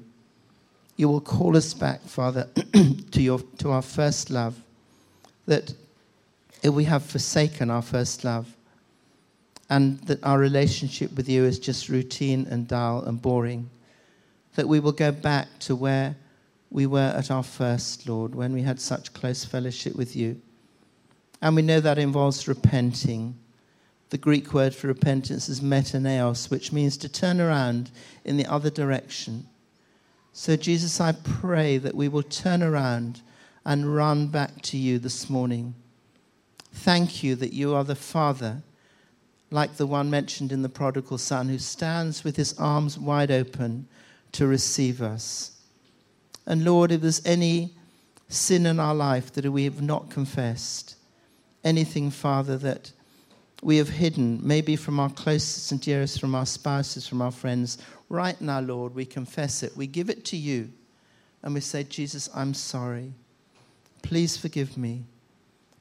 You 0.97 1.09
will 1.09 1.21
call 1.21 1.57
us 1.57 1.73
back, 1.73 2.01
Father, 2.01 2.47
to, 3.11 3.21
your, 3.21 3.39
to 3.59 3.71
our 3.71 3.81
first 3.81 4.29
love. 4.29 4.61
That 5.47 5.73
if 6.61 6.73
we 6.73 6.83
have 6.83 7.03
forsaken 7.03 7.69
our 7.69 7.81
first 7.81 8.23
love, 8.23 8.53
and 9.71 9.99
that 10.01 10.21
our 10.21 10.37
relationship 10.37 11.15
with 11.15 11.29
you 11.29 11.45
is 11.45 11.57
just 11.57 11.87
routine 11.87 12.45
and 12.51 12.67
dull 12.67 13.03
and 13.05 13.21
boring, 13.21 13.69
that 14.55 14.67
we 14.67 14.81
will 14.81 14.91
go 14.91 15.13
back 15.13 15.47
to 15.59 15.77
where 15.77 16.13
we 16.69 16.85
were 16.85 17.13
at 17.15 17.31
our 17.31 17.41
first, 17.41 18.07
Lord, 18.07 18.35
when 18.35 18.51
we 18.51 18.63
had 18.63 18.81
such 18.81 19.13
close 19.13 19.45
fellowship 19.45 19.95
with 19.95 20.13
you. 20.13 20.41
And 21.41 21.55
we 21.55 21.61
know 21.61 21.79
that 21.79 21.97
involves 21.97 22.49
repenting. 22.49 23.39
The 24.09 24.17
Greek 24.17 24.53
word 24.53 24.75
for 24.75 24.87
repentance 24.87 25.47
is 25.47 25.61
metaneos, 25.61 26.51
which 26.51 26.73
means 26.73 26.97
to 26.97 27.07
turn 27.07 27.39
around 27.39 27.91
in 28.25 28.35
the 28.35 28.47
other 28.47 28.69
direction. 28.69 29.47
So, 30.33 30.57
Jesus, 30.57 30.99
I 30.99 31.13
pray 31.13 31.77
that 31.77 31.95
we 31.95 32.09
will 32.09 32.23
turn 32.23 32.61
around 32.61 33.21
and 33.65 33.95
run 33.95 34.27
back 34.27 34.61
to 34.63 34.77
you 34.77 34.99
this 34.99 35.29
morning. 35.29 35.75
Thank 36.73 37.23
you 37.23 37.35
that 37.35 37.53
you 37.53 37.73
are 37.73 37.85
the 37.85 37.95
Father, 37.95 38.63
like 39.51 39.75
the 39.75 39.85
one 39.85 40.09
mentioned 40.09 40.51
in 40.51 40.61
the 40.61 40.69
prodigal 40.69 41.17
son, 41.17 41.49
who 41.49 41.59
stands 41.59 42.23
with 42.23 42.37
his 42.37 42.57
arms 42.57 42.97
wide 42.97 43.29
open 43.29 43.87
to 44.31 44.47
receive 44.47 45.01
us. 45.01 45.51
And 46.47 46.63
Lord, 46.63 46.91
if 46.91 47.01
there's 47.01 47.23
any 47.25 47.73
sin 48.29 48.65
in 48.65 48.79
our 48.79 48.95
life 48.95 49.31
that 49.33 49.45
we 49.45 49.65
have 49.65 49.81
not 49.81 50.09
confessed, 50.09 50.95
anything, 51.63 52.09
Father, 52.09 52.57
that 52.57 52.91
we 53.61 53.77
have 53.77 53.89
hidden, 53.89 54.39
maybe 54.41 54.75
from 54.75 54.99
our 54.99 55.09
closest 55.09 55.71
and 55.71 55.81
dearest, 55.81 56.19
from 56.19 56.33
our 56.33 56.45
spouses, 56.45 57.07
from 57.07 57.21
our 57.21 57.31
friends, 57.31 57.77
right 58.09 58.39
now, 58.41 58.61
Lord, 58.61 58.95
we 58.95 59.05
confess 59.05 59.61
it. 59.63 59.75
We 59.77 59.85
give 59.85 60.09
it 60.09 60.25
to 60.25 60.37
you. 60.37 60.71
And 61.43 61.53
we 61.53 61.59
say, 61.59 61.83
Jesus, 61.83 62.29
I'm 62.33 62.53
sorry. 62.53 63.13
Please 64.01 64.37
forgive 64.37 64.77
me. 64.77 65.03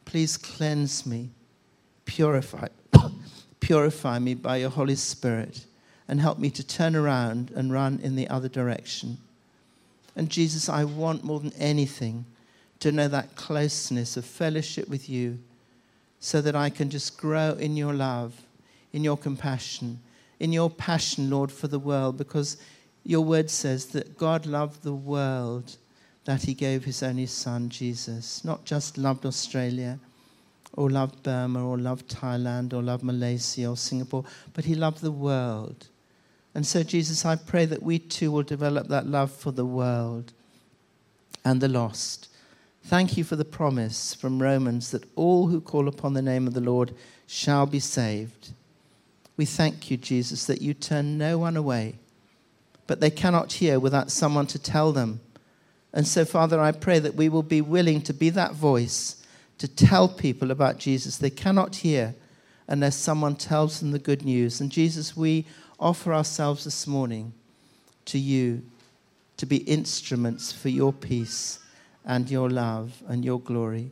Please 0.05 0.37
cleanse 0.37 1.07
me. 1.07 1.31
Purify, 2.05 2.69
purify 3.71 4.19
me 4.19 4.35
by 4.35 4.57
your 4.57 4.69
Holy 4.69 4.97
Spirit 4.97 5.65
and 6.09 6.21
help 6.21 6.41
me 6.41 6.51
to 6.51 6.67
turn 6.67 6.97
around 6.97 7.53
and 7.55 7.73
run 7.73 8.01
in 8.03 8.17
the 8.17 8.27
other 8.27 8.49
direction. 8.49 9.17
And 10.17 10.29
Jesus, 10.29 10.69
I 10.69 10.83
want 10.83 11.23
more 11.23 11.39
than 11.39 11.53
anything 11.53 12.25
to 12.81 12.91
know 12.91 13.07
that 13.07 13.37
closeness 13.37 14.17
of 14.17 14.25
fellowship 14.25 14.89
with 14.89 15.09
you 15.09 15.39
so 16.19 16.41
that 16.41 16.57
I 16.57 16.69
can 16.69 16.91
just 16.91 17.17
grow 17.17 17.53
in 17.53 17.77
your 17.77 17.95
love, 17.95 18.43
in 18.93 19.05
your 19.05 19.17
compassion, 19.17 20.01
in 20.41 20.53
your 20.53 20.69
passion, 20.69 21.31
Lord, 21.31 21.53
for 21.53 21.69
the 21.69 21.79
world, 21.79 22.19
because 22.19 22.57
your 23.05 23.21
word 23.21 23.49
says 23.51 23.87
that 23.93 24.19
God 24.19 24.47
loved 24.47 24.83
the 24.83 24.95
world 24.95 25.77
that 26.25 26.43
he 26.43 26.55
gave 26.55 26.85
his 26.85 27.05
only 27.05 27.27
son, 27.27 27.69
Jesus. 27.69 28.45
Not 28.45 28.65
just 28.65 28.99
loved 28.99 29.25
Australia 29.25 30.01
or 30.75 30.91
loved 30.91 31.23
Burma 31.23 31.67
or 31.67 31.79
loved 31.79 32.09
Thailand 32.09 32.73
or 32.73 32.83
loved 32.83 33.03
Malaysia 33.03 33.67
or 33.67 33.77
Singapore, 33.77 34.25
but 34.55 34.65
he 34.65 34.75
loved 34.75 35.01
the 35.01 35.11
world. 35.11 35.89
And 36.55 36.67
so, 36.67 36.83
Jesus, 36.83 37.25
I 37.25 37.37
pray 37.37 37.65
that 37.67 37.83
we 37.83 37.99
too 37.99 38.33
will 38.33 38.43
develop 38.43 38.89
that 38.89 39.07
love 39.07 39.31
for 39.31 39.53
the 39.53 39.65
world 39.65 40.33
and 41.45 41.61
the 41.61 41.69
lost. 41.69 42.29
Thank 42.85 43.17
you 43.17 43.25
for 43.25 43.37
the 43.37 43.45
promise 43.45 44.15
from 44.15 44.43
Romans 44.43 44.91
that 44.91 45.05
all 45.15 45.49
who 45.49 45.61
call 45.61 45.87
upon 45.87 46.15
the 46.15 46.23
name 46.23 46.47
of 46.47 46.55
the 46.55 46.61
Lord 46.61 46.95
shall 47.27 47.67
be 47.67 47.81
saved. 47.81 48.53
We 49.37 49.45
thank 49.45 49.91
you, 49.91 49.97
Jesus, 49.97 50.47
that 50.47 50.63
you 50.63 50.75
turn 50.75 51.17
no 51.17 51.39
one 51.39 51.57
away, 51.57 51.97
but 52.87 53.01
they 53.01 53.11
cannot 53.11 53.55
hear 53.55 53.79
without 53.79 54.11
someone 54.11 54.47
to 54.49 54.59
tell 54.59 54.93
them. 54.93 55.21
And 55.93 56.07
so, 56.07 56.25
Father, 56.25 56.61
I 56.61 56.73
pray 56.73 56.99
that 56.99 57.15
we 57.15 57.29
will 57.29 57.43
be 57.43 57.61
willing 57.61 58.03
to 58.03 58.13
be 58.13 58.31
that 58.31 58.55
voice 58.55 59.20
to 59.61 59.69
tell 59.69 60.09
people 60.09 60.51
about 60.51 60.79
Jesus. 60.79 61.19
They 61.19 61.29
cannot 61.29 61.77
hear 61.77 62.15
unless 62.67 62.97
someone 62.97 63.37
tells 63.37 63.79
them 63.79 63.91
the 63.91 63.99
good 63.99 64.25
news. 64.25 64.59
And 64.59 64.73
Jesus, 64.73 65.15
we 65.15 65.45
offer 65.79 66.15
ourselves 66.15 66.65
this 66.65 66.87
morning 66.87 67.35
to 68.07 68.19
you 68.19 68.63
to 69.37 69.45
be 69.45 69.59
instruments 69.59 70.51
for 70.51 70.71
your 70.71 70.95
peace 70.95 71.59
and 72.07 72.31
your 72.31 72.49
love 72.49 73.03
and 73.07 73.23
your 73.23 73.39
glory. 73.39 73.91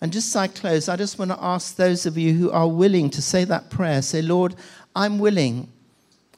And 0.00 0.10
just 0.10 0.28
as 0.30 0.36
I 0.36 0.46
close, 0.46 0.88
I 0.88 0.96
just 0.96 1.18
want 1.18 1.32
to 1.32 1.44
ask 1.44 1.76
those 1.76 2.06
of 2.06 2.16
you 2.16 2.32
who 2.32 2.50
are 2.50 2.66
willing 2.66 3.10
to 3.10 3.20
say 3.20 3.44
that 3.44 3.68
prayer 3.68 4.00
say, 4.00 4.22
Lord, 4.22 4.54
I'm 4.96 5.18
willing. 5.18 5.68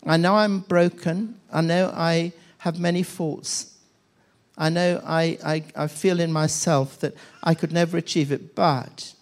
I 0.04 0.16
know 0.16 0.34
I'm 0.34 0.58
broken. 0.58 1.38
I 1.52 1.60
know 1.60 1.92
I 1.94 2.32
have 2.58 2.80
many 2.80 3.04
faults. 3.04 3.73
I 4.56 4.68
know 4.68 5.02
I, 5.04 5.38
I, 5.44 5.64
I 5.74 5.86
feel 5.88 6.20
in 6.20 6.32
myself 6.32 7.00
that 7.00 7.14
I 7.42 7.54
could 7.54 7.72
never 7.72 7.96
achieve 7.96 8.30
it, 8.30 8.54
but 8.54 9.12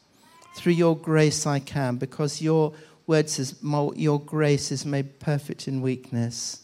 through 0.56 0.74
your 0.74 0.96
grace 0.96 1.46
I 1.46 1.58
can, 1.58 1.96
because 1.96 2.42
your 2.42 2.74
word 3.06 3.30
says, 3.30 3.56
Your 3.62 4.20
grace 4.20 4.70
is 4.70 4.84
made 4.84 5.18
perfect 5.20 5.68
in 5.68 5.80
weakness. 5.80 6.62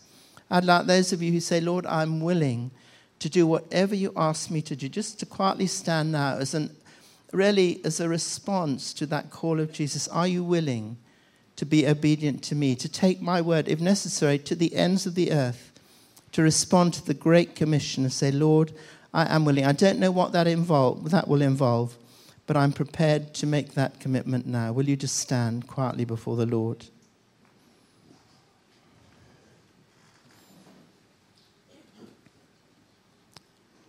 I'd 0.51 0.65
like 0.65 0.87
those 0.87 1.13
of 1.13 1.23
you 1.23 1.33
who 1.33 1.41
say, 1.41 1.61
Lord, 1.61 1.87
I'm 1.87 2.21
willing 2.21 2.71
to 3.19 3.29
do 3.29 3.47
whatever 3.47 3.95
you 3.95 4.13
ask 4.17 4.51
me 4.51 4.63
to 4.63 4.77
do, 4.77 4.89
just 4.89 5.19
to 5.21 5.27
quietly 5.27 5.67
stand 5.67 6.13
now 6.13 6.37
as 6.37 6.55
an 6.55 6.75
really 7.33 7.81
as 7.85 8.01
a 8.01 8.09
response 8.09 8.95
to 8.95 9.07
that 9.07 9.31
call 9.31 9.61
of 9.61 9.73
Jesus. 9.73 10.09
Are 10.09 10.27
you 10.27 10.43
willing 10.43 10.97
to 11.57 11.67
be 11.67 11.87
obedient 11.87 12.43
to 12.45 12.55
me, 12.55 12.77
to 12.77 12.89
take 12.89 13.21
my 13.21 13.41
word, 13.41 13.69
if 13.69 13.81
necessary, 13.81 14.39
to 14.39 14.55
the 14.55 14.75
ends 14.77 15.07
of 15.07 15.17
the 15.17 15.33
earth, 15.33 15.68
to 16.39 16.45
respond 16.45 16.95
to 16.95 17.05
the 17.05 17.15
Great 17.15 17.57
Commission 17.57 18.05
and 18.05 18.13
say, 18.13 18.31
Lord, 18.31 18.71
I 19.13 19.35
am 19.35 19.45
willing. 19.45 19.65
I 19.65 19.73
don't 19.73 19.99
know 19.99 20.13
what 20.13 20.31
that 20.35 20.47
involve 20.47 21.11
that 21.11 21.27
will 21.27 21.43
involve, 21.43 21.97
but 22.47 22.57
I'm 22.57 22.71
prepared 22.71 23.35
to 23.35 23.47
make 23.49 23.75
that 23.75 23.99
commitment 23.99 24.47
now. 24.47 24.71
Will 24.71 24.89
you 24.89 24.95
just 24.95 25.17
stand 25.17 25.67
quietly 25.67 26.05
before 26.05 26.37
the 26.37 26.47
Lord? 26.47 26.85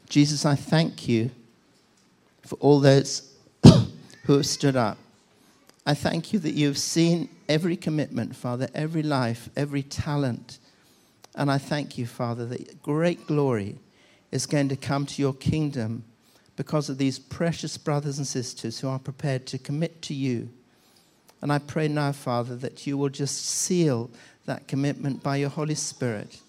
Jesus, 0.09 0.43
I 0.43 0.55
thank 0.55 1.07
you 1.07 1.29
for 2.41 2.55
all 2.55 2.79
those 2.79 3.31
who 4.23 4.33
have 4.33 4.47
stood 4.47 4.75
up. 4.75 4.97
I 5.85 5.93
thank 5.93 6.33
you 6.33 6.39
that 6.39 6.55
you've 6.55 6.79
seen 6.79 7.29
every 7.47 7.77
commitment, 7.77 8.35
Father, 8.35 8.69
every 8.73 9.03
life, 9.03 9.51
every 9.55 9.83
talent. 9.83 10.57
And 11.35 11.51
I 11.51 11.57
thank 11.57 11.97
you, 11.97 12.05
Father, 12.05 12.45
that 12.47 12.81
great 12.81 13.27
glory 13.27 13.77
is 14.31 14.45
going 14.45 14.69
to 14.69 14.75
come 14.75 15.05
to 15.05 15.21
your 15.21 15.33
kingdom 15.33 16.03
because 16.55 16.89
of 16.89 16.97
these 16.97 17.17
precious 17.17 17.77
brothers 17.77 18.17
and 18.17 18.27
sisters 18.27 18.79
who 18.79 18.89
are 18.89 18.99
prepared 18.99 19.45
to 19.47 19.57
commit 19.57 20.01
to 20.03 20.13
you. 20.13 20.49
And 21.41 21.51
I 21.53 21.59
pray 21.59 21.87
now, 21.87 22.11
Father, 22.11 22.55
that 22.57 22.85
you 22.85 22.97
will 22.97 23.09
just 23.09 23.45
seal 23.45 24.09
that 24.45 24.67
commitment 24.67 25.23
by 25.23 25.37
your 25.37 25.49
Holy 25.49 25.75
Spirit. 25.75 26.41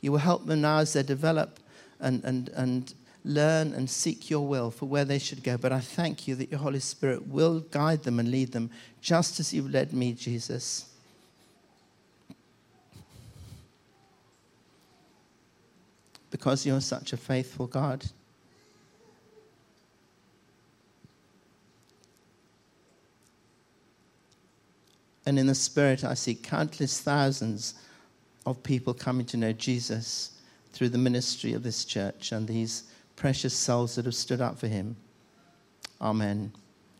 You 0.00 0.12
will 0.12 0.18
help 0.18 0.46
them 0.46 0.62
now 0.62 0.78
as 0.78 0.94
they 0.94 1.02
develop 1.02 1.60
and, 2.00 2.24
and, 2.24 2.48
and 2.50 2.94
learn 3.24 3.74
and 3.74 3.90
seek 3.90 4.30
your 4.30 4.46
will 4.46 4.70
for 4.70 4.86
where 4.86 5.04
they 5.04 5.18
should 5.18 5.42
go. 5.42 5.58
But 5.58 5.72
I 5.72 5.80
thank 5.80 6.26
you 6.26 6.34
that 6.36 6.50
your 6.50 6.60
Holy 6.60 6.80
Spirit 6.80 7.26
will 7.26 7.60
guide 7.60 8.04
them 8.04 8.18
and 8.18 8.30
lead 8.30 8.52
them 8.52 8.70
just 9.00 9.38
as 9.40 9.52
you've 9.52 9.70
led 9.70 9.92
me, 9.92 10.12
Jesus. 10.12 10.86
Because 16.30 16.66
you're 16.66 16.80
such 16.80 17.12
a 17.12 17.16
faithful 17.16 17.66
God. 17.66 18.04
And 25.26 25.38
in 25.38 25.46
the 25.48 25.54
Spirit, 25.54 26.04
I 26.04 26.14
see 26.14 26.36
countless 26.36 27.00
thousands 27.00 27.74
of 28.46 28.62
people 28.62 28.94
coming 28.94 29.26
to 29.26 29.36
know 29.36 29.52
Jesus 29.52 30.38
through 30.72 30.90
the 30.90 30.98
ministry 30.98 31.52
of 31.52 31.64
this 31.64 31.84
church 31.84 32.30
and 32.30 32.46
these 32.46 32.84
precious 33.16 33.54
souls 33.54 33.96
that 33.96 34.04
have 34.04 34.14
stood 34.14 34.40
up 34.40 34.56
for 34.56 34.68
him. 34.68 34.94
Amen. 36.00 36.52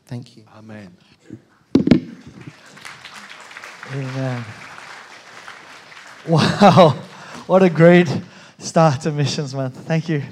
Thank 0.06 0.36
you. 0.36 0.44
Amen. 0.56 0.96
Amen. 3.92 4.44
Wow. 6.28 6.90
What 7.46 7.62
a 7.62 7.70
great 7.70 8.08
start 8.66 9.00
to 9.02 9.12
Missions 9.12 9.54
Month. 9.54 9.76
Thank 9.86 10.08
you, 10.08 10.22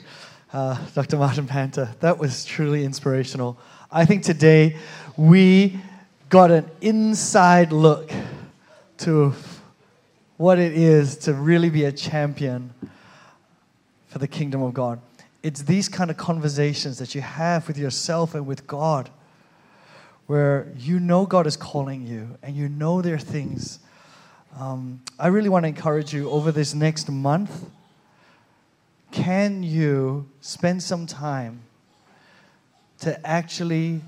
uh, 0.53 0.77
Dr. 0.93 1.17
Martin 1.17 1.47
Panter. 1.47 1.95
That 2.01 2.19
was 2.19 2.45
truly 2.45 2.85
inspirational. 2.85 3.57
I 3.93 4.05
think 4.05 4.25
today 4.25 4.77
we 5.17 5.79
got 6.31 6.51
an 6.51 6.69
inside 6.81 7.73
look 7.73 8.11
to 8.99 9.35
what 10.37 10.59
it 10.59 10.73
is 10.73 11.17
to 11.19 11.33
really 11.33 11.71
be 11.71 11.85
a 11.85 11.93
champion 11.93 12.75
for 14.09 14.19
the 14.19 14.27
kingdom 14.27 14.63
of 14.63 14.75
God. 14.75 15.01
It's 15.45 15.63
these 15.63 15.89
kind 15.89 16.11
of 16.11 16.17
conversations 16.17 16.99
that 16.99 17.15
you 17.15 17.21
have 17.21 17.69
with 17.69 17.79
yourself 17.79 18.35
and 18.35 18.49
with 18.49 18.67
God 18.67 19.11
where 20.27 20.73
you 20.77 20.99
know 20.99 21.25
God 21.25 21.47
is 21.47 21.57
calling 21.57 22.05
you 22.05 22.37
and 22.43 22.57
you 22.57 22.69
know 22.69 23.01
there 23.01 23.15
are 23.15 23.19
things. 23.19 23.79
Um, 24.59 25.03
I 25.21 25.29
really 25.29 25.49
want 25.49 25.63
to 25.63 25.69
encourage 25.69 26.13
you 26.13 26.29
over 26.31 26.51
this 26.51 26.75
next 26.75 27.09
month. 27.09 27.71
Can 29.15 29.63
you 29.63 30.29
spend 30.41 30.83
some 30.83 31.07
time 31.07 31.63
to 32.99 33.25
actually 33.25 34.01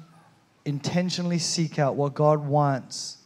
intentionally 0.65 1.39
seek 1.39 1.79
out 1.79 1.95
what 1.95 2.13
God 2.15 2.45
wants 2.45 3.19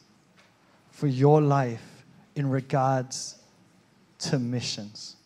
for 0.91 1.07
your 1.07 1.41
life 1.41 2.05
in 2.37 2.51
regards 2.51 3.39
to 4.18 4.39
missions? 4.39 5.16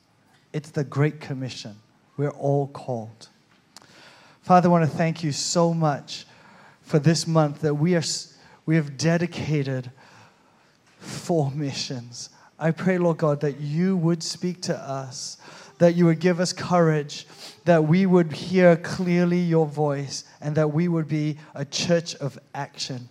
It's 0.52 0.70
the 0.70 0.84
Great 0.84 1.20
Commission. 1.20 1.74
We're 2.16 2.30
all 2.30 2.68
called. 2.68 3.28
Father, 4.42 4.68
I 4.68 4.70
want 4.70 4.88
to 4.88 4.96
thank 4.96 5.24
you 5.24 5.32
so 5.32 5.74
much 5.74 6.24
for 6.82 7.00
this 7.00 7.26
month 7.26 7.62
that 7.62 7.74
we, 7.74 7.96
are, 7.96 8.04
we 8.64 8.76
have 8.76 8.96
dedicated 8.96 9.90
for 11.00 11.50
missions. 11.50 12.30
I 12.60 12.70
pray, 12.70 12.98
Lord 12.98 13.18
God, 13.18 13.40
that 13.40 13.58
you 13.60 13.96
would 13.96 14.22
speak 14.22 14.62
to 14.62 14.78
us, 14.78 15.36
that 15.78 15.94
you 15.94 16.06
would 16.06 16.20
give 16.20 16.40
us 16.40 16.52
courage, 16.52 17.26
that 17.64 17.84
we 17.84 18.06
would 18.06 18.32
hear 18.32 18.76
clearly 18.76 19.40
your 19.40 19.66
voice, 19.66 20.24
and 20.40 20.56
that 20.56 20.72
we 20.72 20.88
would 20.88 21.08
be 21.08 21.38
a 21.54 21.64
church 21.64 22.14
of 22.16 22.38
action, 22.54 23.08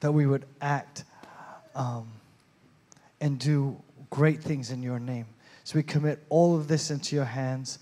that 0.00 0.12
we 0.12 0.26
would 0.26 0.44
act 0.60 1.04
um, 1.74 2.08
and 3.20 3.38
do 3.38 3.76
great 4.10 4.40
things 4.42 4.70
in 4.70 4.82
your 4.82 4.98
name. 4.98 5.26
So 5.64 5.76
we 5.76 5.82
commit 5.82 6.24
all 6.28 6.56
of 6.56 6.68
this 6.68 6.90
into 6.90 7.14
your 7.14 7.24
hands. 7.24 7.78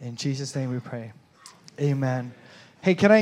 In 0.00 0.16
Jesus' 0.16 0.54
name 0.54 0.70
we 0.70 0.80
pray. 0.80 1.12
Amen. 1.80 2.32
Hey, 2.82 2.94
can 2.94 3.12
I? 3.12 3.20